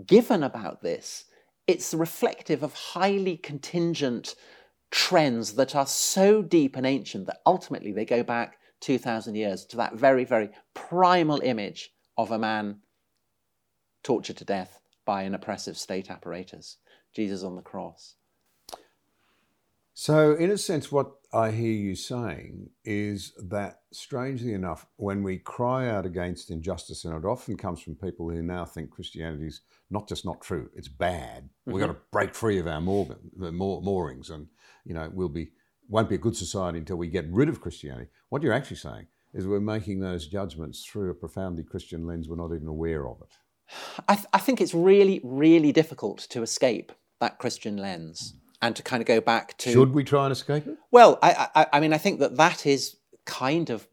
given 0.06 0.44
about 0.44 0.82
this. 0.82 1.26
It's 1.66 1.94
reflective 1.94 2.64
of 2.64 2.74
highly 2.74 3.36
contingent 3.38 4.36
trends 4.90 5.54
that 5.54 5.76
are 5.76 5.88
so 5.88 6.42
deep 6.42 6.78
and 6.78 6.86
ancient 6.86 7.26
that 7.28 7.42
ultimately 7.46 7.92
they 7.92 8.06
go 8.06 8.24
back 8.24 8.58
2,000 8.80 9.36
years 9.36 9.66
to 9.66 9.78
that 9.78 9.96
very, 9.96 10.24
very 10.24 10.50
primal 10.74 11.42
image 11.42 11.92
of 12.18 12.32
a 12.32 12.40
man 12.40 12.78
tortured 14.04 14.38
to 14.38 14.46
death 14.46 14.80
by 15.06 15.24
an 15.24 15.34
oppressive 15.34 15.78
state 15.78 16.10
apparatus. 16.10 16.78
Jesus 17.14 17.44
on 17.44 17.56
the 17.56 17.62
cross. 17.62 18.16
So, 20.00 20.34
in 20.34 20.52
a 20.52 20.60
sense, 20.60 20.92
what 20.92 21.14
I 21.34 21.50
hear 21.50 21.72
you 21.72 21.96
saying 21.96 22.70
is 22.86 23.34
that, 23.50 23.82
strangely 23.92 24.54
enough, 24.54 24.86
when 24.98 25.24
we 25.24 25.40
cry 25.40 25.90
out 25.90 26.06
against 26.06 26.52
injustice, 26.52 27.04
and 27.04 27.16
it 27.16 27.26
often 27.26 27.58
comes 27.58 27.82
from 27.82 27.96
people 27.96 28.30
who 28.30 28.44
now 28.44 28.64
think 28.64 28.92
Christianity 28.92 29.48
is 29.48 29.62
not 29.90 30.08
just 30.08 30.24
not 30.24 30.40
true, 30.40 30.70
it's 30.76 30.88
bad. 30.88 31.46
Mm-hmm. 31.46 31.72
We've 31.72 31.82
got 31.82 31.88
to 31.88 31.98
break 32.12 32.36
free 32.36 32.60
of 32.60 32.68
our 32.68 32.80
moorings, 32.80 34.30
and 34.30 34.48
you 34.86 34.94
know, 34.94 35.10
we'll 35.12 35.30
be 35.30 35.50
won't 35.90 36.10
be 36.10 36.16
a 36.16 36.20
good 36.20 36.36
society 36.36 36.78
until 36.78 36.98
we 36.98 37.08
get 37.08 37.26
rid 37.32 37.50
of 37.50 37.62
Christianity. 37.62 38.10
What 38.30 38.44
you're 38.44 38.54
actually 38.54 38.78
saying 38.78 39.08
is 39.34 39.48
we're 39.48 39.60
making 39.60 40.00
those 40.00 40.28
judgments 40.28 40.86
through 40.86 41.10
a 41.10 41.16
profoundly 41.16 41.64
Christian 41.64 42.06
lens. 42.06 42.30
We're 42.30 42.36
not 42.36 42.54
even 42.54 42.68
aware 42.68 43.08
of 43.08 43.18
it. 43.22 43.36
I, 44.08 44.16
th- 44.16 44.28
I 44.34 44.40
think 44.40 44.62
it's 44.62 44.74
really, 44.74 45.20
really 45.24 45.72
difficult 45.72 46.20
to 46.30 46.42
escape 46.42 46.92
that 47.20 47.40
Christian 47.40 47.78
lens 47.78 48.36
and 48.62 48.76
to 48.76 48.84
kind 48.84 49.02
of 49.02 49.08
go 49.08 49.22
back 49.22 49.58
to. 49.60 49.72
Should 49.72 49.94
we 49.94 50.04
try 50.04 50.26
and 50.26 50.32
escape 50.32 50.68
it? 50.68 50.78
Well, 50.92 51.20
I, 51.22 51.48
I, 51.56 51.68
I 51.74 51.80
mean, 51.80 51.94
I 51.94 51.98
think 51.98 52.20
that 52.20 52.38
that 52.38 52.66
is 52.66 52.98
kind 53.26 53.70
of 53.70 53.88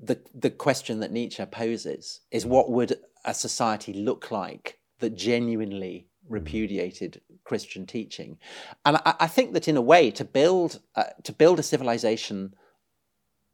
the 0.00 0.20
the 0.34 0.50
question 0.50 1.00
that 1.00 1.12
Nietzsche 1.12 1.44
poses: 1.46 2.20
is 2.30 2.44
what 2.44 2.70
would 2.70 2.98
a 3.24 3.34
society 3.34 3.92
look 3.92 4.30
like 4.30 4.78
that 4.98 5.16
genuinely 5.16 6.08
repudiated 6.28 7.20
Christian 7.44 7.86
teaching? 7.86 8.38
And 8.84 8.96
I, 8.96 9.14
I 9.20 9.26
think 9.28 9.52
that 9.52 9.68
in 9.68 9.76
a 9.76 9.82
way, 9.82 10.10
to 10.12 10.24
build 10.24 10.80
uh, 10.96 11.04
to 11.22 11.32
build 11.32 11.58
a 11.58 11.62
civilization 11.62 12.54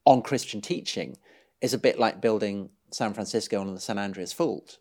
on 0.04 0.22
Christian 0.22 0.60
teaching 0.60 1.18
is 1.60 1.74
a 1.74 1.78
bit 1.78 1.98
like 1.98 2.20
building 2.20 2.70
San 2.90 3.12
Francisco 3.12 3.60
on 3.60 3.74
the 3.74 3.80
San 3.80 3.98
Andreas 3.98 4.32
Fault. 4.32 4.78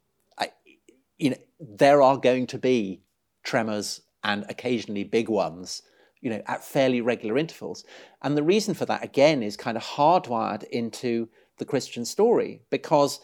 You 1.18 1.32
know, 1.32 1.38
there 1.59 2.01
are 2.01 2.18
going 2.18 2.47
to 2.47 2.57
be 2.57 3.01
tremors 3.43 4.01
and 4.24 4.45
occasionally 4.49 5.03
big 5.03 5.30
ones, 5.30 5.82
you 6.22 6.30
know, 6.30 6.41
at 6.45 6.63
fairly 6.63 7.01
regular 7.01 7.38
intervals. 7.38 7.86
And 8.22 8.38
the 8.38 8.43
reason 8.43 8.74
for 8.74 8.86
that, 8.86 9.03
again, 9.03 9.41
is 9.41 9.57
kind 9.57 9.78
of 9.78 9.84
hardwired 9.84 10.63
into 10.65 11.30
the 11.57 11.65
Christian 11.65 12.05
story 12.05 12.61
because 12.70 13.20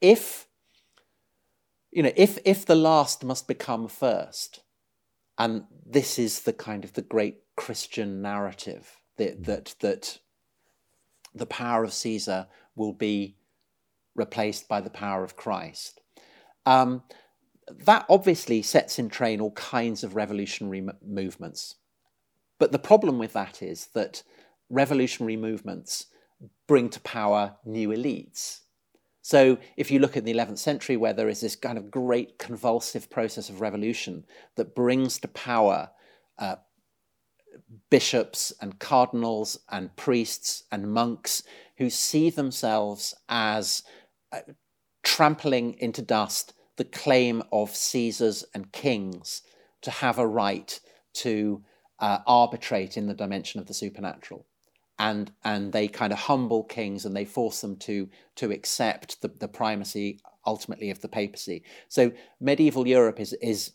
if 0.00 0.48
you 1.90 2.02
know 2.02 2.12
if 2.16 2.38
if 2.44 2.64
the 2.66 2.74
last 2.74 3.24
must 3.24 3.46
become 3.46 3.88
first 3.88 4.60
and 5.38 5.64
this 5.84 6.18
is 6.18 6.42
the 6.42 6.52
kind 6.52 6.84
of 6.84 6.92
the 6.94 7.02
great 7.02 7.38
christian 7.56 8.22
narrative 8.22 8.96
that 9.16 9.44
that 9.44 9.74
that 9.80 10.18
the 11.34 11.46
power 11.46 11.84
of 11.84 11.92
caesar 11.92 12.46
will 12.74 12.92
be 12.92 13.36
replaced 14.14 14.68
by 14.68 14.80
the 14.80 14.90
power 14.90 15.24
of 15.24 15.36
christ 15.36 16.00
um, 16.66 17.02
that 17.84 18.06
obviously 18.08 18.62
sets 18.62 18.98
in 18.98 19.08
train 19.08 19.40
all 19.40 19.52
kinds 19.52 20.04
of 20.04 20.14
revolutionary 20.14 20.78
m- 20.78 20.92
movements. 21.04 21.76
But 22.58 22.72
the 22.72 22.78
problem 22.78 23.18
with 23.18 23.32
that 23.32 23.62
is 23.62 23.88
that 23.94 24.22
revolutionary 24.68 25.36
movements 25.36 26.06
bring 26.66 26.88
to 26.90 27.00
power 27.00 27.56
new 27.64 27.88
elites. 27.88 28.60
So 29.22 29.58
if 29.76 29.90
you 29.90 29.98
look 29.98 30.16
at 30.16 30.24
the 30.24 30.32
11th 30.32 30.58
century, 30.58 30.96
where 30.96 31.12
there 31.12 31.28
is 31.28 31.40
this 31.40 31.56
kind 31.56 31.76
of 31.76 31.90
great 31.90 32.38
convulsive 32.38 33.10
process 33.10 33.48
of 33.48 33.60
revolution 33.60 34.24
that 34.56 34.74
brings 34.74 35.18
to 35.20 35.28
power 35.28 35.90
uh, 36.38 36.56
bishops 37.90 38.52
and 38.60 38.78
cardinals 38.78 39.58
and 39.70 39.94
priests 39.96 40.64
and 40.72 40.92
monks 40.92 41.42
who 41.76 41.90
see 41.90 42.30
themselves 42.30 43.14
as 43.28 43.82
uh, 44.32 44.40
trampling 45.02 45.74
into 45.78 46.02
dust 46.02 46.54
the 46.76 46.84
claim 46.84 47.42
of 47.52 47.74
Caesars 47.74 48.44
and 48.54 48.72
kings 48.72 49.42
to 49.82 49.90
have 49.90 50.18
a 50.18 50.26
right 50.26 50.80
to 51.12 51.62
uh, 51.98 52.18
arbitrate 52.26 52.96
in 52.96 53.06
the 53.06 53.14
dimension 53.14 53.60
of 53.60 53.66
the 53.66 53.74
supernatural 53.74 54.46
and 55.00 55.32
and 55.44 55.72
they 55.72 55.88
kind 55.88 56.12
of 56.12 56.18
humble 56.18 56.62
kings 56.62 57.06
and 57.06 57.16
they 57.16 57.24
force 57.24 57.62
them 57.62 57.74
to 57.74 58.08
to 58.36 58.52
accept 58.52 59.20
the, 59.22 59.28
the 59.28 59.48
primacy 59.48 60.20
ultimately 60.46 60.90
of 60.90 61.00
the 61.00 61.08
papacy. 61.08 61.64
So 61.88 62.12
medieval 62.38 62.86
Europe 62.86 63.18
is 63.18 63.32
is 63.40 63.72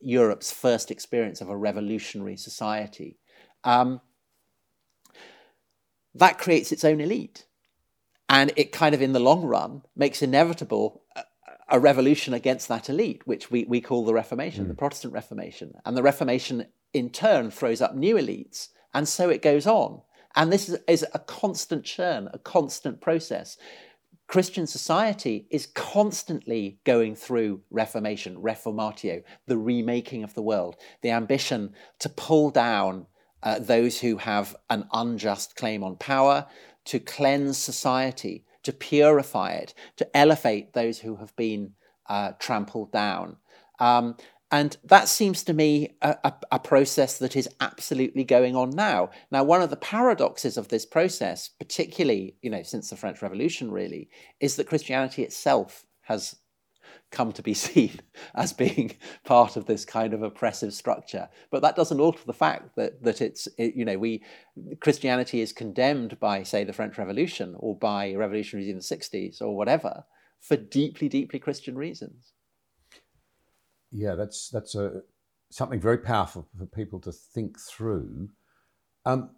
Europe's 0.00 0.50
first 0.50 0.90
experience 0.90 1.40
of 1.42 1.50
a 1.50 1.56
revolutionary 1.56 2.36
society. 2.36 3.18
Um, 3.62 4.00
that 6.14 6.38
creates 6.38 6.72
its 6.72 6.84
own 6.84 7.00
elite, 7.00 7.46
and 8.28 8.50
it 8.56 8.72
kind 8.72 8.94
of 8.94 9.02
in 9.02 9.12
the 9.12 9.20
long 9.20 9.44
run 9.44 9.82
makes 9.94 10.22
inevitable 10.22 11.02
a, 11.76 11.80
revolution 11.80 12.34
against 12.34 12.68
that 12.68 12.88
elite, 12.88 13.26
which 13.26 13.50
we, 13.50 13.64
we 13.64 13.80
call 13.80 14.04
the 14.04 14.14
Reformation, 14.14 14.64
mm. 14.64 14.68
the 14.68 14.74
Protestant 14.74 15.12
Reformation, 15.12 15.74
and 15.84 15.96
the 15.96 16.02
Reformation 16.02 16.66
in 16.92 17.10
turn 17.10 17.50
throws 17.50 17.80
up 17.80 17.94
new 17.94 18.16
elites, 18.16 18.68
and 18.92 19.08
so 19.08 19.28
it 19.30 19.42
goes 19.42 19.66
on. 19.66 20.00
And 20.36 20.52
this 20.52 20.68
is, 20.68 20.78
is 20.88 21.06
a 21.14 21.18
constant 21.18 21.84
churn, 21.84 22.28
a 22.32 22.38
constant 22.38 23.00
process. 23.00 23.56
Christian 24.26 24.66
society 24.66 25.46
is 25.50 25.66
constantly 25.66 26.78
going 26.84 27.14
through 27.14 27.60
reformation, 27.70 28.36
reformatio, 28.36 29.22
the 29.46 29.58
remaking 29.58 30.24
of 30.24 30.34
the 30.34 30.42
world, 30.42 30.76
the 31.02 31.10
ambition 31.10 31.74
to 31.98 32.08
pull 32.08 32.50
down 32.50 33.06
uh, 33.42 33.58
those 33.58 34.00
who 34.00 34.16
have 34.16 34.56
an 34.70 34.88
unjust 34.92 35.54
claim 35.56 35.84
on 35.84 35.96
power, 35.96 36.46
to 36.86 36.98
cleanse 36.98 37.58
society, 37.58 38.44
to 38.64 38.72
purify 38.72 39.52
it, 39.52 39.74
to 39.96 40.16
elevate 40.16 40.72
those 40.72 40.98
who 40.98 41.16
have 41.16 41.34
been 41.36 41.72
uh, 42.06 42.32
trampled 42.38 42.92
down. 42.92 43.36
Um, 43.78 44.16
and 44.50 44.76
that 44.84 45.08
seems 45.08 45.42
to 45.44 45.52
me 45.52 45.96
a, 46.02 46.16
a, 46.22 46.32
a, 46.52 46.58
process 46.58 47.18
that 47.18 47.34
is 47.34 47.48
absolutely 47.60 48.22
going 48.22 48.54
on 48.54 48.70
now. 48.70 49.10
Now, 49.30 49.42
one 49.42 49.62
of 49.62 49.70
the 49.70 49.76
paradoxes 49.76 50.56
of 50.56 50.68
this 50.68 50.86
process, 50.86 51.48
particularly 51.48 52.36
you 52.40 52.50
know 52.50 52.62
since 52.62 52.90
the 52.90 52.96
French 52.96 53.20
Revolution, 53.20 53.70
really, 53.70 54.10
is 54.40 54.56
that 54.56 54.68
Christianity 54.68 55.22
itself 55.24 55.86
has 56.02 56.36
come 57.10 57.32
to 57.32 57.42
be 57.42 57.54
seen 57.66 58.00
as 58.34 58.52
being 58.52 58.96
part 59.24 59.56
of 59.56 59.66
this 59.66 59.84
kind 59.84 60.14
of 60.14 60.22
oppressive 60.22 60.72
structure. 60.74 61.28
But 61.50 61.62
that 61.62 61.76
doesn't 61.76 62.00
alter 62.00 62.24
the 62.26 62.32
fact 62.32 62.76
that 62.76 63.02
that 63.02 63.20
it's 63.20 63.48
it, 63.58 63.74
you 63.74 63.84
know 63.84 63.98
we 63.98 64.22
Christianity 64.80 65.40
is 65.40 65.52
condemned 65.52 66.18
by 66.20 66.42
say 66.42 66.64
the 66.64 66.72
French 66.72 66.98
Revolution 66.98 67.54
or 67.58 67.76
by 67.76 68.14
revolutionaries 68.14 68.68
in 68.68 68.76
the 68.76 68.82
'60s 68.82 69.40
or 69.40 69.56
whatever 69.56 70.04
for 70.40 70.56
deeply, 70.56 71.08
deeply 71.08 71.38
Christian 71.38 71.76
reasons 71.76 72.34
yeah, 73.94 74.16
that's 74.16 74.50
that's 74.50 74.74
a 74.74 75.02
something 75.50 75.80
very 75.80 75.98
powerful 75.98 76.48
for 76.58 76.66
people 76.66 77.00
to 77.00 77.12
think 77.12 77.58
through. 77.60 78.28
Um, 79.06 79.30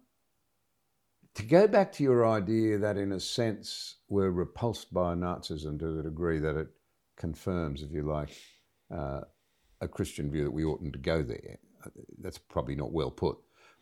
to 1.34 1.42
go 1.42 1.68
back 1.68 1.92
to 1.92 2.02
your 2.02 2.26
idea 2.26 2.78
that, 2.78 2.96
in 2.96 3.12
a 3.12 3.20
sense, 3.20 3.96
we're 4.08 4.30
repulsed 4.30 4.94
by 4.94 5.14
Nazism 5.14 5.78
to 5.78 5.92
the 5.92 6.02
degree 6.02 6.38
that 6.38 6.56
it 6.56 6.68
confirms, 7.16 7.82
if 7.82 7.90
you 7.90 8.02
like, 8.02 8.30
uh, 8.94 9.20
a 9.80 9.88
Christian 9.88 10.30
view 10.30 10.44
that 10.44 10.50
we 10.50 10.64
oughtn't 10.64 10.92
to 10.92 10.98
go 10.98 11.22
there. 11.22 11.58
That's 12.20 12.38
probably 12.38 12.74
not 12.74 12.92
well 12.92 13.10
put. 13.10 13.36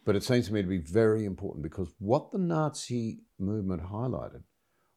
But 0.04 0.16
it 0.16 0.22
seems 0.22 0.48
to 0.48 0.52
me 0.52 0.62
to 0.62 0.68
be 0.68 0.78
very 0.78 1.24
important 1.24 1.62
because 1.62 1.88
what 1.98 2.30
the 2.30 2.38
Nazi 2.38 3.20
movement 3.38 3.82
highlighted 3.82 4.42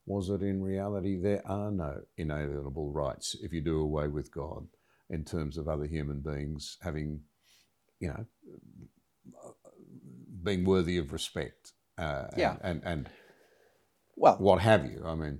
was 0.05 0.27
that 0.27 0.41
in 0.41 0.61
reality 0.61 1.17
there 1.17 1.41
are 1.45 1.71
no 1.71 2.01
inalienable 2.17 2.91
rights 2.91 3.35
if 3.41 3.53
you 3.53 3.61
do 3.61 3.79
away 3.79 4.07
with 4.07 4.31
God 4.31 4.67
in 5.09 5.23
terms 5.23 5.57
of 5.57 5.67
other 5.67 5.85
human 5.85 6.19
beings 6.19 6.77
having, 6.81 7.21
you 7.99 8.09
know, 8.09 8.25
being 10.43 10.65
worthy 10.65 10.97
of 10.97 11.13
respect. 11.13 11.73
Uh, 11.97 12.25
yeah. 12.35 12.57
And, 12.61 12.81
and, 12.83 12.83
and 12.85 13.09
well, 14.15 14.35
what 14.37 14.59
have 14.59 14.85
you. 14.85 15.03
I 15.05 15.15
mean, 15.15 15.39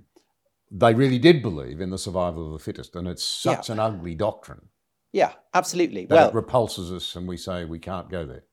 they 0.70 0.94
really 0.94 1.18
did 1.18 1.42
believe 1.42 1.80
in 1.80 1.90
the 1.90 1.98
survival 1.98 2.46
of 2.46 2.52
the 2.52 2.64
fittest, 2.64 2.96
and 2.96 3.08
it's 3.08 3.24
such 3.24 3.68
yeah. 3.68 3.74
an 3.74 3.80
ugly 3.80 4.14
doctrine. 4.14 4.68
Yeah, 5.12 5.32
absolutely. 5.54 6.06
That 6.06 6.14
well, 6.14 6.28
it 6.28 6.34
repulses 6.34 6.92
us, 6.92 7.16
and 7.16 7.26
we 7.26 7.36
say 7.36 7.64
we 7.64 7.78
can't 7.78 8.10
go 8.10 8.26
there. 8.26 8.44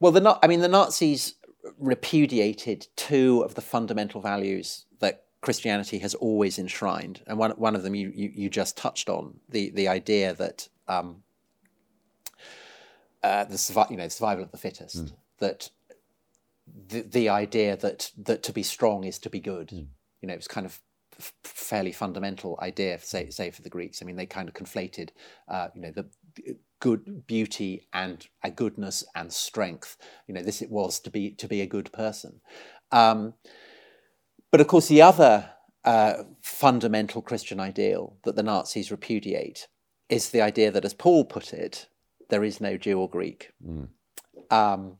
Well, 0.00 0.12
the 0.12 0.38
I 0.42 0.46
mean, 0.46 0.60
the 0.60 0.68
Nazis 0.68 1.34
repudiated 1.78 2.86
two 2.96 3.42
of 3.42 3.54
the 3.54 3.62
fundamental 3.62 4.20
values 4.20 4.86
that 5.00 5.24
Christianity 5.40 5.98
has 5.98 6.14
always 6.14 6.58
enshrined, 6.58 7.22
and 7.26 7.38
one 7.38 7.52
one 7.52 7.74
of 7.74 7.82
them 7.82 7.94
you 7.94 8.12
you, 8.14 8.30
you 8.34 8.50
just 8.50 8.76
touched 8.76 9.08
on 9.08 9.40
the 9.48 9.70
the 9.70 9.88
idea 9.88 10.34
that 10.34 10.68
um, 10.88 11.22
uh, 13.22 13.44
the 13.44 13.86
you 13.90 13.96
know 13.96 14.08
survival 14.08 14.44
of 14.44 14.50
the 14.50 14.58
fittest 14.58 15.06
mm. 15.06 15.12
that 15.38 15.70
the 16.88 17.00
the 17.02 17.28
idea 17.28 17.76
that 17.76 18.10
that 18.18 18.42
to 18.42 18.52
be 18.52 18.62
strong 18.62 19.04
is 19.04 19.18
to 19.20 19.30
be 19.30 19.40
good. 19.40 19.68
Mm. 19.68 19.86
You 20.20 20.28
know, 20.28 20.34
it's 20.34 20.48
kind 20.48 20.66
of 20.66 20.80
f- 21.18 21.32
fairly 21.42 21.92
fundamental 21.92 22.58
idea, 22.62 22.98
say 23.00 23.30
say 23.30 23.50
for 23.50 23.62
the 23.62 23.70
Greeks. 23.70 24.02
I 24.02 24.04
mean, 24.04 24.16
they 24.16 24.26
kind 24.26 24.48
of 24.48 24.54
conflated, 24.54 25.10
uh, 25.48 25.68
you 25.74 25.80
know, 25.80 25.92
the 25.92 26.06
good 26.80 27.26
beauty 27.26 27.88
and 27.92 28.26
a 28.42 28.50
goodness 28.50 29.04
and 29.14 29.32
strength. 29.32 29.96
You 30.26 30.34
know, 30.34 30.42
this 30.42 30.62
it 30.62 30.70
was 30.70 31.00
to 31.00 31.10
be 31.10 31.30
to 31.32 31.48
be 31.48 31.60
a 31.60 31.66
good 31.66 31.92
person. 31.92 32.40
Um, 32.92 33.34
but 34.50 34.60
of 34.60 34.68
course, 34.68 34.88
the 34.88 35.02
other 35.02 35.50
uh, 35.84 36.24
fundamental 36.42 37.22
Christian 37.22 37.60
ideal 37.60 38.16
that 38.24 38.36
the 38.36 38.42
Nazis 38.42 38.90
repudiate 38.90 39.68
is 40.08 40.30
the 40.30 40.40
idea 40.40 40.70
that, 40.70 40.84
as 40.84 40.94
Paul 40.94 41.24
put 41.24 41.52
it, 41.52 41.88
there 42.28 42.44
is 42.44 42.60
no 42.60 42.76
Jew 42.76 42.98
or 42.98 43.08
Greek. 43.08 43.52
Mm. 43.64 43.88
Um, 44.50 44.98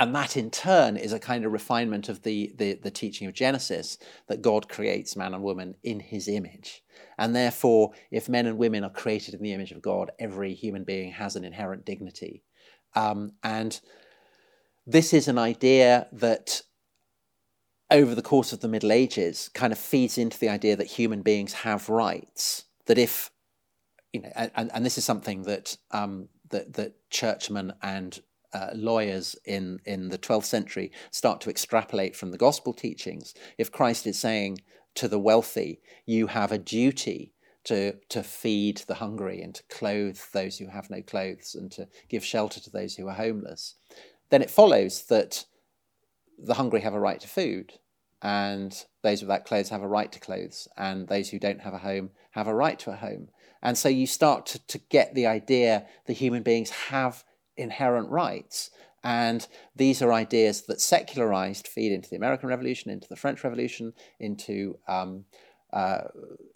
and 0.00 0.14
that 0.14 0.34
in 0.34 0.50
turn 0.50 0.96
is 0.96 1.12
a 1.12 1.18
kind 1.18 1.44
of 1.44 1.52
refinement 1.52 2.08
of 2.08 2.22
the, 2.22 2.54
the, 2.56 2.72
the, 2.72 2.90
teaching 2.90 3.28
of 3.28 3.34
Genesis 3.34 3.98
that 4.28 4.40
God 4.40 4.66
creates 4.66 5.14
man 5.14 5.34
and 5.34 5.42
woman 5.42 5.76
in 5.82 6.00
his 6.00 6.26
image. 6.26 6.82
And 7.18 7.36
therefore, 7.36 7.90
if 8.10 8.26
men 8.26 8.46
and 8.46 8.56
women 8.56 8.82
are 8.82 8.90
created 8.90 9.34
in 9.34 9.42
the 9.42 9.52
image 9.52 9.72
of 9.72 9.82
God, 9.82 10.10
every 10.18 10.54
human 10.54 10.84
being 10.84 11.12
has 11.12 11.36
an 11.36 11.44
inherent 11.44 11.84
dignity. 11.84 12.42
Um, 12.94 13.32
and 13.44 13.78
this 14.86 15.12
is 15.12 15.28
an 15.28 15.36
idea 15.36 16.08
that 16.12 16.62
over 17.90 18.14
the 18.14 18.22
course 18.22 18.54
of 18.54 18.60
the 18.60 18.68
Middle 18.68 18.92
Ages 18.92 19.50
kind 19.52 19.70
of 19.70 19.78
feeds 19.78 20.16
into 20.16 20.38
the 20.38 20.48
idea 20.48 20.76
that 20.76 20.86
human 20.86 21.20
beings 21.20 21.52
have 21.52 21.90
rights. 21.90 22.64
That 22.86 22.96
if, 22.96 23.30
you 24.14 24.22
know, 24.22 24.32
and, 24.34 24.70
and 24.72 24.86
this 24.86 24.96
is 24.96 25.04
something 25.04 25.42
that 25.42 25.76
um, 25.90 26.30
that, 26.48 26.72
that 26.72 27.10
churchmen 27.10 27.74
and 27.82 28.18
uh, 28.52 28.70
lawyers 28.74 29.36
in, 29.44 29.80
in 29.84 30.08
the 30.08 30.18
12th 30.18 30.44
century 30.44 30.92
start 31.10 31.40
to 31.42 31.50
extrapolate 31.50 32.16
from 32.16 32.30
the 32.30 32.38
gospel 32.38 32.72
teachings. 32.72 33.34
If 33.58 33.72
Christ 33.72 34.06
is 34.06 34.18
saying 34.18 34.58
to 34.96 35.08
the 35.08 35.18
wealthy, 35.18 35.80
you 36.06 36.28
have 36.28 36.52
a 36.52 36.58
duty 36.58 37.32
to, 37.64 37.94
to 38.08 38.22
feed 38.22 38.78
the 38.88 38.94
hungry 38.94 39.42
and 39.42 39.54
to 39.54 39.62
clothe 39.64 40.18
those 40.32 40.58
who 40.58 40.68
have 40.68 40.90
no 40.90 41.02
clothes 41.02 41.54
and 41.54 41.70
to 41.72 41.88
give 42.08 42.24
shelter 42.24 42.60
to 42.60 42.70
those 42.70 42.96
who 42.96 43.06
are 43.08 43.14
homeless, 43.14 43.74
then 44.30 44.42
it 44.42 44.50
follows 44.50 45.04
that 45.06 45.44
the 46.38 46.54
hungry 46.54 46.80
have 46.80 46.94
a 46.94 47.00
right 47.00 47.20
to 47.20 47.28
food 47.28 47.74
and 48.22 48.84
those 49.02 49.22
without 49.22 49.44
clothes 49.44 49.68
have 49.68 49.82
a 49.82 49.88
right 49.88 50.12
to 50.12 50.20
clothes 50.20 50.68
and 50.76 51.08
those 51.08 51.30
who 51.30 51.38
don't 51.38 51.60
have 51.60 51.74
a 51.74 51.78
home 51.78 52.10
have 52.32 52.46
a 52.46 52.54
right 52.54 52.78
to 52.78 52.90
a 52.90 52.96
home. 52.96 53.28
And 53.62 53.76
so 53.76 53.88
you 53.88 54.06
start 54.06 54.46
to, 54.46 54.66
to 54.66 54.78
get 54.78 55.14
the 55.14 55.26
idea 55.26 55.86
that 56.06 56.14
human 56.14 56.42
beings 56.42 56.70
have 56.70 57.24
inherent 57.56 58.10
rights. 58.10 58.70
And 59.02 59.46
these 59.74 60.02
are 60.02 60.12
ideas 60.12 60.62
that 60.62 60.80
secularized 60.80 61.66
feed 61.66 61.92
into 61.92 62.10
the 62.10 62.16
American 62.16 62.48
Revolution, 62.48 62.90
into 62.90 63.08
the 63.08 63.16
French 63.16 63.42
Revolution, 63.42 63.94
into 64.18 64.78
um, 64.86 65.24
uh, 65.72 66.02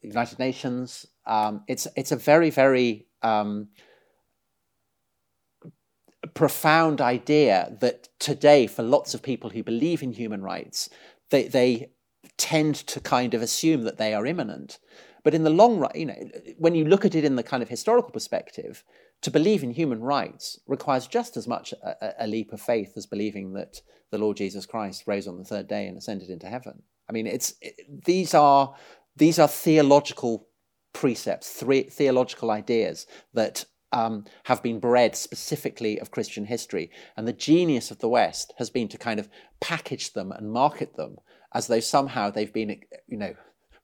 United 0.02 0.38
Nations. 0.38 1.06
Um, 1.26 1.62
it's 1.68 1.86
it's 1.96 2.12
a 2.12 2.16
very 2.16 2.50
very 2.50 3.06
um, 3.22 3.68
profound 6.34 7.00
idea 7.00 7.76
that 7.80 8.08
today, 8.18 8.66
for 8.66 8.82
lots 8.82 9.14
of 9.14 9.22
people 9.22 9.50
who 9.50 9.62
believe 9.62 10.02
in 10.02 10.12
human 10.12 10.42
rights, 10.42 10.90
they 11.30 11.48
they 11.48 11.90
tend 12.36 12.74
to 12.74 13.00
kind 13.00 13.34
of 13.34 13.42
assume 13.42 13.82
that 13.82 13.96
they 13.96 14.12
are 14.14 14.26
imminent. 14.26 14.78
But 15.22 15.34
in 15.34 15.44
the 15.44 15.50
long 15.50 15.78
run, 15.78 15.92
you 15.94 16.06
know, 16.06 16.30
when 16.58 16.74
you 16.74 16.84
look 16.84 17.04
at 17.04 17.14
it 17.14 17.24
in 17.24 17.36
the 17.36 17.42
kind 17.42 17.62
of 17.62 17.68
historical 17.68 18.10
perspective, 18.10 18.84
to 19.22 19.30
believe 19.30 19.62
in 19.62 19.70
human 19.70 20.00
rights 20.00 20.58
requires 20.66 21.06
just 21.06 21.36
as 21.36 21.48
much 21.48 21.72
a, 21.72 22.24
a, 22.24 22.26
leap 22.26 22.52
of 22.52 22.60
faith 22.60 22.92
as 22.96 23.06
believing 23.06 23.54
that 23.54 23.80
the 24.10 24.18
Lord 24.18 24.36
Jesus 24.36 24.66
Christ 24.66 25.04
rose 25.06 25.26
on 25.26 25.38
the 25.38 25.44
third 25.44 25.66
day 25.66 25.86
and 25.86 25.96
ascended 25.96 26.28
into 26.28 26.46
heaven. 26.46 26.82
I 27.08 27.12
mean, 27.12 27.26
it's 27.26 27.54
it, 27.60 28.04
these 28.04 28.34
are 28.34 28.74
these 29.16 29.38
are 29.38 29.48
theological 29.48 30.48
precepts, 30.92 31.50
three, 31.50 31.84
theological 31.84 32.50
ideas 32.50 33.06
that 33.32 33.64
um, 33.92 34.24
have 34.44 34.62
been 34.62 34.80
bred 34.80 35.14
specifically 35.14 35.98
of 35.98 36.10
Christian 36.10 36.46
history. 36.46 36.90
And 37.16 37.28
the 37.28 37.32
genius 37.32 37.90
of 37.90 38.00
the 38.00 38.08
West 38.08 38.52
has 38.58 38.68
been 38.68 38.88
to 38.88 38.98
kind 38.98 39.20
of 39.20 39.28
package 39.60 40.12
them 40.12 40.32
and 40.32 40.50
market 40.50 40.96
them 40.96 41.16
as 41.54 41.68
though 41.68 41.80
somehow 41.80 42.30
they've 42.30 42.52
been, 42.52 42.80
you 43.06 43.16
know, 43.16 43.34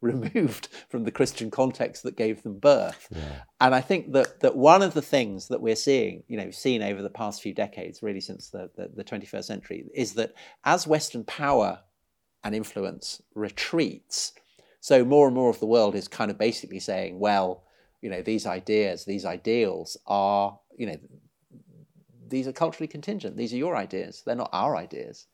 removed 0.13 0.69
from 0.89 1.05
the 1.05 1.11
Christian 1.11 1.51
context 1.51 2.03
that 2.03 2.17
gave 2.17 2.43
them 2.43 2.59
birth. 2.59 3.09
Yeah. 3.11 3.43
And 3.61 3.75
I 3.75 3.81
think 3.81 4.13
that 4.13 4.41
that 4.41 4.57
one 4.57 4.83
of 4.83 4.95
the 4.95 5.03
things 5.03 5.49
that 5.49 5.61
we're 5.61 5.77
seeing, 5.77 6.23
you 6.27 6.37
know, 6.37 6.51
seen 6.51 6.83
over 6.83 7.03
the 7.03 7.11
past 7.11 7.43
few 7.43 7.55
decades, 7.55 8.03
really 8.03 8.21
since 8.21 8.49
the, 8.49 8.71
the, 8.77 8.91
the 8.95 9.05
21st 9.05 9.45
century, 9.45 9.85
is 9.95 10.15
that 10.15 10.35
as 10.65 10.87
Western 10.87 11.25
power 11.25 11.81
and 12.43 12.55
influence 12.55 13.21
retreats, 13.35 14.33
so 14.81 15.05
more 15.05 15.27
and 15.27 15.35
more 15.35 15.51
of 15.51 15.61
the 15.61 15.67
world 15.67 15.95
is 15.95 16.09
kind 16.09 16.31
of 16.31 16.39
basically 16.39 16.81
saying, 16.81 17.19
well, 17.19 17.65
you 18.01 18.09
know, 18.09 18.23
these 18.23 18.47
ideas, 18.47 19.05
these 19.05 19.27
ideals 19.27 19.99
are, 20.07 20.59
you 20.77 20.87
know, 20.87 20.97
these 22.27 22.49
are 22.49 22.53
culturally 22.53 22.89
contingent. 22.89 23.37
These 23.37 23.53
are 23.53 23.59
your 23.59 23.77
ideas. 23.77 24.23
They're 24.25 24.35
not 24.37 24.51
our 24.53 24.77
ideas. 24.77 25.27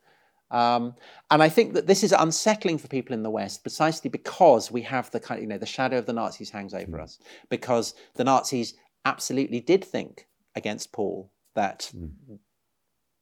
Um, 0.51 0.95
and 1.31 1.43
I 1.43 1.49
think 1.49 1.75
that 1.75 1.87
this 1.87 2.05
is 2.05 2.13
unsettling 2.13 2.79
for 2.79 2.89
people 2.89 3.15
in 3.15 3.23
the 3.23 3.31
West 3.31 3.63
precisely 3.63 4.11
because 4.11 4.71
we 4.71 4.83
have 4.83 5.11
the 5.11 5.21
kind 5.21 5.39
of, 5.39 5.43
you 5.43 5.49
know, 5.49 5.59
the 5.59 5.67
shadow 5.67 5.99
of 5.99 6.07
the 6.07 6.13
Nazis 6.13 6.51
hangs 6.51 6.75
over 6.75 6.99
mm. 6.99 7.03
us. 7.03 7.19
Because 7.49 7.95
the 8.15 8.25
Nazis 8.25 8.75
absolutely 9.05 9.61
did 9.61 9.85
think 9.85 10.29
against 10.55 10.93
Paul 10.93 11.33
that 11.55 11.91
mm. 11.97 12.11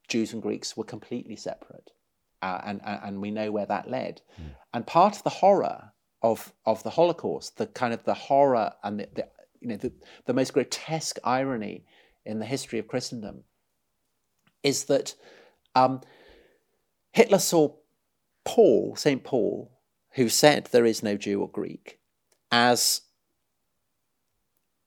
Jews 0.08 0.32
and 0.32 0.42
Greeks 0.42 0.76
were 0.76 0.84
completely 0.84 1.36
separate. 1.36 1.90
Uh, 2.42 2.60
and, 2.66 2.80
and 2.84 3.22
we 3.22 3.30
know 3.30 3.50
where 3.50 3.66
that 3.66 3.90
led. 3.90 4.20
Mm. 4.38 4.50
And 4.74 4.86
part 4.86 5.16
of 5.16 5.22
the 5.22 5.30
horror 5.30 5.92
of, 6.22 6.52
of 6.66 6.82
the 6.82 6.90
Holocaust, 6.90 7.56
the 7.56 7.66
kind 7.66 7.94
of 7.94 8.04
the 8.04 8.14
horror 8.14 8.72
and 8.82 9.00
the, 9.00 9.08
the 9.14 9.28
you 9.60 9.68
know, 9.68 9.76
the, 9.76 9.92
the 10.26 10.34
most 10.34 10.52
grotesque 10.52 11.18
irony 11.24 11.86
in 12.26 12.38
the 12.38 12.44
history 12.44 12.78
of 12.78 12.86
Christendom 12.86 13.44
is 14.62 14.84
that 14.84 15.14
um, 15.74 16.02
Hitler 17.14 17.38
saw 17.38 17.72
Paul, 18.44 18.96
St. 18.96 19.22
Paul, 19.22 19.70
who 20.14 20.28
said 20.28 20.66
there 20.66 20.84
is 20.84 21.00
no 21.00 21.16
Jew 21.16 21.42
or 21.42 21.48
Greek, 21.48 22.00
as 22.50 23.02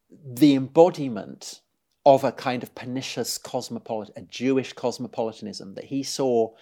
the 0.10 0.54
embodiment 0.54 1.62
of 2.06 2.26
a 2.26 2.34
kind 2.34 2.64
of 2.64 2.76
pernicious 2.76 3.38
cosmopolitan, 3.38 4.14
a 4.18 4.28
Jewish 4.28 4.74
cosmopolitanism 4.74 5.76
that 5.76 5.86
he 5.86 6.04
saw 6.04 6.54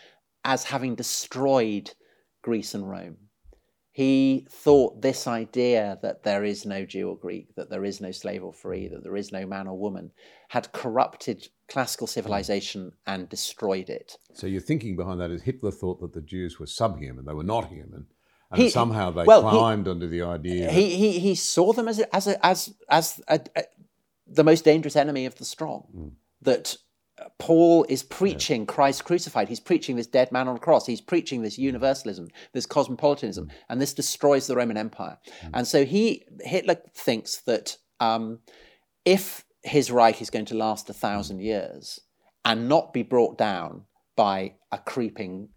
as 0.43 0.66
having 0.66 0.93
destroyed 0.93 1.91
Greece 2.43 2.76
and 2.76 2.88
Rome. 2.88 3.18
He 3.95 4.45
thought 4.49 5.01
this 5.01 5.25
idea 5.25 5.97
that 6.01 6.23
there 6.23 6.43
is 6.43 6.65
no 6.65 6.83
Jew 6.83 7.07
or 7.07 7.15
Greek, 7.15 7.55
that 7.55 7.69
there 7.69 7.85
is 7.85 8.01
no 8.01 8.11
slave 8.11 8.43
or 8.43 8.51
free, 8.51 8.89
that 8.89 9.03
there 9.03 9.15
is 9.15 9.31
no 9.31 9.45
man 9.45 9.69
or 9.69 9.77
woman, 9.77 10.11
had 10.49 10.69
corrupted 10.73 11.47
classical 11.69 12.05
civilization 12.05 12.91
and 13.07 13.29
destroyed 13.29 13.89
it. 13.89 14.17
So 14.33 14.47
your 14.47 14.59
thinking 14.59 14.97
behind 14.97 15.21
that 15.21 15.31
is 15.31 15.43
Hitler 15.43 15.71
thought 15.71 16.01
that 16.01 16.11
the 16.11 16.19
Jews 16.19 16.59
were 16.59 16.65
subhuman, 16.65 17.23
they 17.23 17.33
were 17.33 17.41
not 17.41 17.69
human. 17.69 18.07
And 18.51 18.63
he, 18.63 18.69
somehow 18.69 19.11
they 19.11 19.23
well, 19.23 19.49
climbed 19.49 19.85
he, 19.85 19.91
under 19.91 20.07
the 20.07 20.23
idea. 20.23 20.69
He, 20.71 20.97
he, 20.97 21.19
he 21.19 21.33
saw 21.33 21.71
them 21.71 21.87
as, 21.87 21.99
a, 21.99 22.13
as, 22.13 22.27
a, 22.27 22.45
as, 22.45 22.73
as 22.89 23.21
a, 23.29 23.39
the 24.27 24.43
most 24.43 24.65
dangerous 24.65 24.97
enemy 24.97 25.25
of 25.25 25.35
the 25.35 25.45
strong. 25.45 25.87
Mm. 25.95 26.11
That 26.41 26.75
Paul 27.39 27.86
is 27.88 28.03
preaching 28.03 28.61
yeah. 28.61 28.66
Christ 28.66 29.05
crucified. 29.05 29.47
He's 29.47 29.59
preaching 29.59 29.95
this 29.95 30.07
dead 30.07 30.32
man 30.32 30.47
on 30.47 30.57
a 30.57 30.59
cross. 30.59 30.86
He's 30.86 31.01
preaching 31.01 31.41
this 31.41 31.57
universalism, 31.57 32.28
this 32.53 32.66
cosmopolitanism, 32.66 33.47
mm. 33.47 33.51
and 33.70 33.82
this 33.82 33.93
destroys 33.93 34.47
the 34.47 34.55
Roman 34.55 34.78
Empire. 34.78 35.18
Mm. 35.43 35.49
And 35.53 35.68
so 35.68 35.86
he 35.86 36.26
Hitler 36.41 36.76
thinks 36.93 37.38
that 37.41 37.78
um, 37.99 38.39
if 39.05 39.45
his 39.63 39.91
Reich 39.91 40.22
is 40.22 40.30
going 40.30 40.45
to 40.45 40.55
last 40.55 40.89
a 40.89 40.93
thousand 40.93 41.39
years 41.39 41.99
and 42.43 42.68
not 42.68 42.93
be 42.93 43.03
brought 43.03 43.38
down 43.38 43.86
by 44.16 44.55
a 44.72 44.78
creeping 44.78 45.49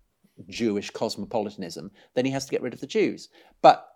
Jewish 0.49 0.91
cosmopolitanism, 0.91 1.91
then 2.15 2.25
he 2.25 2.31
has 2.31 2.45
to 2.47 2.51
get 2.53 2.63
rid 2.63 2.73
of 2.73 2.81
the 2.81 2.87
Jews. 2.87 3.29
But 3.63 3.87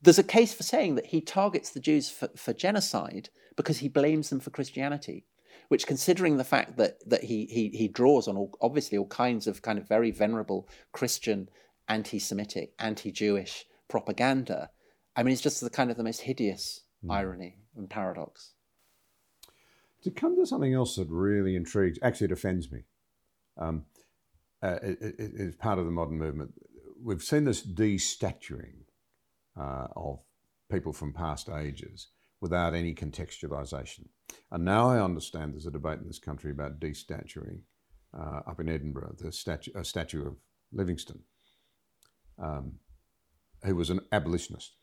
there's 0.00 0.18
a 0.18 0.24
case 0.24 0.54
for 0.54 0.62
saying 0.62 0.94
that 0.94 1.06
he 1.06 1.20
targets 1.20 1.70
the 1.70 1.80
Jews 1.80 2.08
for, 2.08 2.28
for 2.36 2.52
genocide 2.52 3.30
because 3.56 3.78
he 3.78 3.88
blames 3.88 4.30
them 4.30 4.38
for 4.38 4.50
Christianity 4.50 5.24
which 5.68 5.86
considering 5.86 6.36
the 6.36 6.44
fact 6.44 6.76
that 6.76 7.08
that 7.08 7.24
he 7.24 7.46
he 7.46 7.68
he 7.68 7.88
draws 7.88 8.28
on 8.28 8.36
all, 8.36 8.56
obviously 8.60 8.98
all 8.98 9.06
kinds 9.06 9.46
of 9.46 9.62
kind 9.62 9.78
of 9.78 9.88
very 9.88 10.10
venerable 10.10 10.68
Christian, 10.92 11.48
anti-Semitic, 11.88 12.72
anti-Jewish 12.78 13.64
propaganda, 13.88 14.70
I 15.16 15.22
mean, 15.22 15.32
it's 15.32 15.42
just 15.42 15.60
the 15.60 15.70
kind 15.70 15.90
of 15.90 15.96
the 15.96 16.04
most 16.04 16.22
hideous 16.22 16.82
mm. 17.04 17.12
irony 17.12 17.58
and 17.76 17.88
paradox. 17.88 18.52
To 20.02 20.10
come 20.10 20.36
to 20.36 20.46
something 20.46 20.74
else 20.74 20.96
that 20.96 21.08
really 21.08 21.56
intrigues, 21.56 21.98
actually, 22.02 22.26
it 22.26 22.32
offends 22.32 22.70
me. 22.70 22.80
Um, 23.56 23.86
uh, 24.62 24.78
it, 24.82 24.98
it, 25.00 25.14
it's 25.18 25.56
part 25.56 25.78
of 25.78 25.86
the 25.86 25.90
modern 25.90 26.18
movement. 26.18 26.52
We've 27.02 27.22
seen 27.22 27.44
this 27.44 27.66
destatuing 27.66 28.84
uh, 29.58 29.88
of 29.96 30.20
people 30.70 30.92
from 30.92 31.12
past 31.12 31.48
ages 31.48 32.08
without 32.40 32.74
any 32.74 32.94
contextualisation. 32.94 34.08
And 34.50 34.64
now 34.64 34.88
I 34.88 35.02
understand 35.02 35.54
there's 35.54 35.66
a 35.66 35.70
debate 35.70 36.00
in 36.00 36.06
this 36.06 36.18
country 36.18 36.50
about 36.50 36.80
destatuing 36.80 37.60
uh, 38.16 38.40
up 38.46 38.60
in 38.60 38.68
Edinburgh, 38.68 39.16
the 39.18 39.32
statue, 39.32 39.72
a 39.74 39.84
statue 39.84 40.26
of 40.26 40.36
Livingstone, 40.72 41.22
um, 42.38 42.74
who 43.64 43.74
was 43.74 43.90
an 43.90 44.00
abolitionist. 44.12 44.76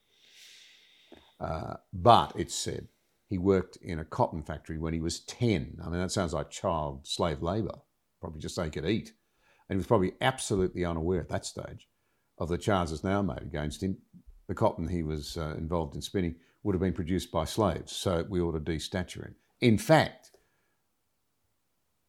Uh, 1.39 1.75
but 1.91 2.31
it's 2.35 2.55
said 2.55 2.87
he 3.27 3.37
worked 3.37 3.77
in 3.77 3.99
a 3.99 4.05
cotton 4.05 4.41
factory 4.41 4.77
when 4.77 4.93
he 4.93 5.01
was 5.01 5.21
10. 5.21 5.79
I 5.83 5.89
mean, 5.89 5.99
that 5.99 6.11
sounds 6.11 6.33
like 6.33 6.49
child 6.49 7.07
slave 7.07 7.41
labour, 7.41 7.79
probably 8.21 8.39
just 8.39 8.55
so 8.55 8.63
he 8.63 8.69
could 8.69 8.85
eat. 8.85 9.13
And 9.67 9.75
he 9.75 9.77
was 9.77 9.87
probably 9.87 10.13
absolutely 10.21 10.85
unaware 10.85 11.21
at 11.21 11.29
that 11.29 11.45
stage 11.45 11.87
of 12.37 12.49
the 12.49 12.57
charges 12.57 13.03
now 13.03 13.21
made 13.21 13.41
against 13.41 13.81
him. 13.81 13.97
The 14.47 14.55
cotton 14.55 14.87
he 14.87 15.03
was 15.03 15.37
uh, 15.37 15.55
involved 15.57 15.95
in 15.95 16.01
spinning 16.01 16.35
would 16.63 16.73
have 16.73 16.81
been 16.81 16.93
produced 16.93 17.31
by 17.31 17.45
slaves, 17.45 17.91
so 17.91 18.25
we 18.29 18.41
ought 18.41 18.53
to 18.53 18.59
destature 18.59 19.25
him. 19.25 19.35
In 19.59 19.77
fact, 19.77 20.31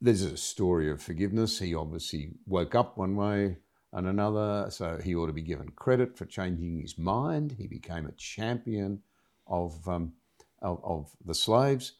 there's 0.00 0.22
a 0.22 0.36
story 0.36 0.90
of 0.90 1.02
forgiveness. 1.02 1.58
He 1.58 1.74
obviously 1.74 2.32
woke 2.46 2.74
up 2.74 2.96
one 2.96 3.16
way 3.16 3.58
and 3.92 4.06
another, 4.06 4.66
so 4.70 4.98
he 5.02 5.14
ought 5.14 5.28
to 5.28 5.32
be 5.32 5.42
given 5.42 5.70
credit 5.70 6.18
for 6.18 6.26
changing 6.26 6.80
his 6.80 6.98
mind. 6.98 7.56
He 7.58 7.66
became 7.66 8.06
a 8.06 8.12
champion 8.12 9.02
of, 9.46 9.88
um, 9.88 10.12
of, 10.60 10.80
of, 10.84 11.10
the 11.24 11.34
slaves. 11.34 11.92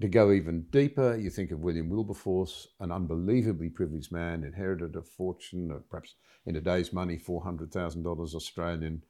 To 0.00 0.08
go 0.08 0.30
even 0.30 0.66
deeper, 0.70 1.16
you 1.16 1.30
think 1.30 1.50
of 1.50 1.60
William 1.60 1.88
Wilberforce, 1.88 2.68
an 2.80 2.92
unbelievably 2.92 3.70
privileged 3.70 4.12
man, 4.12 4.44
inherited 4.44 4.94
a 4.96 5.02
fortune 5.02 5.70
of 5.70 5.88
perhaps 5.90 6.14
in 6.46 6.54
today's 6.54 6.92
money 6.92 7.18
$400,000 7.18 8.34
Australian, 8.34 9.02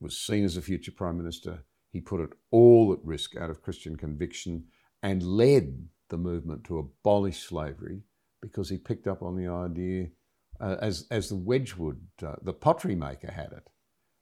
was 0.00 0.16
seen 0.18 0.44
as 0.44 0.56
a 0.56 0.62
future 0.62 0.92
Prime 0.92 1.16
Minister, 1.16 1.64
he 1.92 2.00
put 2.00 2.20
it 2.20 2.30
all 2.50 2.92
at 2.92 3.04
risk 3.04 3.36
out 3.36 3.50
of 3.50 3.62
Christian 3.62 3.96
conviction 3.96 4.64
and 5.02 5.22
led 5.22 5.88
the 6.08 6.18
movement 6.18 6.64
to 6.64 6.78
abolish 6.78 7.40
slavery 7.42 8.02
because 8.40 8.68
he 8.68 8.78
picked 8.78 9.06
up 9.06 9.22
on 9.22 9.36
the 9.36 9.48
idea, 9.48 10.08
uh, 10.60 10.76
as, 10.80 11.06
as 11.10 11.28
the 11.28 11.36
Wedgwood, 11.36 12.00
uh, 12.24 12.36
the 12.42 12.52
pottery 12.52 12.94
maker 12.94 13.30
had 13.30 13.52
it. 13.52 13.68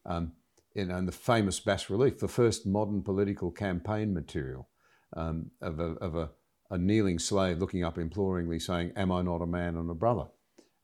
Um, 0.06 0.32
and 0.74 1.08
the 1.08 1.12
famous 1.12 1.58
bas 1.58 1.90
relief, 1.90 2.18
the 2.18 2.28
first 2.28 2.66
modern 2.66 3.02
political 3.02 3.50
campaign 3.50 4.14
material 4.14 4.68
um, 5.16 5.50
of, 5.60 5.80
a, 5.80 5.94
of 5.94 6.14
a, 6.14 6.30
a, 6.70 6.78
kneeling 6.78 7.18
slave 7.18 7.58
looking 7.58 7.82
up 7.82 7.98
imploringly 7.98 8.60
saying, 8.60 8.92
Am 8.94 9.10
I 9.10 9.22
not 9.22 9.42
a 9.42 9.46
man 9.46 9.76
and 9.76 9.90
a 9.90 9.94
brother? 9.94 10.26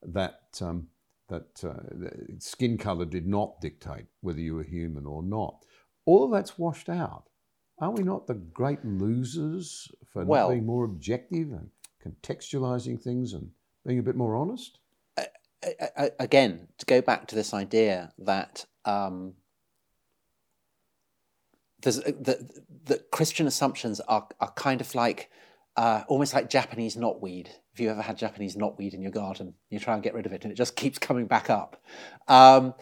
That, 0.02 0.40
um, 0.60 0.88
that 1.28 1.62
uh, 1.62 2.38
skin 2.38 2.76
colour 2.76 3.04
did 3.04 3.26
not 3.26 3.60
dictate 3.60 4.06
whether 4.20 4.40
you 4.40 4.56
were 4.56 4.64
human 4.64 5.06
or 5.06 5.22
not. 5.22 5.64
All 6.06 6.24
of 6.24 6.30
that's 6.30 6.58
washed 6.58 6.88
out. 6.88 7.24
Are 7.78 7.90
we 7.90 8.02
not 8.02 8.26
the 8.26 8.34
great 8.34 8.84
losers 8.84 9.90
for 10.12 10.24
well, 10.24 10.48
not 10.48 10.54
being 10.54 10.66
more 10.66 10.84
objective 10.84 11.52
and 11.52 11.70
contextualising 12.04 13.00
things 13.00 13.32
and 13.32 13.50
being 13.86 13.98
a 13.98 14.02
bit 14.02 14.16
more 14.16 14.36
honest? 14.36 14.78
again, 16.18 16.68
to 16.78 16.86
go 16.86 17.00
back 17.00 17.26
to 17.28 17.34
this 17.34 17.54
idea 17.54 18.12
that 18.18 18.66
um, 18.84 19.34
there's 21.82 21.98
uh, 21.98 22.12
the, 22.20 22.62
the 22.84 22.98
Christian 23.10 23.46
assumptions 23.46 24.00
are, 24.00 24.28
are 24.40 24.52
kind 24.52 24.80
of 24.80 24.94
like 24.94 25.30
uh, 25.76 26.02
almost 26.08 26.34
like 26.34 26.50
Japanese 26.50 26.96
knotweed. 26.96 27.48
If 27.72 27.80
you 27.80 27.90
ever 27.90 28.02
had 28.02 28.16
Japanese 28.16 28.56
knotweed 28.56 28.94
in 28.94 29.02
your 29.02 29.10
garden, 29.10 29.54
you 29.70 29.78
try 29.78 29.94
and 29.94 30.02
get 30.02 30.14
rid 30.14 30.26
of 30.26 30.32
it, 30.32 30.44
and 30.44 30.52
it 30.52 30.56
just 30.56 30.76
keeps 30.76 30.98
coming 30.98 31.26
back 31.26 31.50
up. 31.50 31.82
Um, 32.28 32.74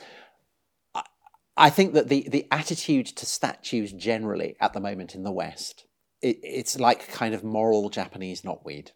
I, 1.56 1.70
think 1.70 1.94
that 1.94 2.08
the 2.08 2.28
the 2.28 2.46
attitude 2.50 3.06
to 3.06 3.26
statues 3.26 3.92
generally 3.92 4.56
at 4.60 4.72
the 4.72 4.80
moment 4.80 5.14
in 5.14 5.22
the 5.22 5.32
West, 5.32 5.86
it, 6.20 6.38
it's 6.42 6.78
like 6.78 7.08
kind 7.08 7.34
of 7.34 7.44
moral 7.44 7.90
Japanese 7.90 8.42
knotweed, 8.42 8.90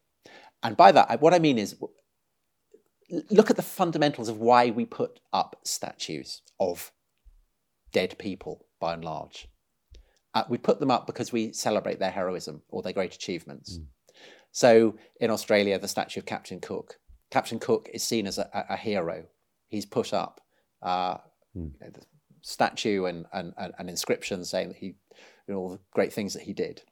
and 0.62 0.76
by 0.76 0.92
that, 0.92 1.20
what 1.20 1.34
I 1.34 1.38
mean 1.38 1.58
is 1.58 1.76
look 3.30 3.50
at 3.50 3.56
the 3.56 3.62
fundamentals 3.62 4.28
of 4.28 4.38
why 4.38 4.70
we 4.70 4.84
put 4.84 5.20
up 5.32 5.60
statues 5.64 6.42
of 6.58 6.92
dead 7.92 8.18
people 8.18 8.66
by 8.80 8.94
and 8.94 9.04
large. 9.04 9.48
Uh, 10.34 10.44
we 10.48 10.58
put 10.58 10.80
them 10.80 10.90
up 10.90 11.06
because 11.06 11.32
we 11.32 11.52
celebrate 11.52 11.98
their 11.98 12.10
heroism 12.10 12.62
or 12.68 12.82
their 12.82 12.92
great 12.92 13.14
achievements. 13.14 13.78
Mm. 13.78 13.86
So 14.50 14.98
in 15.20 15.30
Australia, 15.30 15.78
the 15.78 15.88
statue 15.88 16.20
of 16.20 16.26
Captain 16.26 16.60
Cook. 16.60 16.96
Captain 17.30 17.58
Cook 17.58 17.88
is 17.92 18.02
seen 18.02 18.26
as 18.26 18.38
a, 18.38 18.48
a 18.68 18.76
hero. 18.76 19.24
He's 19.68 19.86
put 19.86 20.12
up 20.12 20.40
uh, 20.82 21.14
mm. 21.56 21.72
you 21.72 21.72
know, 21.80 21.90
the 21.92 22.02
statue 22.46 23.04
and, 23.06 23.26
and, 23.32 23.52
and, 23.58 23.72
an 23.78 23.88
inscription 23.88 24.44
saying 24.44 24.68
that 24.68 24.76
he, 24.76 24.86
you 24.86 25.54
know, 25.54 25.56
all 25.56 25.68
the 25.70 25.80
great 25.92 26.12
things 26.12 26.32
that 26.34 26.42
he 26.42 26.52
did. 26.52 26.82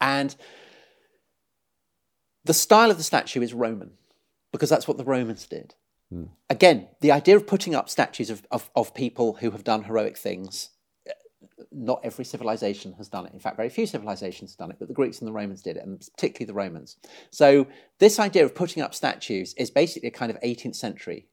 And 0.00 0.36
the 2.44 2.54
style 2.54 2.90
of 2.90 2.98
the 2.98 3.02
statue 3.02 3.40
is 3.40 3.54
Roman 3.54 3.92
because 4.52 4.68
that's 4.68 4.86
what 4.86 4.98
the 4.98 5.04
Romans 5.04 5.46
did. 5.46 5.74
Mm. 6.12 6.28
Again, 6.50 6.88
the 7.00 7.10
idea 7.10 7.36
of 7.36 7.46
putting 7.46 7.74
up 7.74 7.88
statues 7.88 8.28
of, 8.28 8.46
of, 8.50 8.70
of 8.76 8.94
people 8.94 9.34
who 9.40 9.50
have 9.50 9.64
done 9.64 9.84
heroic 9.84 10.16
things 10.16 10.70
not 11.70 12.00
every 12.04 12.24
civilization 12.24 12.92
has 12.94 13.08
done 13.08 13.26
it. 13.26 13.32
In 13.32 13.40
fact, 13.40 13.56
very 13.56 13.68
few 13.68 13.86
civilizations 13.86 14.52
have 14.52 14.58
done 14.58 14.70
it, 14.70 14.76
but 14.78 14.88
the 14.88 14.94
Greeks 14.94 15.20
and 15.20 15.28
the 15.28 15.32
Romans 15.32 15.62
did 15.62 15.76
it, 15.76 15.84
and 15.84 15.98
particularly 15.98 16.46
the 16.46 16.54
Romans. 16.54 16.96
So, 17.30 17.66
this 17.98 18.18
idea 18.18 18.44
of 18.44 18.54
putting 18.54 18.82
up 18.82 18.94
statues 18.94 19.54
is 19.54 19.70
basically 19.70 20.08
a 20.08 20.12
kind 20.12 20.30
of 20.30 20.40
18th 20.40 20.76
century, 20.76 21.26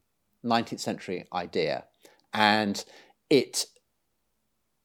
19th 0.44 0.80
century 0.80 1.28
idea. 1.34 1.86
And 2.34 2.84
it 3.30 3.66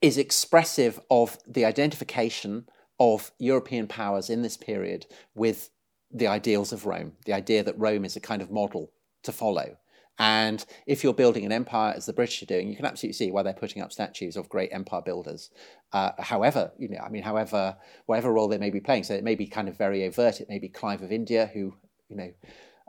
is 0.02 0.18
expressive 0.18 1.00
of 1.10 1.38
the 1.46 1.64
identification 1.64 2.66
of 2.98 3.30
European 3.38 3.86
powers 3.86 4.30
in 4.30 4.42
this 4.42 4.56
period 4.56 5.06
with 5.34 5.70
the 6.10 6.26
ideals 6.26 6.72
of 6.72 6.86
Rome, 6.86 7.12
the 7.24 7.32
idea 7.32 7.62
that 7.62 7.78
Rome 7.78 8.04
is 8.04 8.16
a 8.16 8.20
kind 8.20 8.40
of 8.40 8.50
model 8.50 8.92
to 9.22 9.32
follow. 9.32 9.76
And 10.18 10.64
if 10.86 11.04
you're 11.04 11.12
building 11.12 11.44
an 11.44 11.52
empire, 11.52 11.92
as 11.94 12.06
the 12.06 12.12
British 12.12 12.42
are 12.42 12.46
doing, 12.46 12.68
you 12.68 12.76
can 12.76 12.86
absolutely 12.86 13.14
see 13.14 13.30
why 13.30 13.42
they're 13.42 13.52
putting 13.52 13.82
up 13.82 13.92
statues 13.92 14.36
of 14.36 14.48
great 14.48 14.70
empire 14.72 15.02
builders. 15.02 15.50
Uh, 15.92 16.12
however, 16.18 16.72
you 16.78 16.88
know, 16.88 17.00
I 17.04 17.10
mean, 17.10 17.22
however, 17.22 17.76
whatever 18.06 18.32
role 18.32 18.48
they 18.48 18.56
may 18.56 18.70
be 18.70 18.80
playing, 18.80 19.04
so 19.04 19.14
it 19.14 19.24
may 19.24 19.34
be 19.34 19.46
kind 19.46 19.68
of 19.68 19.76
very 19.76 20.06
overt. 20.06 20.40
It 20.40 20.48
may 20.48 20.58
be 20.58 20.70
Clive 20.70 21.02
of 21.02 21.12
India, 21.12 21.50
who, 21.52 21.74
you 22.08 22.16
know, 22.16 22.32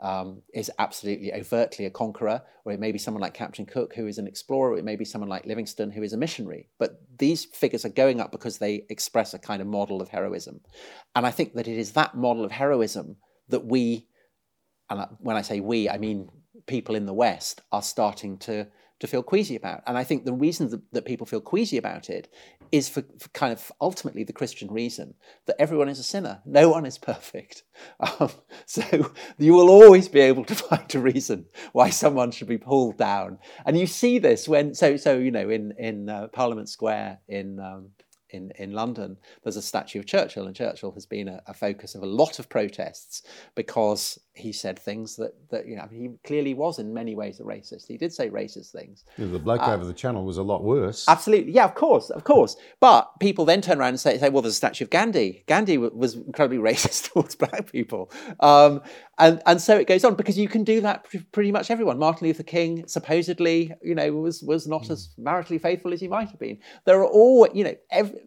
um, 0.00 0.42
is 0.54 0.70
absolutely 0.78 1.32
overtly 1.32 1.86
a 1.86 1.90
conqueror, 1.90 2.42
or 2.64 2.72
it 2.72 2.80
may 2.80 2.92
be 2.92 2.98
someone 2.98 3.20
like 3.20 3.34
Captain 3.34 3.66
Cook, 3.66 3.94
who 3.94 4.06
is 4.06 4.18
an 4.18 4.26
explorer, 4.26 4.72
or 4.72 4.78
it 4.78 4.84
may 4.84 4.96
be 4.96 5.04
someone 5.04 5.28
like 5.28 5.46
Livingstone, 5.46 5.90
who 5.90 6.02
is 6.02 6.12
a 6.12 6.16
missionary. 6.16 6.68
But 6.78 7.00
these 7.18 7.44
figures 7.44 7.84
are 7.84 7.90
going 7.90 8.20
up 8.20 8.30
because 8.30 8.58
they 8.58 8.86
express 8.88 9.34
a 9.34 9.38
kind 9.38 9.60
of 9.60 9.66
model 9.66 10.00
of 10.00 10.08
heroism. 10.08 10.60
And 11.14 11.26
I 11.26 11.30
think 11.30 11.54
that 11.54 11.68
it 11.68 11.78
is 11.78 11.92
that 11.92 12.16
model 12.16 12.44
of 12.44 12.52
heroism 12.52 13.16
that 13.48 13.64
we, 13.64 14.06
and 14.88 15.04
when 15.18 15.36
I 15.36 15.42
say 15.42 15.60
we, 15.60 15.88
I 15.88 15.98
mean 15.98 16.28
people 16.66 16.94
in 16.94 17.06
the 17.06 17.14
West 17.14 17.62
are 17.72 17.82
starting 17.82 18.38
to 18.38 18.68
to 19.00 19.06
feel 19.06 19.22
queasy 19.22 19.54
about. 19.54 19.82
And 19.86 19.96
I 19.96 20.02
think 20.02 20.24
the 20.24 20.32
reason 20.32 20.70
that, 20.70 20.80
that 20.92 21.04
people 21.04 21.26
feel 21.26 21.40
queasy 21.40 21.76
about 21.76 22.10
it 22.10 22.28
is 22.72 22.88
for, 22.88 23.02
for, 23.18 23.28
kind 23.30 23.52
of 23.52 23.72
ultimately 23.80 24.24
the 24.24 24.32
Christian 24.32 24.70
reason 24.70 25.14
that 25.46 25.60
everyone 25.60 25.88
is 25.88 25.98
a 25.98 26.02
sinner. 26.02 26.40
No 26.44 26.68
one 26.70 26.86
is 26.86 26.98
perfect. 26.98 27.62
Um, 28.00 28.30
so 28.66 29.12
you 29.38 29.54
will 29.54 29.70
always 29.70 30.08
be 30.08 30.20
able 30.20 30.44
to 30.46 30.54
find 30.70 30.94
a 30.94 30.98
reason 30.98 31.46
why 31.72 31.90
someone 31.90 32.30
should 32.30 32.48
be 32.48 32.58
pulled 32.58 32.96
down. 32.96 33.38
And 33.64 33.78
you 33.78 33.86
see 33.86 34.18
this 34.18 34.48
when, 34.48 34.74
so, 34.74 34.96
so 34.96 35.18
you 35.18 35.30
know, 35.30 35.48
in, 35.48 35.72
in 35.78 36.08
uh, 36.08 36.28
Parliament 36.28 36.68
Square 36.68 37.20
in, 37.28 37.60
um, 37.60 37.90
in, 38.30 38.52
in 38.56 38.72
London, 38.72 39.16
there's 39.42 39.56
a 39.56 39.62
statue 39.62 40.00
of 40.00 40.06
Churchill, 40.06 40.46
and 40.46 40.54
Churchill 40.54 40.92
has 40.92 41.06
been 41.06 41.28
a, 41.28 41.40
a, 41.46 41.54
focus 41.54 41.94
of 41.94 42.02
a 42.02 42.06
lot 42.06 42.38
of 42.38 42.48
protests 42.48 43.22
because 43.54 44.18
he 44.38 44.52
said 44.52 44.78
things 44.78 45.16
that, 45.16 45.32
that 45.50 45.66
you 45.66 45.76
know, 45.76 45.88
he 45.90 46.10
clearly 46.24 46.54
was 46.54 46.78
in 46.78 46.94
many 46.94 47.14
ways 47.14 47.40
a 47.40 47.42
racist. 47.42 47.86
He 47.88 47.96
did 47.96 48.12
say 48.12 48.30
racist 48.30 48.70
things. 48.70 49.04
Yeah, 49.16 49.26
the 49.26 49.38
bloke 49.38 49.62
uh, 49.62 49.74
over 49.74 49.84
the 49.84 49.92
channel 49.92 50.24
was 50.24 50.38
a 50.38 50.42
lot 50.42 50.62
worse. 50.62 51.04
Absolutely. 51.08 51.52
Yeah, 51.52 51.64
of 51.64 51.74
course, 51.74 52.10
of 52.10 52.24
course. 52.24 52.56
But 52.80 53.10
people 53.20 53.44
then 53.44 53.60
turn 53.60 53.78
around 53.78 53.90
and 53.90 54.00
say, 54.00 54.16
say 54.18 54.28
well, 54.28 54.42
there's 54.42 54.54
a 54.54 54.56
statue 54.56 54.84
of 54.84 54.90
Gandhi. 54.90 55.44
Gandhi 55.46 55.76
was 55.78 56.14
incredibly 56.14 56.58
racist 56.72 57.12
towards 57.12 57.34
black 57.34 57.70
people. 57.70 58.10
Um, 58.40 58.80
and, 59.18 59.42
and 59.46 59.60
so 59.60 59.76
it 59.76 59.86
goes 59.86 60.04
on 60.04 60.14
because 60.14 60.38
you 60.38 60.48
can 60.48 60.64
do 60.64 60.80
that 60.82 61.06
pretty 61.32 61.52
much 61.52 61.70
everyone. 61.70 61.98
Martin 61.98 62.26
Luther 62.26 62.44
King 62.44 62.86
supposedly, 62.86 63.72
you 63.82 63.94
know, 63.94 64.12
was, 64.12 64.42
was 64.42 64.66
not 64.66 64.84
mm. 64.84 64.90
as 64.90 65.10
maritally 65.18 65.60
faithful 65.60 65.92
as 65.92 66.00
he 66.00 66.08
might 66.08 66.30
have 66.30 66.38
been. 66.38 66.58
There 66.84 67.00
are 67.00 67.06
all, 67.06 67.48
you 67.52 67.64
know, 67.64 67.74
every, 67.90 68.20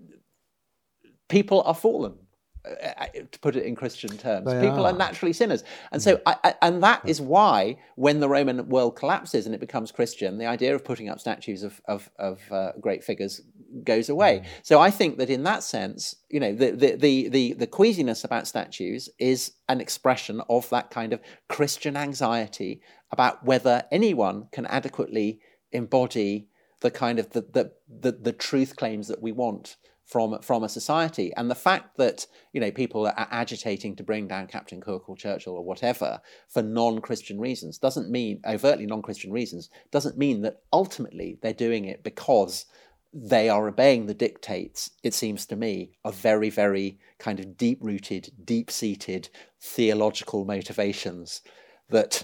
people 1.29 1.63
are 1.65 1.73
fallen 1.75 2.15
to 2.63 3.39
put 3.39 3.55
it 3.55 3.65
in 3.65 3.75
Christian 3.75 4.17
terms. 4.17 4.45
They 4.45 4.61
People 4.61 4.85
are. 4.85 4.93
are. 4.93 4.97
naturally 4.97 5.33
sinners. 5.33 5.63
And 5.91 6.01
so, 6.01 6.21
I, 6.25 6.35
I, 6.43 6.53
and 6.61 6.83
that 6.83 7.01
is 7.05 7.19
why 7.19 7.77
when 7.95 8.19
the 8.19 8.29
Roman 8.29 8.69
world 8.69 8.95
collapses 8.95 9.45
and 9.45 9.55
it 9.55 9.59
becomes 9.59 9.91
Christian, 9.91 10.37
the 10.37 10.45
idea 10.45 10.75
of 10.75 10.85
putting 10.85 11.09
up 11.09 11.19
statues 11.19 11.63
of, 11.63 11.81
of, 11.85 12.09
of 12.19 12.39
uh, 12.51 12.71
great 12.79 13.03
figures 13.03 13.41
goes 13.83 14.09
away. 14.09 14.39
Mm. 14.43 14.47
So 14.63 14.79
I 14.79 14.91
think 14.91 15.17
that 15.17 15.29
in 15.29 15.43
that 15.43 15.63
sense, 15.63 16.15
you 16.29 16.39
know, 16.39 16.53
the, 16.53 16.71
the, 16.71 16.95
the, 16.95 17.29
the, 17.29 17.53
the 17.53 17.67
queasiness 17.67 18.23
about 18.23 18.47
statues 18.47 19.09
is 19.17 19.53
an 19.67 19.81
expression 19.81 20.41
of 20.49 20.69
that 20.69 20.91
kind 20.91 21.13
of 21.13 21.21
Christian 21.49 21.97
anxiety 21.97 22.81
about 23.11 23.43
whether 23.43 23.83
anyone 23.91 24.47
can 24.51 24.65
adequately 24.67 25.39
embody 25.71 26.47
the 26.81 26.91
kind 26.91 27.19
of 27.19 27.29
the, 27.31 27.41
the, 27.41 27.71
the, 27.87 28.11
the 28.11 28.33
truth 28.33 28.75
claims 28.75 29.07
that 29.07 29.21
we 29.21 29.31
want 29.31 29.77
from 30.11 30.41
from 30.41 30.63
a 30.63 30.69
society. 30.69 31.31
And 31.37 31.49
the 31.49 31.55
fact 31.55 31.97
that 31.97 32.27
you 32.51 32.59
know 32.59 32.71
people 32.71 33.07
are 33.07 33.27
agitating 33.31 33.95
to 33.95 34.03
bring 34.03 34.27
down 34.27 34.47
Captain 34.47 34.81
Cook 34.81 35.09
or 35.09 35.15
Churchill 35.15 35.53
or 35.53 35.63
whatever 35.63 36.19
for 36.49 36.61
non-Christian 36.61 37.39
reasons 37.39 37.77
doesn't 37.77 38.11
mean 38.11 38.41
overtly 38.45 38.85
non-Christian 38.85 39.31
reasons 39.31 39.69
doesn't 39.89 40.17
mean 40.17 40.41
that 40.41 40.57
ultimately 40.73 41.39
they're 41.41 41.53
doing 41.53 41.85
it 41.85 42.03
because 42.03 42.65
they 43.13 43.49
are 43.49 43.67
obeying 43.67 44.05
the 44.05 44.13
dictates, 44.13 44.91
it 45.03 45.13
seems 45.13 45.45
to 45.45 45.57
me, 45.57 45.91
of 46.05 46.15
very, 46.15 46.49
very 46.49 46.97
kind 47.19 47.41
of 47.41 47.57
deep 47.57 47.77
rooted, 47.81 48.31
deep 48.45 48.71
seated 48.71 49.27
theological 49.59 50.45
motivations 50.45 51.41
that 51.89 52.23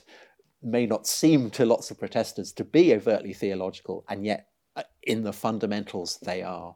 may 0.63 0.85
not 0.85 1.05
seem 1.05 1.49
to 1.51 1.65
lots 1.65 1.91
of 1.91 1.99
protesters 1.99 2.53
to 2.53 2.63
be 2.63 2.93
overtly 2.93 3.33
theological, 3.33 4.05
and 4.07 4.25
yet 4.25 4.47
uh, 4.77 4.83
in 5.03 5.23
the 5.23 5.33
fundamentals 5.33 6.19
they 6.23 6.41
are. 6.41 6.75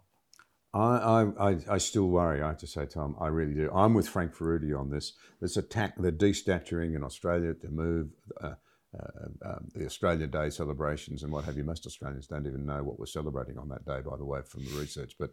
I, 0.74 1.28
I, 1.38 1.58
I 1.70 1.78
still 1.80 2.08
worry, 2.08 2.42
I 2.42 2.48
have 2.48 2.58
to 2.60 2.68
say, 2.68 2.86
Tom, 2.86 3.16
I 3.20 3.28
really 3.28 3.54
do. 3.54 3.70
I'm 3.74 3.94
with 3.94 4.08
Frank 4.08 4.34
Furedi 4.34 4.78
on 4.78 4.90
this. 4.90 5.14
This 5.42 5.58
attack, 5.58 5.96
the 5.98 6.12
destaturing 6.14 6.96
in 6.96 7.04
Australia 7.04 7.54
to 7.56 7.68
move 7.68 8.10
uh, 8.42 8.54
uh, 8.98 9.50
um, 9.50 9.68
the 9.74 9.86
Australia 9.86 10.28
Day 10.28 10.50
celebrations 10.50 11.24
and 11.24 11.32
what 11.32 11.44
have 11.44 11.58
you. 11.58 11.66
Most 11.66 11.86
Australians 11.86 12.28
don't 12.28 12.48
even 12.48 12.66
know 12.66 12.84
what 12.84 13.00
we're 13.00 13.06
celebrating 13.06 13.58
on 13.58 13.68
that 13.70 13.86
day, 13.86 14.00
by 14.02 14.16
the 14.16 14.26
way, 14.26 14.42
from 14.44 14.64
the 14.64 14.80
research. 14.80 15.16
But 15.20 15.32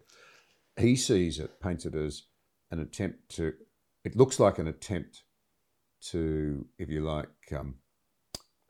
he 0.76 0.96
sees 0.96 1.38
it, 1.38 1.60
paints 1.60 1.86
it 1.86 1.94
as 1.94 2.24
an 2.72 2.80
attempt 2.80 3.28
to, 3.36 3.52
it 4.04 4.16
looks 4.16 4.40
like 4.40 4.58
an 4.58 4.66
attempt 4.66 5.22
to, 6.00 6.66
if 6.78 6.88
you 6.88 7.02
like, 7.02 7.28
um, 7.56 7.76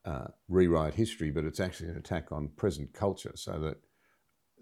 uh, 0.05 0.29
rewrite 0.49 0.95
history, 0.95 1.31
but 1.31 1.45
it's 1.45 1.61
actually 1.61 1.89
an 1.89 1.97
attack 1.97 2.31
on 2.31 2.49
present 2.57 2.93
culture 2.93 3.33
so 3.37 3.59
that 3.59 3.79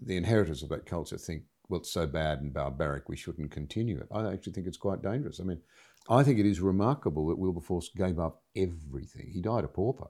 the 0.01 0.17
inheritors 0.17 0.63
of 0.63 0.69
that 0.69 0.85
culture 0.85 1.17
think 1.17 1.43
well, 1.69 1.79
it's 1.79 1.91
so 1.91 2.07
bad 2.07 2.41
and 2.41 2.53
barbaric, 2.53 3.09
we 3.09 3.17
shouldn't 3.17 3.51
continue 3.51 3.97
it. 3.99 4.07
I 4.11 4.31
actually 4.31 4.53
think 4.53 4.67
it's 4.67 4.77
quite 4.77 5.01
dangerous. 5.01 5.39
I 5.39 5.43
mean, 5.43 5.61
I 6.09 6.23
think 6.23 6.39
it 6.39 6.45
is 6.45 6.61
remarkable 6.61 7.27
that 7.27 7.37
Wilberforce 7.37 7.89
gave 7.95 8.19
up 8.19 8.43
everything. 8.55 9.29
He 9.33 9.41
died 9.41 9.65
a 9.65 9.67
pauper. 9.67 10.09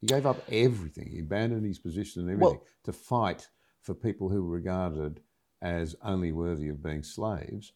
He 0.00 0.06
gave 0.06 0.26
up 0.26 0.42
everything. 0.50 1.08
He 1.10 1.20
abandoned 1.20 1.64
his 1.64 1.78
position 1.78 2.22
and 2.22 2.30
everything 2.30 2.58
well, 2.58 2.66
to 2.84 2.92
fight 2.92 3.48
for 3.80 3.94
people 3.94 4.28
who 4.28 4.42
were 4.42 4.54
regarded 4.54 5.20
as 5.62 5.94
only 6.02 6.32
worthy 6.32 6.68
of 6.68 6.82
being 6.82 7.02
slaves. 7.02 7.72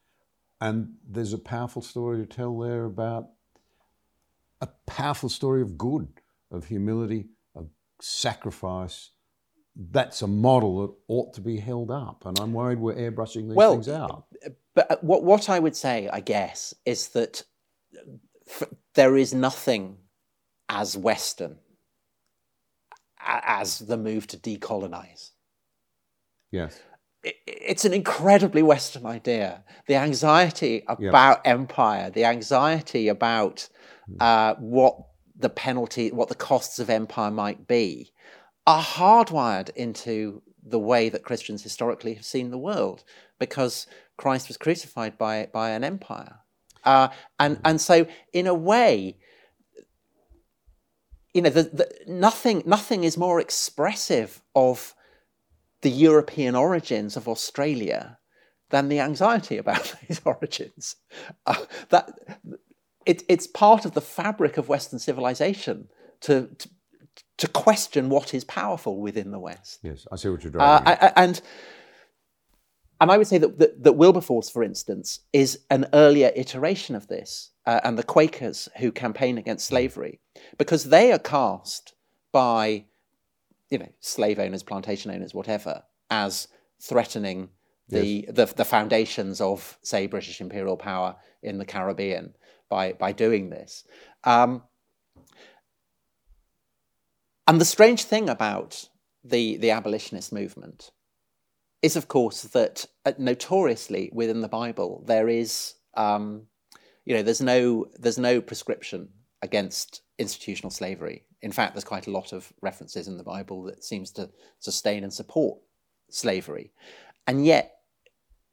And 0.61 0.95
there's 1.09 1.33
a 1.33 1.39
powerful 1.39 1.83
story 1.83 2.19
to 2.19 2.27
tell 2.27 2.59
there 2.59 2.85
about 2.85 3.29
a 4.61 4.69
powerful 4.87 5.29
story 5.29 5.63
of 5.63 5.79
good, 5.79 6.09
of 6.51 6.67
humility, 6.67 7.29
of 7.55 7.69
sacrifice. 8.01 9.11
That's 9.79 10.23
a 10.23 10.27
model 10.27 10.87
that 10.87 10.95
ought 11.09 11.35
to 11.35 11.41
be 11.41 11.59
held 11.59 11.91
up. 11.91 12.25
And 12.25 12.39
I'm 12.41 12.53
worried 12.53 12.79
we're 12.79 12.95
airbrushing 12.95 13.49
these 13.49 13.57
well, 13.57 13.73
things 13.73 13.89
out. 13.89 14.25
But 14.75 14.91
uh, 14.91 14.97
what, 15.03 15.23
what 15.23 15.51
I 15.51 15.59
would 15.59 15.77
say, 15.77 16.09
I 16.11 16.21
guess, 16.21 16.75
is 16.85 17.09
that 17.09 17.43
f- 18.49 18.71
there 18.95 19.17
is 19.17 19.35
nothing 19.35 19.99
as 20.69 20.97
Western 20.97 21.59
as 23.27 23.81
the 23.81 23.97
move 23.97 24.27
to 24.29 24.37
decolonize. 24.37 25.31
Yes. 26.51 26.81
It's 27.23 27.85
an 27.85 27.93
incredibly 27.93 28.63
Western 28.63 29.05
idea. 29.05 29.65
The 29.89 29.97
anxiety 29.97 30.85
about 30.87 31.43
yep. 31.45 31.55
empire, 31.55 32.11
the 32.11 32.25
anxiety 32.25 33.09
about 33.09 33.69
hmm. 34.07 34.17
uh, 34.21 34.55
what 34.55 34.97
the 35.39 35.51
penalty, 35.51 36.13
what 36.13 36.29
the 36.29 36.35
costs 36.35 36.79
of 36.79 36.89
empire 36.89 37.31
might 37.31 37.67
be, 37.67 38.13
are 38.67 38.83
hardwired 38.83 39.71
into 39.71 40.43
the 40.63 40.79
way 40.79 41.09
that 41.09 41.25
Christians 41.25 41.63
historically 41.63 42.15
have 42.15 42.25
seen 42.25 42.51
the 42.51 42.59
world, 42.59 43.05
because 43.39 43.87
Christ 44.17 44.49
was 44.49 44.57
crucified 44.57 45.17
by 45.17 45.49
by 45.53 45.71
an 45.71 45.85
empire, 45.85 46.41
uh, 46.85 47.09
and 47.39 47.61
and 47.65 47.81
so 47.81 48.07
in 48.33 48.47
a 48.47 48.55
way, 48.55 49.19
you 51.35 51.43
know, 51.43 51.51
the, 51.51 51.65
the, 51.65 51.89
nothing 52.07 52.63
nothing 52.67 53.05
is 53.05 53.17
more 53.17 53.41
expressive 53.41 54.43
of 54.55 54.95
the 55.83 55.91
European 55.91 56.55
origins 56.55 57.17
of 57.17 57.29
Australia 57.29 58.19
than 58.71 58.89
the 58.89 59.01
anxiety 59.01 59.57
about 59.57 59.95
these 60.09 60.21
origins. 60.25 60.97
Uh, 61.47 61.65
that 61.91 62.11
it, 63.05 63.23
it's 63.29 63.47
part 63.47 63.85
of 63.85 63.93
the 63.93 64.01
fabric 64.01 64.59
of 64.59 64.69
Western 64.69 64.99
civilization 64.99 65.89
to, 66.23 66.49
to, 66.59 66.69
to 67.39 67.49
question 67.49 68.09
what 68.09 68.33
is 68.35 68.45
powerful 68.45 69.01
within 69.01 69.31
the 69.31 69.39
West. 69.39 69.81
Yes, 69.83 70.07
I 70.11 70.17
see 70.17 70.29
what 70.29 70.43
you're 70.43 70.53
driving. 70.53 70.87
Uh, 70.87 71.13
and 71.17 71.41
and 73.01 73.11
I 73.11 73.19
would 73.19 73.27
say 73.27 73.39
that, 73.39 73.59
that, 73.59 73.85
that 73.85 73.93
Wilberforce, 73.93 74.49
for 74.49 74.63
instance, 74.63 75.21
is 75.33 75.61
an 75.69 75.87
earlier 75.93 76.33
iteration 76.35 76.97
of 76.97 77.09
this 77.09 77.51
uh, 77.67 77.81
and 77.85 77.99
the 77.99 78.03
Quakers 78.03 78.71
who 78.79 78.91
campaign 78.91 79.37
against 79.37 79.67
slavery, 79.67 80.19
because 80.57 80.85
they 80.85 81.13
are 81.13 81.19
cast 81.19 81.93
by, 82.33 82.87
you 83.69 83.79
know, 83.79 83.93
slave 84.01 84.39
owners, 84.39 84.63
plantation 84.63 85.11
owners, 85.11 85.35
whatever, 85.35 85.83
as 86.09 86.49
threatening 86.81 87.51
the, 87.89 88.25
yes. 88.27 88.35
the, 88.35 88.47
the 88.57 88.65
foundations 88.65 89.43
of, 89.43 89.79
say, 89.83 90.07
British 90.07 90.41
imperial 90.41 90.79
power 90.79 91.17
in 91.43 91.59
the 91.59 91.67
Caribbean 91.67 92.35
by, 92.71 92.95
by 92.95 93.13
doing 93.13 93.51
this. 93.51 93.85
Um, 94.25 94.63
and 97.47 97.61
the 97.61 97.65
strange 97.65 98.05
thing 98.05 98.29
about 98.29 98.89
the, 99.25 99.57
the 99.57 99.71
abolitionist 99.71 100.33
movement 100.33 100.91
is, 101.83 101.97
of 101.97 102.09
course, 102.09 102.43
that 102.43 102.87
uh, 103.05 103.13
notoriously 103.19 104.11
within 104.13 104.41
the 104.41 104.49
Bible 104.49 105.05
there 105.07 105.29
is 105.29 105.75
um, 105.97 106.47
you 107.07 107.15
know, 107.15 107.23
there's 107.23 107.41
no 107.41 107.87
there's 107.99 108.19
no 108.19 108.41
prescription 108.43 109.09
against 109.41 110.03
institutional 110.19 110.71
slavery. 110.71 111.25
In 111.41 111.53
fact, 111.53 111.75
there's 111.75 111.85
quite 111.85 112.09
a 112.09 112.11
lot 112.11 112.33
of 112.33 112.53
references 112.61 113.07
in 113.07 113.17
the 113.17 113.25
Bible 113.25 113.63
that 113.65 113.85
seems 113.85 114.11
to 114.13 114.31
sustain 114.59 115.05
and 115.05 115.13
support 115.13 115.59
slavery. 116.11 116.73
And 117.27 117.47
yet, 117.47 117.77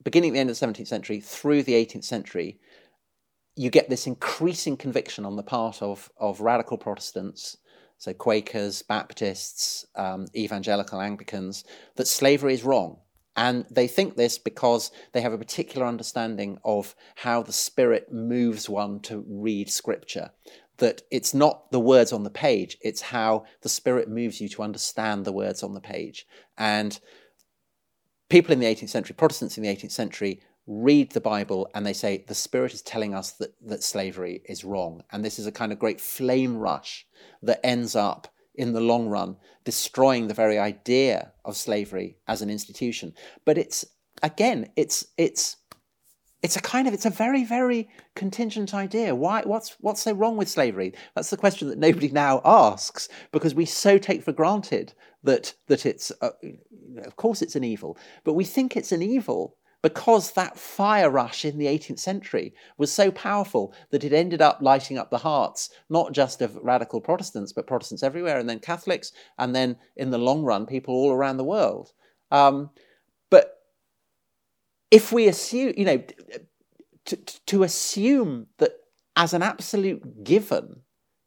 beginning 0.03 0.31
at 0.31 0.33
the 0.33 0.39
end 0.39 0.49
of 0.49 0.59
the 0.59 0.65
17th 0.65 0.87
century 0.87 1.19
through 1.19 1.63
the 1.63 1.73
18th 1.73 2.03
century, 2.03 2.59
you 3.55 3.69
get 3.69 3.89
this 3.89 4.05
increasing 4.05 4.77
conviction 4.77 5.25
on 5.25 5.35
the 5.35 5.43
part 5.43 5.81
of, 5.81 6.11
of 6.17 6.41
radical 6.41 6.77
Protestants, 6.77 7.57
so 8.03 8.13
Quakers, 8.13 8.81
Baptists, 8.81 9.85
um, 9.95 10.25
evangelical 10.35 10.99
Anglicans, 10.99 11.63
that 11.95 12.05
slavery 12.05 12.53
is 12.53 12.65
wrong 12.65 12.97
and 13.37 13.65
they 13.71 13.87
think 13.87 14.17
this 14.17 14.37
because 14.37 14.91
they 15.13 15.21
have 15.21 15.31
a 15.31 15.37
particular 15.37 15.87
understanding 15.87 16.57
of 16.65 16.95
how 17.15 17.41
the 17.41 17.53
Spirit 17.53 18.11
moves 18.11 18.67
one 18.67 18.99
to 19.03 19.23
read 19.25 19.69
Scripture. 19.69 20.31
That 20.79 21.03
it's 21.11 21.33
not 21.33 21.71
the 21.71 21.79
words 21.79 22.11
on 22.11 22.23
the 22.23 22.29
page, 22.29 22.77
it's 22.81 22.99
how 22.99 23.45
the 23.61 23.69
Spirit 23.69 24.09
moves 24.09 24.41
you 24.41 24.49
to 24.49 24.63
understand 24.63 25.23
the 25.23 25.31
words 25.31 25.63
on 25.63 25.73
the 25.73 25.79
page. 25.79 26.27
And 26.57 26.99
people 28.27 28.51
in 28.51 28.59
the 28.59 28.65
18th 28.65 28.89
century, 28.89 29.15
Protestants 29.17 29.57
in 29.57 29.63
the 29.63 29.73
18th 29.73 29.91
century, 29.91 30.41
read 30.65 31.11
the 31.11 31.21
Bible 31.21 31.69
and 31.73 31.85
they 31.85 31.93
say 31.93 32.23
the 32.27 32.35
Spirit 32.35 32.73
is 32.73 32.81
telling 32.81 33.13
us 33.13 33.31
that, 33.33 33.53
that 33.65 33.83
slavery 33.83 34.41
is 34.45 34.63
wrong. 34.63 35.03
And 35.11 35.23
this 35.23 35.39
is 35.39 35.47
a 35.47 35.51
kind 35.51 35.71
of 35.71 35.79
great 35.79 35.99
flame 35.99 36.57
rush 36.57 37.05
that 37.41 37.65
ends 37.65 37.95
up 37.95 38.27
in 38.55 38.73
the 38.73 38.81
long 38.81 39.07
run, 39.07 39.37
destroying 39.63 40.27
the 40.27 40.33
very 40.33 40.59
idea 40.59 41.31
of 41.43 41.57
slavery 41.57 42.17
as 42.27 42.41
an 42.41 42.49
institution. 42.49 43.13
But 43.45 43.57
it's 43.57 43.85
again, 44.21 44.69
it's 44.75 45.05
it's 45.17 45.57
it's 46.41 46.55
a 46.55 46.61
kind 46.61 46.87
of 46.87 46.93
it's 46.93 47.05
a 47.05 47.09
very 47.09 47.43
very 47.43 47.89
contingent 48.15 48.73
idea. 48.73 49.15
Why? 49.15 49.41
What's 49.43 49.75
what's 49.79 50.01
so 50.01 50.13
wrong 50.13 50.37
with 50.37 50.49
slavery? 50.49 50.93
That's 51.15 51.29
the 51.29 51.37
question 51.37 51.67
that 51.69 51.79
nobody 51.79 52.09
now 52.09 52.41
asks 52.45 53.09
because 53.31 53.55
we 53.55 53.65
so 53.65 53.97
take 53.97 54.23
for 54.23 54.33
granted 54.33 54.93
that 55.23 55.55
that 55.67 55.85
it's 55.85 56.11
uh, 56.21 56.31
of 57.03 57.15
course 57.15 57.41
it's 57.41 57.55
an 57.55 57.63
evil, 57.63 57.97
but 58.23 58.33
we 58.33 58.45
think 58.45 58.77
it's 58.77 58.91
an 58.91 59.01
evil 59.01 59.57
because 59.83 60.31
that 60.31 60.57
fire 60.57 61.09
rush 61.09 61.43
in 61.43 61.57
the 61.57 61.65
18th 61.65 61.99
century 61.99 62.53
was 62.77 62.91
so 62.91 63.11
powerful 63.11 63.73
that 63.91 64.05
it 64.05 64.13
ended 64.13 64.41
up 64.41 64.59
lighting 64.61 64.97
up 64.97 65.11
the 65.11 65.17
hearts, 65.17 65.69
not 65.89 66.13
just 66.13 66.41
of 66.41 66.55
radical 66.63 67.01
Protestants, 67.01 67.51
but 67.51 67.67
Protestants 67.67 68.01
everywhere, 68.01 68.39
and 68.39 68.49
then 68.49 68.59
Catholics, 68.59 69.11
and 69.37 69.53
then 69.53 69.75
in 69.97 70.09
the 70.09 70.17
long 70.17 70.43
run, 70.43 70.65
people 70.65 70.95
all 70.95 71.11
around 71.11 71.35
the 71.35 71.43
world. 71.43 71.91
Um, 72.31 72.69
but 73.29 73.59
if 74.89 75.11
we 75.11 75.27
assume, 75.27 75.73
you 75.75 75.85
know, 75.85 76.01
to, 77.05 77.17
to 77.17 77.63
assume 77.63 78.47
that 78.59 78.71
as 79.17 79.33
an 79.33 79.43
absolute 79.43 80.23
given 80.23 80.79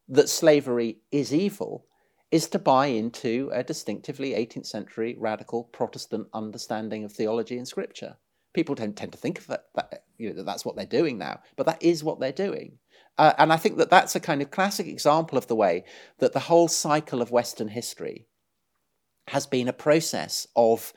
that 0.09 0.30
slavery 0.30 0.96
is 1.12 1.32
evil 1.32 1.84
is 2.30 2.48
to 2.48 2.59
buy 2.59 2.86
into 2.86 3.50
a 3.52 3.62
distinctively 3.62 4.32
18th 4.32 4.66
century 4.66 5.14
radical 5.18 5.64
Protestant 5.64 6.26
understanding 6.32 7.04
of 7.04 7.12
theology 7.12 7.59
and 7.59 7.68
scripture 7.68 8.16
people 8.57 8.74
don't 8.74 8.96
tend 8.96 9.12
to 9.12 9.18
think 9.18 9.38
of 9.38 9.46
that, 9.46 9.66
that 9.76 10.04
you 10.18 10.28
know 10.28 10.34
that 10.34 10.46
that's 10.46 10.64
what 10.64 10.74
they're 10.74 10.86
doing 10.86 11.18
now, 11.18 11.40
but 11.57 11.66
that 11.66 11.80
is 11.80 12.02
what 12.02 12.18
they're 12.18 12.32
doing. 12.32 12.78
Uh, 13.18 13.32
and 13.38 13.52
I 13.52 13.57
think 13.57 13.76
that 13.76 13.90
that's 13.90 14.16
a 14.16 14.20
kind 14.20 14.42
of 14.42 14.50
classic 14.50 14.86
example 14.86 15.38
of 15.38 15.46
the 15.46 15.54
way 15.54 15.84
that 16.18 16.32
the 16.32 16.40
whole 16.40 16.68
cycle 16.68 17.22
of 17.22 17.30
Western 17.30 17.68
history 17.68 18.26
has 19.28 19.46
been 19.46 19.68
a 19.68 19.72
process 19.72 20.46
of 20.57 20.92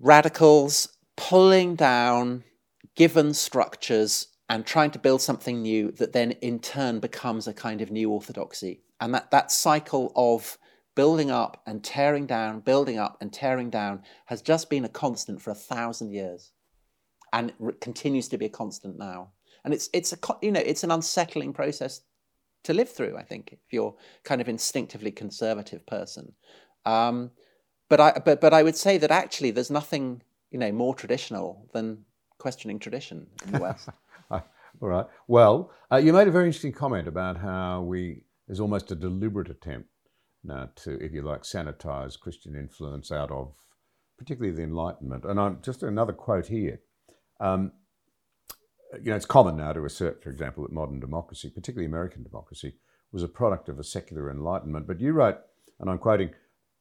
radicals 0.00 0.96
pulling 1.16 1.74
down 1.74 2.44
given 2.94 3.34
structures 3.34 4.28
and 4.48 4.64
trying 4.64 4.90
to 4.92 4.98
build 4.98 5.20
something 5.20 5.62
new 5.62 5.90
that 5.92 6.12
then 6.12 6.32
in 6.32 6.58
turn 6.58 7.00
becomes 7.00 7.46
a 7.46 7.54
kind 7.54 7.80
of 7.80 7.90
new 7.90 8.10
orthodoxy. 8.10 8.82
And 9.00 9.14
that, 9.14 9.30
that 9.30 9.50
cycle 9.50 10.12
of 10.14 10.56
building 10.96 11.30
up 11.30 11.62
and 11.66 11.84
tearing 11.84 12.26
down, 12.26 12.58
building 12.58 12.98
up 12.98 13.18
and 13.20 13.32
tearing 13.32 13.70
down 13.70 14.02
has 14.24 14.42
just 14.42 14.68
been 14.68 14.84
a 14.84 14.88
constant 14.88 15.40
for 15.40 15.50
a 15.50 15.54
thousand 15.54 16.10
years, 16.10 16.50
and 17.32 17.52
continues 17.80 18.26
to 18.28 18.38
be 18.38 18.46
a 18.46 18.48
constant 18.48 18.98
now. 18.98 19.30
And 19.64 19.72
it's 19.72 19.88
it's 19.92 20.12
a 20.12 20.18
you 20.42 20.50
know 20.50 20.60
it's 20.60 20.82
an 20.82 20.90
unsettling 20.90 21.52
process 21.52 22.00
to 22.64 22.74
live 22.74 22.88
through. 22.88 23.16
I 23.16 23.22
think 23.22 23.52
if 23.52 23.60
you're 23.70 23.94
kind 24.24 24.40
of 24.40 24.48
instinctively 24.48 25.12
conservative 25.12 25.86
person, 25.86 26.32
um, 26.84 27.30
but 27.88 28.00
I 28.00 28.20
but 28.24 28.40
but 28.40 28.52
I 28.52 28.64
would 28.64 28.76
say 28.76 28.98
that 28.98 29.10
actually 29.12 29.52
there's 29.52 29.70
nothing 29.70 30.22
you 30.50 30.58
know 30.58 30.72
more 30.72 30.94
traditional 30.94 31.68
than 31.72 32.04
questioning 32.38 32.78
tradition 32.78 33.26
in 33.44 33.52
the 33.52 33.60
West. 33.60 33.88
All 34.30 34.88
right. 34.88 35.06
Well, 35.26 35.72
uh, 35.90 35.96
you 35.96 36.12
made 36.12 36.28
a 36.28 36.30
very 36.30 36.46
interesting 36.46 36.72
comment 36.72 37.08
about 37.08 37.36
how 37.38 37.82
we 37.82 38.22
there's 38.46 38.60
almost 38.60 38.90
a 38.92 38.94
deliberate 38.94 39.50
attempt 39.50 39.88
uh, 40.50 40.66
to, 40.76 41.02
if 41.02 41.12
you 41.12 41.22
like, 41.22 41.42
sanitize 41.42 42.18
Christian 42.18 42.54
influence 42.54 43.10
out 43.10 43.30
of 43.30 43.52
particularly 44.18 44.54
the 44.54 44.62
Enlightenment. 44.62 45.24
And 45.24 45.38
I'm, 45.38 45.58
just 45.62 45.82
another 45.82 46.12
quote 46.12 46.46
here. 46.46 46.80
Um, 47.40 47.72
you 49.02 49.10
know, 49.10 49.16
it's 49.16 49.26
common 49.26 49.56
now 49.56 49.72
to 49.72 49.84
assert, 49.84 50.22
for 50.22 50.30
example, 50.30 50.62
that 50.62 50.72
modern 50.72 51.00
democracy, 51.00 51.50
particularly 51.50 51.86
American 51.86 52.22
democracy, 52.22 52.74
was 53.12 53.22
a 53.22 53.28
product 53.28 53.68
of 53.68 53.78
a 53.78 53.84
secular 53.84 54.30
Enlightenment. 54.30 54.86
But 54.86 55.00
you 55.00 55.12
wrote, 55.12 55.38
and 55.78 55.90
I'm 55.90 55.98
quoting, 55.98 56.30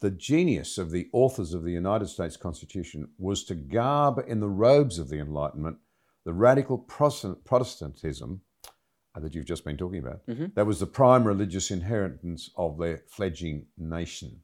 the 0.02 0.12
genius 0.12 0.78
of 0.78 0.92
the 0.92 1.10
authors 1.14 1.54
of 1.54 1.64
the 1.64 1.72
United 1.72 2.08
States 2.08 2.38
Constitution 2.38 3.10
was 3.18 3.44
to 3.46 3.56
garb 3.56 4.24
in 4.28 4.40
the 4.40 4.50
robes 4.50 5.00
of 5.00 5.10
the 5.10 5.20
Enlightenment 5.20 5.78
the 6.26 6.34
radical 6.34 6.78
Protestantism 6.78 8.42
that 9.22 9.36
you've 9.36 9.46
just 9.46 9.64
been 9.64 9.78
talking 9.78 10.00
about. 10.00 10.26
Mm-hmm. 10.28 10.48
That 10.56 10.66
was 10.66 10.80
the 10.80 10.86
prime 10.86 11.26
religious 11.26 11.72
inheritance 11.72 12.50
of 12.58 12.78
their 12.78 13.04
fledgling 13.08 13.68
nation. 13.78 14.42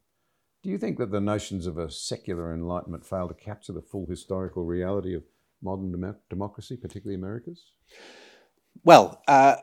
Do 0.64 0.70
you 0.70 0.78
think 0.78 0.98
that 1.00 1.12
the 1.12 1.22
notions 1.22 1.66
of 1.66 1.78
a 1.78 1.90
secular 1.90 2.54
enlightenment 2.54 3.06
fail 3.06 3.28
to 3.28 3.34
capture 3.34 3.74
the 3.74 3.82
full 3.82 4.06
historical 4.06 4.64
reality 4.64 5.16
of 5.16 5.24
modern 5.62 5.92
dem- 5.92 6.16
democracy, 6.30 6.78
particularly 6.78 7.16
America's? 7.16 7.72
Well, 8.84 9.22
uh, 9.28 9.56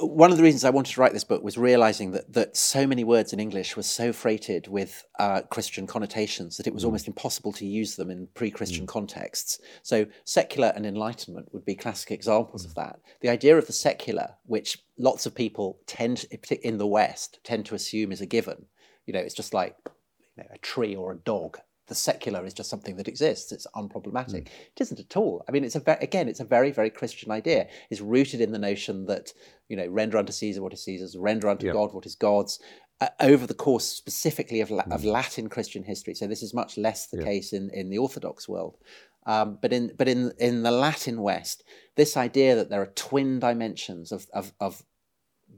one 0.00 0.30
of 0.30 0.38
the 0.38 0.42
reasons 0.42 0.64
I 0.64 0.70
wanted 0.70 0.94
to 0.94 1.00
write 1.00 1.12
this 1.12 1.24
book 1.24 1.42
was 1.42 1.58
realizing 1.58 2.12
that 2.12 2.32
that 2.32 2.56
so 2.56 2.86
many 2.86 3.04
words 3.04 3.34
in 3.34 3.40
English 3.40 3.76
were 3.76 3.82
so 3.82 4.14
freighted 4.14 4.66
with 4.66 5.04
uh, 5.18 5.42
Christian 5.42 5.86
connotations 5.86 6.56
that 6.56 6.66
it 6.66 6.72
was 6.72 6.84
mm. 6.84 6.86
almost 6.86 7.06
impossible 7.06 7.52
to 7.52 7.66
use 7.66 7.96
them 7.96 8.10
in 8.10 8.28
pre-Christian 8.34 8.86
mm. 8.86 8.88
contexts. 8.88 9.60
So, 9.82 10.06
secular 10.24 10.72
and 10.74 10.86
enlightenment 10.86 11.52
would 11.52 11.66
be 11.66 11.74
classic 11.74 12.12
examples 12.12 12.64
mm. 12.64 12.70
of 12.70 12.74
that. 12.76 13.00
The 13.20 13.28
idea 13.28 13.58
of 13.58 13.66
the 13.66 13.74
secular, 13.74 14.30
which 14.46 14.78
lots 14.98 15.26
of 15.26 15.34
people 15.34 15.78
tend, 15.86 16.24
in 16.62 16.78
the 16.78 16.86
West, 16.86 17.40
tend 17.44 17.66
to 17.66 17.74
assume 17.74 18.10
is 18.10 18.22
a 18.22 18.26
given. 18.26 18.66
You 19.04 19.12
know, 19.12 19.20
it's 19.20 19.34
just 19.34 19.52
like 19.52 19.76
you 19.84 20.44
know, 20.44 20.48
a 20.50 20.58
tree 20.58 20.96
or 20.96 21.12
a 21.12 21.18
dog 21.18 21.58
the 21.86 21.94
secular 21.94 22.44
is 22.44 22.54
just 22.54 22.70
something 22.70 22.96
that 22.96 23.08
exists. 23.08 23.52
It's 23.52 23.66
unproblematic. 23.74 24.44
Mm. 24.44 24.46
It 24.46 24.80
isn't 24.80 25.00
at 25.00 25.16
all. 25.16 25.44
I 25.48 25.52
mean, 25.52 25.64
it's 25.64 25.76
a 25.76 25.80
ve- 25.80 25.96
again, 26.00 26.28
it's 26.28 26.40
a 26.40 26.44
very, 26.44 26.70
very 26.70 26.90
Christian 26.90 27.30
idea. 27.30 27.68
It's 27.90 28.00
rooted 28.00 28.40
in 28.40 28.52
the 28.52 28.58
notion 28.58 29.06
that 29.06 29.32
you 29.68 29.76
know, 29.76 29.86
render 29.86 30.18
unto 30.18 30.32
Caesar 30.32 30.62
what 30.62 30.72
is 30.72 30.84
Caesar's, 30.84 31.16
render 31.16 31.48
unto 31.48 31.66
yep. 31.66 31.74
God 31.74 31.92
what 31.92 32.06
is 32.06 32.14
God's. 32.14 32.58
Uh, 33.00 33.08
over 33.20 33.44
the 33.44 33.54
course 33.54 33.84
specifically 33.84 34.60
of, 34.60 34.68
mm. 34.68 34.92
of 34.92 35.04
Latin 35.04 35.48
Christian 35.48 35.82
history, 35.82 36.14
so 36.14 36.28
this 36.28 36.44
is 36.44 36.54
much 36.54 36.78
less 36.78 37.06
the 37.06 37.18
yep. 37.18 37.26
case 37.26 37.52
in, 37.52 37.68
in 37.70 37.90
the 37.90 37.98
Orthodox 37.98 38.48
world. 38.48 38.78
Um, 39.26 39.58
but 39.60 39.72
in 39.72 39.92
but 39.96 40.06
in 40.06 40.32
in 40.38 40.62
the 40.62 40.70
Latin 40.70 41.20
West, 41.22 41.64
this 41.96 42.16
idea 42.16 42.54
that 42.54 42.70
there 42.70 42.82
are 42.82 42.92
twin 42.94 43.40
dimensions 43.40 44.12
of 44.12 44.26
of, 44.32 44.52
of 44.60 44.84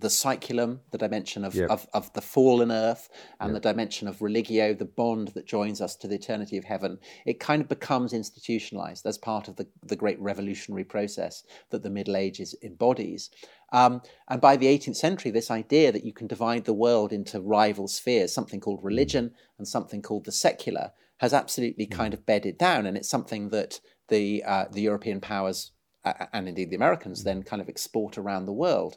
the 0.00 0.08
saeculum, 0.08 0.80
the 0.90 0.98
dimension 0.98 1.44
of, 1.44 1.54
yep. 1.54 1.70
of, 1.70 1.86
of, 1.92 2.12
the 2.12 2.20
fallen 2.20 2.70
earth, 2.70 3.08
and 3.40 3.52
yep. 3.52 3.62
the 3.62 3.68
dimension 3.68 4.08
of 4.08 4.22
religio, 4.22 4.74
the 4.74 4.84
bond 4.84 5.28
that 5.28 5.46
joins 5.46 5.80
us 5.80 5.96
to 5.96 6.08
the 6.08 6.16
eternity 6.16 6.56
of 6.56 6.64
heaven, 6.64 6.98
it 7.24 7.40
kind 7.40 7.62
of 7.62 7.68
becomes 7.68 8.12
institutionalized 8.12 9.06
as 9.06 9.18
part 9.18 9.48
of 9.48 9.56
the, 9.56 9.66
the 9.82 9.96
great 9.96 10.20
revolutionary 10.20 10.84
process 10.84 11.44
that 11.70 11.82
the 11.82 11.90
Middle 11.90 12.16
Ages 12.16 12.54
embodies. 12.62 13.30
Um, 13.72 14.02
and 14.28 14.40
by 14.40 14.56
the 14.56 14.66
18th 14.66 14.96
century, 14.96 15.30
this 15.30 15.50
idea 15.50 15.92
that 15.92 16.04
you 16.04 16.12
can 16.12 16.26
divide 16.26 16.64
the 16.64 16.72
world 16.72 17.12
into 17.12 17.40
rival 17.40 17.88
spheres, 17.88 18.32
something 18.32 18.60
called 18.60 18.80
mm. 18.80 18.84
religion 18.84 19.32
and 19.58 19.66
something 19.66 20.02
called 20.02 20.24
the 20.24 20.32
secular, 20.32 20.92
has 21.18 21.32
absolutely 21.32 21.86
mm. 21.86 21.90
kind 21.90 22.14
of 22.14 22.26
bedded 22.26 22.58
down. 22.58 22.86
And 22.86 22.96
it's 22.96 23.08
something 23.08 23.48
that 23.50 23.80
the, 24.08 24.44
uh, 24.44 24.66
the 24.70 24.82
European 24.82 25.20
powers 25.20 25.72
uh, 26.04 26.26
and 26.32 26.48
indeed 26.48 26.70
the 26.70 26.76
Americans 26.76 27.22
mm. 27.22 27.24
then 27.24 27.42
kind 27.42 27.60
of 27.60 27.68
export 27.68 28.16
around 28.16 28.46
the 28.46 28.52
world. 28.52 28.96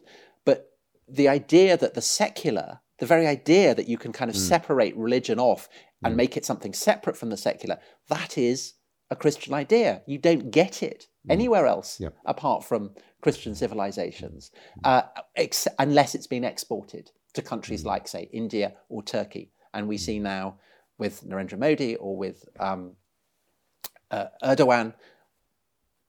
The 1.10 1.28
idea 1.28 1.78
that 1.78 1.94
the 1.94 2.02
secular, 2.02 2.82
the 3.00 3.06
very 3.06 3.28
idea 3.28 3.74
that 3.74 3.88
you 3.88 3.98
can 3.98 4.12
kind 4.12 4.30
of 4.30 4.36
mm. 4.36 4.40
separate 4.40 4.96
religion 4.96 5.40
off 5.40 5.70
and 6.04 6.14
mm. 6.14 6.18
make 6.18 6.38
it 6.38 6.46
something 6.46 6.74
separate 6.74 7.18
from 7.18 7.30
the 7.30 7.38
secular, 7.38 7.80
that 8.08 8.38
is 8.38 8.74
a 9.10 9.16
Christian 9.16 9.54
idea. 9.54 10.02
You 10.06 10.18
don't 10.18 10.52
get 10.52 10.84
it 10.84 11.08
mm. 11.28 11.34
anywhere 11.34 11.66
else 11.66 12.02
apart 12.26 12.64
from 12.64 12.92
Christian 13.22 13.56
civilizations, 13.56 14.52
mm. 14.84 14.90
uh, 14.90 15.04
ex- 15.36 15.68
unless 15.78 16.16
it's 16.16 16.28
been 16.28 16.44
exported 16.44 17.12
to 17.34 17.42
countries 17.42 17.84
mm. 17.84 17.88
like, 17.88 18.08
say, 18.08 18.30
India 18.32 18.74
or 18.88 19.04
Turkey. 19.04 19.52
And 19.74 19.88
we 19.88 19.98
see 19.98 20.20
now 20.20 20.60
with 20.98 21.24
Narendra 21.24 21.58
Modi 21.58 21.96
or 21.96 22.16
with 22.18 22.46
um, 22.60 22.94
uh, 24.12 24.26
Erdogan 24.44 24.94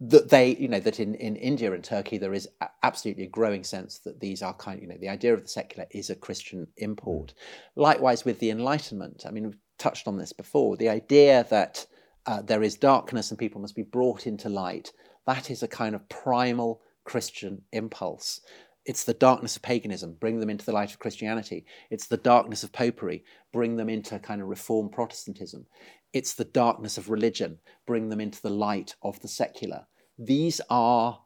that 0.00 0.30
they, 0.30 0.56
you 0.56 0.68
know, 0.68 0.80
that 0.80 0.98
in, 0.98 1.14
in 1.16 1.36
India 1.36 1.72
and 1.72 1.84
Turkey 1.84 2.16
there 2.16 2.32
is 2.32 2.48
absolutely 2.82 3.24
a 3.24 3.28
growing 3.28 3.62
sense 3.64 3.98
that 3.98 4.20
these 4.20 4.42
are 4.42 4.54
kind 4.54 4.80
you 4.80 4.88
know, 4.88 4.96
the 4.98 5.08
idea 5.08 5.34
of 5.34 5.42
the 5.42 5.48
secular 5.48 5.86
is 5.90 6.08
a 6.08 6.14
Christian 6.14 6.66
import. 6.78 7.28
Mm. 7.28 7.82
Likewise 7.82 8.24
with 8.24 8.38
the 8.38 8.50
Enlightenment, 8.50 9.24
I 9.26 9.30
mean, 9.30 9.44
we've 9.44 9.58
touched 9.78 10.08
on 10.08 10.16
this 10.16 10.32
before, 10.32 10.76
the 10.76 10.88
idea 10.88 11.46
that 11.50 11.86
uh, 12.26 12.40
there 12.42 12.62
is 12.62 12.76
darkness 12.76 13.30
and 13.30 13.38
people 13.38 13.60
must 13.60 13.76
be 13.76 13.82
brought 13.82 14.26
into 14.26 14.48
light, 14.48 14.92
that 15.26 15.50
is 15.50 15.62
a 15.62 15.68
kind 15.68 15.94
of 15.94 16.08
primal 16.08 16.80
Christian 17.04 17.62
impulse. 17.72 18.40
It's 18.86 19.04
the 19.04 19.14
darkness 19.14 19.56
of 19.56 19.62
paganism, 19.62 20.16
bring 20.18 20.40
them 20.40 20.48
into 20.48 20.64
the 20.64 20.72
light 20.72 20.92
of 20.92 20.98
Christianity. 20.98 21.66
It's 21.90 22.06
the 22.06 22.16
darkness 22.16 22.64
of 22.64 22.72
popery, 22.72 23.24
bring 23.52 23.76
them 23.76 23.90
into 23.90 24.18
kind 24.18 24.40
of 24.40 24.48
reformed 24.48 24.92
Protestantism. 24.92 25.66
It's 26.12 26.34
the 26.34 26.44
darkness 26.44 26.98
of 26.98 27.10
religion, 27.10 27.58
bring 27.86 28.08
them 28.08 28.20
into 28.20 28.42
the 28.42 28.50
light 28.50 28.96
of 29.02 29.20
the 29.20 29.28
secular. 29.28 29.86
These 30.18 30.60
are 30.68 31.20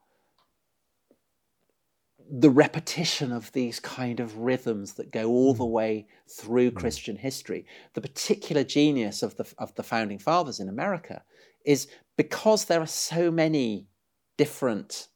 the 2.31 2.51
repetition 2.51 3.33
of 3.33 3.53
these 3.53 3.81
kind 3.81 4.19
of 4.19 4.39
rhythms 4.39 4.95
that 4.95 5.11
go 5.11 5.29
all 5.29 5.55
the 5.55 5.65
hmm. 5.65 5.73
way 5.73 6.07
through 6.29 6.71
hmm. 6.71 6.77
Christian 6.77 7.17
history. 7.17 7.67
The 7.95 8.01
particular 8.01 8.65
genius 8.65 9.23
of 9.23 9.37
the, 9.37 9.53
of 9.59 9.75
the 9.75 9.83
founding 9.83 10.19
fathers 10.19 10.61
in 10.61 10.69
America 10.69 11.23
is 11.65 11.87
because 12.17 12.65
there 12.65 12.81
are 12.81 12.87
so 12.87 13.31
many 13.31 13.89
different 14.37 15.09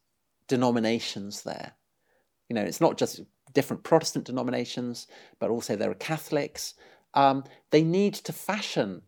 denominations 0.47 1.43
there. 1.43 1.73
You 2.49 2.55
know, 2.55 2.63
it's 2.63 2.81
not 2.81 2.97
just 2.97 3.21
different 3.53 3.83
Protestant 3.83 4.25
denominations, 4.25 5.07
but 5.39 5.49
also 5.49 5.75
there 5.75 5.91
are 5.91 5.95
Catholics. 5.95 6.73
Um, 7.13 7.43
they 7.71 7.83
need 7.83 8.13
to 8.15 8.33
fashion 8.33 9.03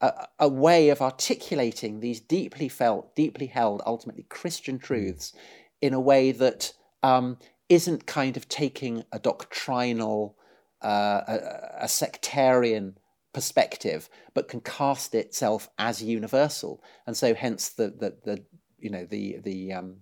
a, 0.00 0.26
a, 0.38 0.48
way 0.48 0.90
of 0.90 1.00
articulating 1.00 2.00
these 2.00 2.20
deeply 2.20 2.68
felt, 2.68 3.14
deeply 3.16 3.46
held, 3.46 3.82
ultimately 3.86 4.24
Christian 4.28 4.78
truths 4.78 5.32
in 5.80 5.94
a 5.94 6.00
way 6.00 6.32
that 6.32 6.72
um, 7.02 7.38
not 7.68 8.06
kind 8.06 8.36
of 8.36 8.48
taking 8.48 9.04
a 9.12 9.18
doctrinal, 9.18 10.36
uh, 10.82 11.22
a, 11.26 11.84
a, 11.84 11.88
sectarian 11.88 12.98
perspective, 13.32 14.08
but 14.34 14.48
can 14.48 14.60
cast 14.60 15.14
itself 15.14 15.68
as 15.78 16.02
universal. 16.02 16.82
And 17.06 17.16
so, 17.16 17.34
hence 17.34 17.70
the 17.70 17.88
the, 17.88 18.16
the 18.24 18.44
you 18.78 18.90
know 18.90 19.06
the 19.06 19.38
the 19.42 19.72
um, 19.72 19.96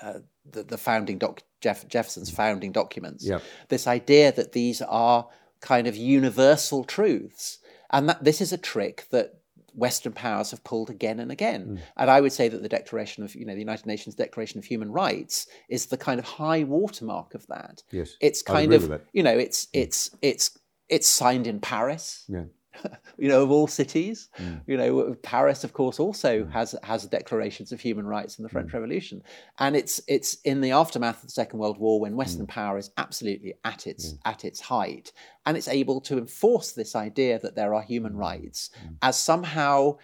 uh, 0.00 0.20
the, 0.50 0.62
the, 0.62 0.78
founding 0.78 1.18
doc 1.18 1.42
Jeff, 1.60 1.86
Jefferson's 1.88 2.30
founding 2.30 2.72
documents. 2.72 3.26
Yep. 3.26 3.42
This 3.68 3.86
idea 3.86 4.32
that 4.32 4.52
these 4.52 4.82
are 4.82 5.28
kind 5.60 5.86
of 5.86 5.96
universal 5.96 6.84
truths 6.84 7.58
and 7.94 8.08
that, 8.08 8.22
this 8.22 8.40
is 8.40 8.52
a 8.52 8.58
trick 8.58 9.06
that 9.10 9.38
Western 9.74 10.12
powers 10.12 10.50
have 10.50 10.62
pulled 10.62 10.90
again 10.90 11.18
and 11.18 11.32
again. 11.32 11.66
Mm. 11.66 11.78
And 11.96 12.10
I 12.10 12.20
would 12.20 12.32
say 12.32 12.48
that 12.48 12.62
the 12.62 12.68
Declaration 12.68 13.24
of, 13.24 13.34
you 13.34 13.44
know, 13.44 13.54
the 13.54 13.60
United 13.60 13.86
Nations 13.86 14.14
Declaration 14.14 14.58
of 14.58 14.64
Human 14.64 14.92
Rights 14.92 15.46
is 15.68 15.86
the 15.86 15.96
kind 15.96 16.18
of 16.18 16.24
high 16.24 16.64
watermark 16.64 17.34
of 17.34 17.46
that. 17.48 17.82
Yes, 17.90 18.16
it's 18.20 18.42
kind 18.42 18.72
of, 18.72 19.00
you 19.12 19.22
know, 19.22 19.36
it's 19.36 19.66
mm. 19.66 19.70
it's 19.72 20.10
it's 20.22 20.58
it's 20.88 21.08
signed 21.08 21.46
in 21.46 21.60
Paris. 21.60 22.24
Yeah. 22.28 22.44
you 23.18 23.28
know, 23.28 23.42
of 23.42 23.50
all 23.50 23.66
cities. 23.66 24.28
Mm. 24.38 24.60
You 24.66 24.76
know, 24.76 25.16
Paris, 25.22 25.64
of 25.64 25.72
course, 25.72 25.98
also 25.98 26.44
mm. 26.44 26.52
has 26.52 26.74
has 26.82 27.06
declarations 27.06 27.72
of 27.72 27.80
human 27.80 28.06
rights 28.06 28.38
in 28.38 28.42
the 28.42 28.48
French 28.48 28.70
mm. 28.70 28.74
Revolution, 28.74 29.22
and 29.58 29.76
it's 29.76 30.00
it's 30.08 30.34
in 30.44 30.60
the 30.60 30.72
aftermath 30.72 31.16
of 31.16 31.28
the 31.28 31.32
Second 31.32 31.58
World 31.58 31.78
War 31.78 32.00
when 32.00 32.16
Western 32.16 32.46
mm. 32.46 32.50
power 32.50 32.78
is 32.78 32.90
absolutely 32.96 33.54
at 33.64 33.86
its 33.86 34.12
mm. 34.12 34.18
at 34.24 34.44
its 34.44 34.60
height, 34.60 35.12
and 35.46 35.56
it's 35.56 35.68
able 35.68 36.00
to 36.02 36.18
enforce 36.18 36.72
this 36.72 36.94
idea 36.94 37.38
that 37.38 37.54
there 37.54 37.74
are 37.74 37.82
human 37.82 38.16
rights 38.16 38.70
as 39.02 39.16
somehow 39.20 39.96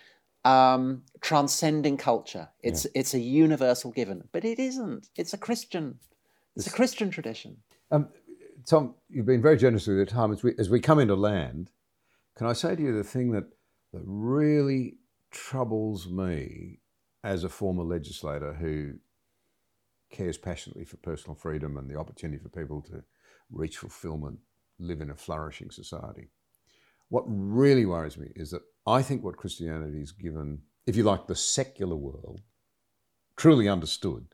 um, 0.45 1.03
transcending 1.21 1.97
culture. 1.97 2.49
It's 2.62 2.85
yeah. 2.85 2.91
it's 2.95 3.14
a 3.14 3.18
universal 3.18 3.91
given, 3.91 4.29
but 4.33 4.45
it 4.45 4.59
isn't. 4.59 5.09
It's 5.16 5.33
a 5.35 5.39
Christian. 5.39 5.99
It's 6.57 6.66
a 6.66 6.71
Christian 6.71 7.11
tradition. 7.11 7.59
Um, 7.91 8.09
Tom, 8.66 8.95
you've 9.09 9.27
been 9.27 9.43
very 9.43 9.57
generous 9.57 9.87
with 9.87 9.97
your 9.97 10.07
time 10.07 10.33
as 10.33 10.43
we 10.43 10.55
as 10.59 10.71
we 10.71 10.81
come 10.81 10.99
into 10.99 11.14
land 11.14 11.71
can 12.37 12.47
I 12.47 12.53
say 12.53 12.76
to 12.76 12.83
you 12.83 12.97
the 12.97 13.05
thing 13.05 13.33
that, 13.33 13.45
that 13.93 14.03
really 14.05 14.97
troubles 15.31 16.09
me 16.09 16.81
as 17.22 17.45
a 17.45 17.49
former 17.49 17.85
legislator 17.85 18.55
who 18.55 18.95
cares 20.11 20.39
passionately 20.39 20.85
for 20.85 20.97
personal 20.97 21.35
freedom 21.35 21.76
and 21.76 21.89
the 21.89 21.99
opportunity 21.99 22.43
for 22.43 22.49
people 22.49 22.83
to 22.83 23.03
reach 23.51 23.76
fulfillment, 23.76 24.39
live 24.78 25.01
in 25.01 25.11
a 25.11 25.14
flourishing 25.14 25.70
society? 25.70 26.28
What 27.09 27.24
really 27.26 27.87
worries 27.87 28.16
me 28.16 28.28
is 28.37 28.51
that 28.53 28.62
I 28.87 29.03
think 29.03 29.22
what 29.22 29.37
Christianity 29.37 30.01
has 30.01 30.12
given, 30.12 30.62
if 30.87 30.97
you 30.97 31.03
like, 31.03 31.26
the 31.26 31.35
secular 31.35 31.97
world, 31.97 32.41
truly 33.37 33.68
understood, 33.68 34.26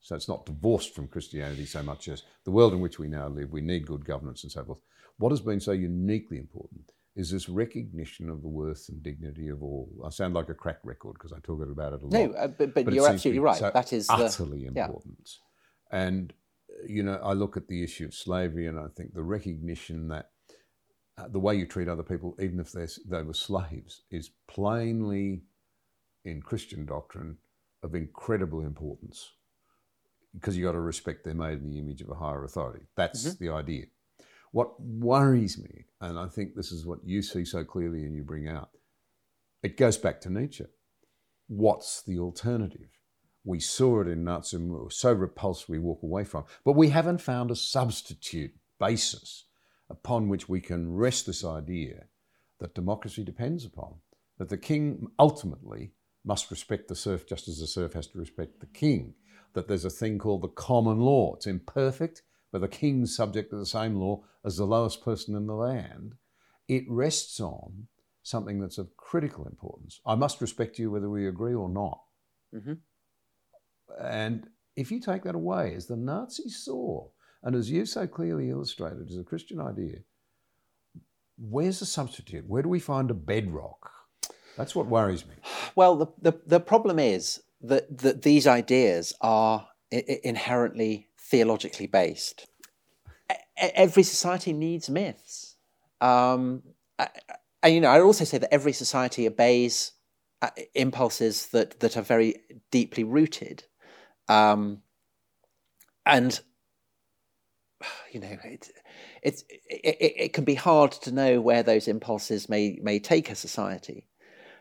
so 0.00 0.14
it's 0.16 0.28
not 0.28 0.46
divorced 0.46 0.94
from 0.94 1.08
Christianity 1.08 1.66
so 1.66 1.82
much 1.82 2.08
as 2.08 2.22
the 2.44 2.50
world 2.50 2.72
in 2.72 2.80
which 2.80 2.98
we 2.98 3.08
now 3.08 3.28
live, 3.28 3.50
we 3.52 3.60
need 3.60 3.86
good 3.86 4.04
governance 4.04 4.42
and 4.42 4.52
so 4.52 4.64
forth. 4.64 4.78
What 5.18 5.30
has 5.32 5.40
been 5.40 5.60
so 5.60 5.72
uniquely 5.72 6.38
important 6.38 6.90
is 7.16 7.30
this 7.30 7.48
recognition 7.48 8.28
of 8.28 8.42
the 8.42 8.48
worth 8.48 8.88
and 8.88 9.02
dignity 9.02 9.48
of 9.48 9.62
all. 9.62 9.88
I 10.04 10.10
sound 10.10 10.34
like 10.34 10.48
a 10.48 10.54
crack 10.54 10.78
record 10.82 11.14
because 11.14 11.32
I 11.32 11.38
talk 11.40 11.62
about 11.62 11.92
it 11.92 12.02
a 12.02 12.06
lot. 12.06 12.12
No, 12.12 12.32
uh, 12.32 12.48
but, 12.48 12.74
but, 12.74 12.84
but 12.86 12.94
you're 12.94 13.08
absolutely 13.08 13.40
right. 13.40 13.56
So 13.56 13.70
that 13.72 13.92
is 13.92 14.08
utterly 14.10 14.68
the, 14.68 14.80
important. 14.80 15.30
Yeah. 15.92 15.98
And 16.00 16.32
you 16.88 17.02
know, 17.02 17.20
I 17.22 17.32
look 17.32 17.56
at 17.56 17.68
the 17.68 17.82
issue 17.84 18.06
of 18.06 18.14
slavery, 18.14 18.66
and 18.66 18.78
I 18.78 18.86
think 18.96 19.14
the 19.14 19.22
recognition 19.22 20.08
that 20.08 20.30
uh, 21.16 21.28
the 21.28 21.38
way 21.38 21.54
you 21.54 21.66
treat 21.66 21.88
other 21.88 22.02
people, 22.02 22.36
even 22.40 22.58
if 22.58 22.72
they 22.72 23.22
were 23.22 23.34
slaves, 23.34 24.02
is 24.10 24.30
plainly 24.48 25.42
in 26.24 26.42
Christian 26.42 26.84
doctrine 26.84 27.36
of 27.82 27.94
incredible 27.94 28.60
importance 28.62 29.30
because 30.34 30.56
you've 30.56 30.66
got 30.66 30.72
to 30.72 30.80
respect 30.80 31.24
they're 31.24 31.34
made 31.34 31.60
in 31.60 31.70
the 31.70 31.78
image 31.78 32.00
of 32.02 32.10
a 32.10 32.14
higher 32.14 32.44
authority. 32.44 32.86
That's 32.96 33.24
mm-hmm. 33.24 33.44
the 33.44 33.52
idea. 33.52 33.84
What 34.54 34.80
worries 34.80 35.58
me, 35.58 35.86
and 36.00 36.16
I 36.16 36.28
think 36.28 36.54
this 36.54 36.70
is 36.70 36.86
what 36.86 37.00
you 37.04 37.22
see 37.22 37.44
so 37.44 37.64
clearly 37.64 38.04
and 38.04 38.14
you 38.14 38.22
bring 38.22 38.46
out, 38.46 38.70
it 39.64 39.76
goes 39.76 39.98
back 39.98 40.20
to 40.20 40.30
Nietzsche. 40.30 40.66
What's 41.48 42.02
the 42.02 42.20
alternative? 42.20 42.86
We 43.42 43.58
saw 43.58 44.02
it 44.02 44.06
in 44.06 44.24
Nazism, 44.24 44.68
we 44.68 44.78
were 44.78 44.90
so 44.90 45.12
repulsed 45.12 45.68
we 45.68 45.80
walk 45.80 46.04
away 46.04 46.22
from. 46.22 46.44
But 46.64 46.76
we 46.76 46.90
haven't 46.90 47.20
found 47.20 47.50
a 47.50 47.56
substitute 47.56 48.54
basis 48.78 49.46
upon 49.90 50.28
which 50.28 50.48
we 50.48 50.60
can 50.60 50.94
rest 50.94 51.26
this 51.26 51.44
idea 51.44 52.04
that 52.60 52.76
democracy 52.76 53.24
depends 53.24 53.64
upon, 53.64 53.96
that 54.38 54.50
the 54.50 54.56
king 54.56 55.08
ultimately 55.18 55.94
must 56.24 56.52
respect 56.52 56.86
the 56.86 56.94
serf 56.94 57.26
just 57.26 57.48
as 57.48 57.58
the 57.58 57.66
serf 57.66 57.94
has 57.94 58.06
to 58.06 58.20
respect 58.20 58.60
the 58.60 58.66
king, 58.66 59.14
that 59.54 59.66
there's 59.66 59.84
a 59.84 59.90
thing 59.90 60.16
called 60.16 60.42
the 60.42 60.48
common 60.48 61.00
law. 61.00 61.34
It's 61.34 61.48
imperfect, 61.48 62.22
but 62.54 62.60
the 62.60 62.68
king's 62.68 63.16
subject 63.16 63.50
to 63.50 63.56
the 63.56 63.66
same 63.66 63.96
law 63.96 64.22
as 64.44 64.56
the 64.56 64.64
lowest 64.64 65.02
person 65.04 65.34
in 65.34 65.48
the 65.48 65.54
land. 65.54 66.14
It 66.68 66.84
rests 66.88 67.40
on 67.40 67.88
something 68.22 68.60
that's 68.60 68.78
of 68.78 68.96
critical 68.96 69.48
importance. 69.48 70.00
I 70.06 70.14
must 70.14 70.40
respect 70.40 70.78
you 70.78 70.88
whether 70.88 71.10
we 71.10 71.26
agree 71.26 71.52
or 71.52 71.68
not. 71.68 71.98
Mm-hmm. 72.54 72.74
And 74.00 74.46
if 74.76 74.92
you 74.92 75.00
take 75.00 75.24
that 75.24 75.34
away, 75.34 75.74
as 75.74 75.86
the 75.86 75.96
Nazis 75.96 76.64
saw, 76.64 77.08
and 77.42 77.56
as 77.56 77.72
you 77.72 77.86
so 77.86 78.06
clearly 78.06 78.50
illustrated 78.50 79.10
as 79.10 79.16
a 79.16 79.24
Christian 79.24 79.60
idea, 79.60 79.96
where's 81.36 81.80
the 81.80 81.86
substitute? 81.86 82.46
Where 82.46 82.62
do 82.62 82.68
we 82.68 82.78
find 82.78 83.10
a 83.10 83.14
bedrock? 83.14 83.90
That's 84.56 84.76
what 84.76 84.86
worries 84.86 85.26
me. 85.26 85.34
Well, 85.74 85.96
the, 85.96 86.06
the, 86.22 86.40
the 86.46 86.60
problem 86.60 87.00
is 87.00 87.42
that, 87.62 87.98
that 87.98 88.22
these 88.22 88.46
ideas 88.46 89.12
are 89.20 89.66
inherently 89.90 91.08
theologically 91.34 91.88
based. 91.88 92.46
Every 93.56 94.04
society 94.04 94.52
needs 94.52 94.88
myths. 94.88 95.56
Um, 96.00 96.62
and 96.98 97.74
you 97.74 97.80
know, 97.80 97.88
I 97.88 98.00
also 98.00 98.24
say 98.24 98.38
that 98.38 98.54
every 98.54 98.72
society 98.72 99.26
obeys 99.26 99.92
uh, 100.42 100.50
impulses 100.74 101.46
that 101.46 101.80
that 101.80 101.96
are 101.96 102.02
very 102.02 102.36
deeply 102.70 103.02
rooted, 103.02 103.64
um, 104.28 104.82
and 106.06 106.40
you 108.12 108.20
know, 108.20 108.36
it, 108.44 108.70
it's 109.22 109.42
it, 109.68 109.96
it, 110.24 110.32
can 110.34 110.44
be 110.44 110.54
hard 110.54 110.92
to 110.92 111.10
know 111.10 111.40
where 111.40 111.64
those 111.64 111.88
impulses 111.88 112.48
may 112.48 112.78
may 112.82 113.00
take 113.00 113.28
a 113.30 113.34
society. 113.34 114.06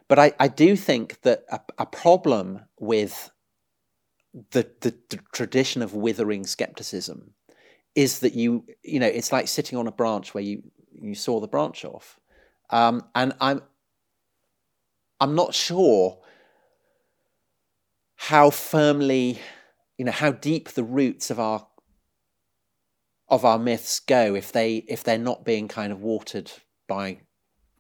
But 0.08 0.18
I, 0.18 0.34
I 0.40 0.48
do 0.48 0.76
think 0.76 1.22
that 1.22 1.44
a, 1.52 1.60
a 1.78 1.86
problem 1.86 2.62
with 2.80 3.30
the, 4.52 4.68
the, 4.82 4.96
the 5.10 5.20
tradition 5.32 5.82
of 5.82 5.94
withering 5.94 6.46
skepticism 6.46 7.34
is 7.96 8.20
that 8.20 8.34
you 8.34 8.66
you 8.84 9.00
know 9.00 9.08
it's 9.08 9.32
like 9.32 9.48
sitting 9.48 9.78
on 9.78 9.88
a 9.88 9.92
branch 9.92 10.34
where 10.34 10.44
you 10.44 10.64
you 10.92 11.14
saw 11.14 11.40
the 11.40 11.48
branch 11.48 11.86
off 11.86 12.20
um, 12.70 13.04
and 13.14 13.34
I'm 13.40 13.62
I'm 15.20 15.36
not 15.36 15.54
sure 15.54 16.20
how 18.16 18.50
firmly, 18.50 19.40
you 19.98 20.06
know, 20.06 20.12
how 20.12 20.32
deep 20.32 20.70
the 20.70 20.84
roots 20.84 21.30
of 21.30 21.40
our 21.40 21.68
of 23.30 23.46
our 23.46 23.58
myths 23.58 24.00
go 24.00 24.36
if 24.36 24.52
they 24.52 24.78
if 24.88 25.04
they're 25.04 25.18
not 25.18 25.46
being 25.46 25.68
kind 25.68 25.94
of 25.94 26.02
watered 26.02 26.52
by 26.88 27.20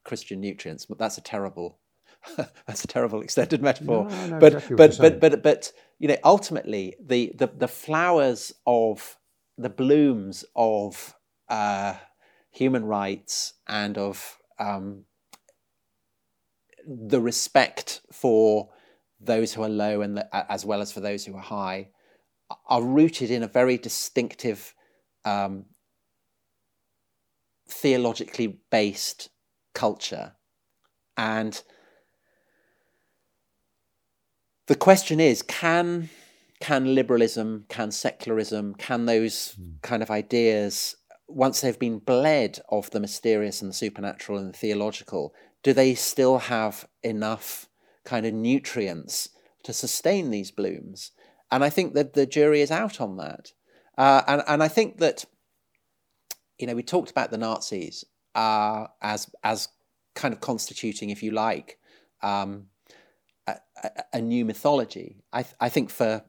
Christian 0.04 0.42
nutrients. 0.42 0.86
But 0.86 1.00
that's 1.00 1.18
a 1.18 1.22
terrible 1.22 1.80
that's 2.68 2.84
a 2.84 2.88
terrible 2.88 3.22
extended 3.22 3.62
metaphor. 3.62 4.08
No, 4.10 4.38
but 4.40 4.54
exactly 4.54 4.76
but 4.76 4.98
but 5.00 5.20
but 5.20 5.44
but 5.44 5.74
you 6.00 6.08
know, 6.08 6.18
ultimately 6.24 6.96
the 7.00 7.32
the 7.36 7.48
the 7.48 7.68
flowers 7.68 8.54
of 8.66 9.18
the 9.58 9.70
blooms 9.70 10.46
of 10.56 11.16
uh, 11.50 11.96
human 12.52 12.86
rights 12.86 13.54
and 13.68 13.98
of 13.98 14.38
um, 14.60 15.06
the 16.88 17.22
respect 17.22 18.02
for 18.12 18.70
those 19.20 19.54
who 19.54 19.64
are 19.64 19.70
low 19.70 20.02
and 20.02 20.18
the, 20.18 20.52
as 20.52 20.66
well 20.66 20.82
as 20.82 20.92
for 20.92 21.00
those 21.00 21.26
who 21.26 21.36
are 21.36 21.42
high 21.42 21.88
are 22.68 22.84
rooted 22.84 23.32
in 23.32 23.44
a 23.44 23.48
very 23.48 23.78
distinctive 23.78 24.74
um, 25.26 25.66
theologically 27.68 28.60
based 28.70 29.30
culture. 29.74 30.34
And 31.18 31.62
the 34.68 34.76
question 34.76 35.20
is 35.20 35.42
can 35.42 36.10
can 36.60 36.96
liberalism 36.96 37.66
can 37.70 37.92
secularism 37.92 38.74
can 38.76 39.06
those 39.06 39.56
mm. 39.60 39.82
kind 39.82 40.02
of 40.02 40.10
ideas 40.10 40.96
once 41.28 41.62
they've 41.62 41.80
been 41.80 42.00
bled 42.00 42.60
of 42.70 42.90
the 42.92 43.00
mysterious 43.00 43.62
and 43.62 43.70
the 43.70 43.76
supernatural 43.76 44.38
and 44.38 44.54
the 44.54 44.58
theological, 44.58 45.34
do 45.64 45.74
they 45.74 45.96
still 45.96 46.38
have 46.38 46.88
enough 47.02 47.68
kind 48.04 48.26
of 48.26 48.34
nutrients 48.34 49.30
to 49.64 49.74
sustain 49.74 50.30
these 50.30 50.52
blooms? 50.52 51.12
And 51.52 51.64
I 51.64 51.70
think 51.70 51.94
that 51.94 52.14
the 52.14 52.26
jury 52.26 52.62
is 52.62 52.72
out 52.72 53.00
on 53.00 53.18
that. 53.18 53.54
Uh, 53.98 54.22
and, 54.28 54.44
and 54.48 54.64
I 54.64 54.68
think 54.68 54.98
that, 54.98 55.26
you 56.58 56.68
know, 56.68 56.76
we 56.76 56.84
talked 56.84 57.12
about 57.12 57.32
the 57.32 57.38
Nazis 57.38 58.04
uh, 58.36 58.88
as, 59.02 59.30
as 59.44 59.70
kind 60.16 60.34
of 60.34 60.42
constituting, 60.42 61.10
if 61.10 61.24
you 61.24 61.32
like, 61.32 61.80
um, 62.22 62.68
a, 63.48 63.58
a, 64.14 64.22
new 64.22 64.46
mythology. 64.46 65.24
I, 65.32 65.44
th- 65.44 65.56
I 65.60 65.70
think 65.70 65.90
for, 65.90 66.24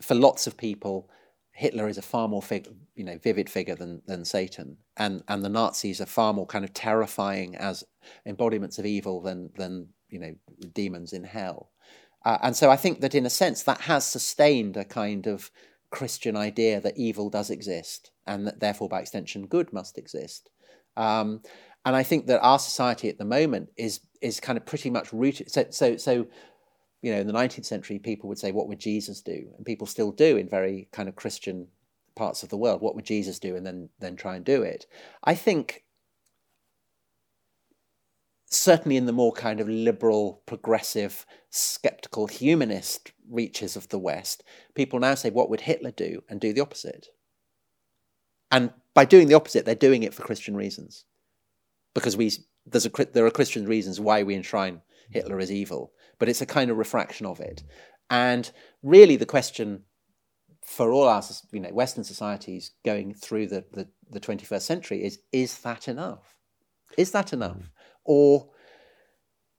for 0.00 0.14
lots 0.14 0.46
of 0.46 0.56
people, 0.56 1.10
Hitler 1.52 1.88
is 1.88 1.98
a 1.98 2.02
far 2.02 2.28
more 2.28 2.42
fig, 2.42 2.68
you 2.94 3.04
know 3.04 3.18
vivid 3.18 3.50
figure 3.50 3.74
than 3.74 4.02
than 4.06 4.24
Satan, 4.24 4.78
and 4.96 5.22
and 5.28 5.44
the 5.44 5.48
Nazis 5.48 6.00
are 6.00 6.06
far 6.06 6.32
more 6.32 6.46
kind 6.46 6.64
of 6.64 6.72
terrifying 6.72 7.56
as 7.56 7.84
embodiments 8.24 8.78
of 8.78 8.86
evil 8.86 9.20
than 9.20 9.50
than 9.56 9.88
you 10.08 10.18
know 10.18 10.34
demons 10.72 11.12
in 11.12 11.24
hell. 11.24 11.70
Uh, 12.24 12.38
and 12.42 12.56
so 12.56 12.70
I 12.70 12.76
think 12.76 13.00
that 13.00 13.14
in 13.14 13.26
a 13.26 13.30
sense 13.30 13.62
that 13.64 13.82
has 13.82 14.06
sustained 14.06 14.76
a 14.76 14.84
kind 14.84 15.26
of 15.26 15.50
Christian 15.90 16.36
idea 16.36 16.80
that 16.80 16.96
evil 16.96 17.30
does 17.30 17.50
exist, 17.50 18.10
and 18.26 18.46
that 18.46 18.60
therefore 18.60 18.88
by 18.88 19.00
extension 19.00 19.46
good 19.46 19.72
must 19.72 19.98
exist. 19.98 20.50
Um, 20.96 21.42
and 21.84 21.96
I 21.96 22.02
think 22.02 22.26
that 22.26 22.40
our 22.40 22.58
society 22.58 23.08
at 23.08 23.18
the 23.18 23.24
moment 23.24 23.70
is 23.76 24.00
is 24.20 24.40
kind 24.40 24.58
of 24.58 24.66
pretty 24.66 24.90
much 24.90 25.12
rooted. 25.12 25.50
So 25.50 25.66
so 25.70 25.96
so 25.96 26.26
you 27.02 27.12
know, 27.12 27.20
in 27.20 27.26
the 27.26 27.32
19th 27.32 27.64
century, 27.64 27.98
people 27.98 28.28
would 28.28 28.38
say, 28.38 28.52
What 28.52 28.68
would 28.68 28.78
Jesus 28.78 29.20
do? 29.20 29.48
And 29.56 29.64
people 29.64 29.86
still 29.86 30.12
do 30.12 30.36
in 30.36 30.48
very 30.48 30.88
kind 30.92 31.08
of 31.08 31.16
Christian 31.16 31.66
parts 32.14 32.42
of 32.42 32.50
the 32.50 32.56
world. 32.56 32.82
What 32.82 32.94
would 32.94 33.04
Jesus 33.04 33.38
do? 33.38 33.56
And 33.56 33.64
then, 33.64 33.88
then 34.00 34.16
try 34.16 34.36
and 34.36 34.44
do 34.44 34.62
it. 34.62 34.86
I 35.24 35.34
think 35.34 35.84
certainly 38.46 38.96
in 38.96 39.06
the 39.06 39.12
more 39.12 39.32
kind 39.32 39.60
of 39.60 39.68
liberal, 39.68 40.42
progressive, 40.44 41.24
skeptical, 41.48 42.26
humanist 42.26 43.12
reaches 43.30 43.76
of 43.76 43.88
the 43.88 43.98
West, 43.98 44.42
people 44.74 44.98
now 44.98 45.14
say, 45.14 45.30
What 45.30 45.48
would 45.48 45.62
Hitler 45.62 45.92
do? 45.92 46.22
and 46.28 46.40
do 46.40 46.52
the 46.52 46.60
opposite. 46.60 47.08
And 48.50 48.72
by 48.94 49.04
doing 49.04 49.28
the 49.28 49.34
opposite, 49.34 49.64
they're 49.64 49.74
doing 49.74 50.02
it 50.02 50.12
for 50.12 50.22
Christian 50.22 50.56
reasons. 50.56 51.04
Because 51.94 52.16
we, 52.16 52.32
there's 52.66 52.86
a, 52.86 52.90
there 53.12 53.26
are 53.26 53.30
Christian 53.30 53.66
reasons 53.66 54.00
why 54.00 54.22
we 54.22 54.34
enshrine 54.34 54.82
Hitler 55.10 55.40
as 55.40 55.50
evil 55.50 55.92
but 56.20 56.28
it's 56.28 56.42
a 56.42 56.46
kind 56.46 56.70
of 56.70 56.76
refraction 56.76 57.26
of 57.26 57.40
it. 57.40 57.64
And 58.08 58.48
really, 58.84 59.16
the 59.16 59.26
question 59.26 59.82
for 60.64 60.92
all 60.92 61.08
our 61.08 61.22
you 61.50 61.58
know, 61.58 61.70
Western 61.70 62.04
societies 62.04 62.72
going 62.84 63.14
through 63.14 63.48
the, 63.48 63.64
the, 63.72 63.88
the 64.10 64.20
21st 64.20 64.62
century 64.62 65.02
is 65.02 65.18
is 65.32 65.58
that 65.60 65.88
enough? 65.88 66.36
Is 66.96 67.10
that 67.10 67.32
enough? 67.32 67.56
Mm. 67.56 67.70
Or 68.04 68.50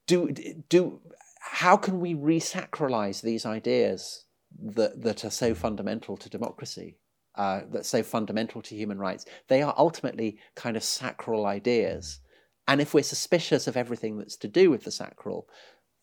do, 0.08 0.32
do, 0.70 1.02
how 1.40 1.76
can 1.76 2.00
we 2.00 2.14
resacralize 2.14 3.22
these 3.22 3.46
ideas 3.46 4.26
that, 4.62 5.02
that 5.02 5.26
are 5.26 5.30
so 5.30 5.56
fundamental 5.56 6.18
to 6.18 6.30
democracy, 6.30 6.98
uh, 7.36 7.62
that's 7.72 7.90
so 7.90 8.04
fundamental 8.04 8.62
to 8.62 8.76
human 8.76 9.00
rights? 9.00 9.26
They 9.48 9.62
are 9.62 9.74
ultimately 9.78 10.38
kind 10.56 10.76
of 10.78 10.84
sacral 10.84 11.46
ideas. 11.46 12.20
And 12.68 12.82
if 12.82 12.94
we're 12.94 13.04
suspicious 13.04 13.68
of 13.68 13.78
everything 13.78 14.18
that's 14.18 14.38
to 14.38 14.48
do 14.48 14.70
with 14.70 14.84
the 14.84 14.92
sacral, 14.92 15.48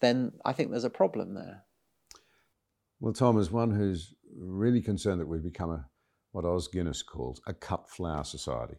then 0.01 0.33
I 0.45 0.53
think 0.53 0.71
there's 0.71 0.85
a 0.85 0.91
problem 0.91 1.35
there. 1.35 1.65
Well, 3.01 3.13
Tom, 3.13 3.39
as 3.39 3.51
one 3.51 3.71
who's 3.71 4.15
really 4.37 4.83
concerned 4.83 5.21
that 5.21 5.29
we've 5.29 5.43
become 5.43 5.71
a 5.71 5.87
what 6.33 6.45
Os 6.45 6.69
Guinness 6.69 7.03
calls 7.03 7.41
a 7.47 7.55
cut 7.55 7.89
flower 7.89 8.25
society. 8.25 8.77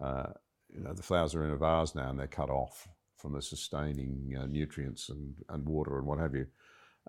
Uh, 0.00 0.28
you 0.68 0.80
know, 0.80 0.92
the 0.92 1.02
flowers 1.02 1.34
are 1.34 1.44
in 1.44 1.50
a 1.50 1.56
vase 1.56 1.94
now 1.94 2.10
and 2.10 2.18
they're 2.18 2.26
cut 2.26 2.50
off 2.50 2.88
from 3.16 3.32
the 3.32 3.42
sustaining 3.42 4.34
uh, 4.38 4.46
nutrients 4.46 5.08
and, 5.08 5.34
and 5.48 5.66
water 5.66 5.98
and 5.98 6.06
what 6.06 6.18
have 6.18 6.34
you. 6.34 6.46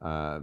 Uh, 0.01 0.39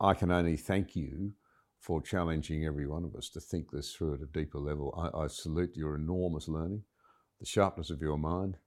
I 0.00 0.14
can 0.14 0.30
only 0.30 0.56
thank 0.56 0.94
you 0.96 1.32
for 1.80 2.02
challenging 2.02 2.64
every 2.64 2.86
one 2.86 3.04
of 3.04 3.14
us 3.14 3.28
to 3.30 3.40
think 3.40 3.70
this 3.70 3.92
through 3.92 4.14
at 4.14 4.20
a 4.20 4.26
deeper 4.26 4.58
level. 4.58 4.94
I, 4.96 5.24
I 5.24 5.26
salute 5.28 5.72
your 5.74 5.94
enormous 5.94 6.46
learning, 6.46 6.82
the 7.40 7.46
sharpness 7.46 7.90
of 7.90 8.02
your 8.02 8.18
mind, 8.18 8.58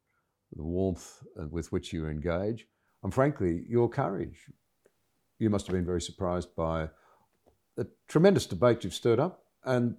the 0.56 0.64
warmth 0.64 1.24
uh, 1.40 1.48
with 1.48 1.72
which 1.72 1.94
you 1.94 2.08
engage, 2.08 2.68
and 3.04 3.14
frankly, 3.14 3.66
your 3.70 3.88
courage. 3.88 4.50
You 5.40 5.50
must 5.50 5.68
have 5.68 5.74
been 5.74 5.86
very 5.86 6.02
surprised 6.02 6.56
by 6.56 6.90
the 7.76 7.88
tremendous 8.08 8.46
debate 8.46 8.84
you've 8.84 8.94
stirred 8.94 9.20
up 9.20 9.44
and 9.66 9.96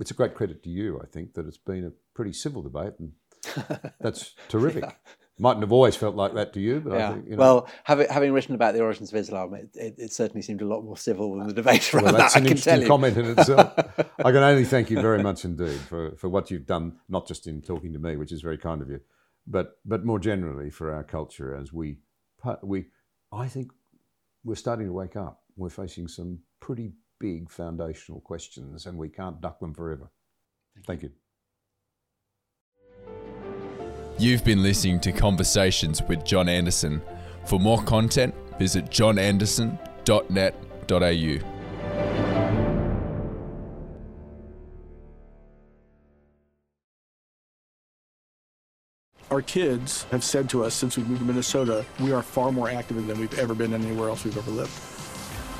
it's 0.00 0.10
a 0.10 0.14
great 0.14 0.34
credit 0.34 0.62
to 0.62 0.70
you, 0.70 0.98
I 1.02 1.06
think, 1.06 1.34
that 1.34 1.46
it's 1.46 1.58
been 1.58 1.84
a 1.84 1.92
pretty 2.14 2.32
civil 2.32 2.62
debate, 2.62 2.94
and 2.98 3.12
that's 4.00 4.34
terrific. 4.48 4.84
yeah. 4.84 4.92
Mightn't 5.40 5.62
have 5.62 5.72
always 5.72 5.96
felt 5.96 6.14
like 6.14 6.34
that 6.34 6.52
to 6.52 6.60
you, 6.60 6.80
but 6.80 6.92
yeah. 6.92 7.08
I 7.08 7.12
think, 7.14 7.24
you 7.24 7.30
know. 7.32 7.36
Well, 7.38 7.68
having, 7.84 8.08
having 8.08 8.32
written 8.32 8.54
about 8.54 8.74
the 8.74 8.82
origins 8.82 9.10
of 9.10 9.18
Islam, 9.18 9.54
it, 9.54 9.70
it, 9.74 9.94
it, 9.96 10.12
certainly 10.12 10.42
seemed 10.42 10.60
a 10.60 10.66
lot 10.66 10.82
more 10.82 10.98
civil 10.98 11.36
than 11.38 11.46
the 11.46 11.54
debate 11.54 11.94
around 11.94 12.04
well, 12.04 12.12
that's 12.12 12.34
that. 12.34 12.42
an 12.42 12.48
interesting 12.48 12.86
comment 12.86 13.16
in 13.16 13.38
itself. 13.38 13.72
I 14.18 14.32
can 14.32 14.36
only 14.36 14.64
thank 14.64 14.90
you 14.90 15.00
very 15.00 15.22
much 15.22 15.44
indeed 15.46 15.80
for, 15.80 16.14
for 16.16 16.28
what 16.28 16.50
you've 16.50 16.66
done, 16.66 16.98
not 17.08 17.26
just 17.26 17.46
in 17.46 17.62
talking 17.62 17.92
to 17.94 17.98
me, 17.98 18.16
which 18.16 18.32
is 18.32 18.42
very 18.42 18.58
kind 18.58 18.82
of 18.82 18.90
you, 18.90 19.00
but 19.46 19.78
but 19.84 20.04
more 20.04 20.18
generally 20.18 20.70
for 20.70 20.92
our 20.92 21.04
culture 21.04 21.54
as 21.54 21.72
we 21.72 21.98
we 22.62 22.86
I 23.32 23.48
think 23.48 23.72
we're 24.44 24.54
starting 24.54 24.86
to 24.86 24.92
wake 24.92 25.16
up. 25.16 25.42
We're 25.56 25.70
facing 25.70 26.08
some 26.08 26.40
pretty 26.60 26.92
big 27.18 27.50
foundational 27.50 28.20
questions, 28.20 28.86
and 28.86 28.98
we 28.98 29.08
can't 29.08 29.40
duck 29.40 29.60
them 29.60 29.74
forever. 29.74 30.10
Thank 30.86 31.02
you. 31.02 31.10
You've 34.20 34.44
been 34.44 34.62
listening 34.62 35.00
to 35.00 35.10
Conversations 35.12 36.02
with 36.02 36.26
John 36.26 36.46
Anderson. 36.46 37.00
For 37.46 37.58
more 37.58 37.82
content, 37.84 38.34
visit 38.58 38.90
johnanderson.net.au. 38.90 41.46
Our 49.30 49.40
kids 49.40 50.02
have 50.10 50.22
said 50.22 50.50
to 50.50 50.64
us 50.64 50.74
since 50.74 50.98
we 50.98 51.04
moved 51.04 51.20
to 51.20 51.26
Minnesota, 51.26 51.86
we 51.98 52.12
are 52.12 52.20
far 52.20 52.52
more 52.52 52.68
active 52.68 53.06
than 53.06 53.18
we've 53.18 53.38
ever 53.38 53.54
been 53.54 53.72
anywhere 53.72 54.10
else 54.10 54.26
we've 54.26 54.36
ever 54.36 54.50
lived. 54.50 54.99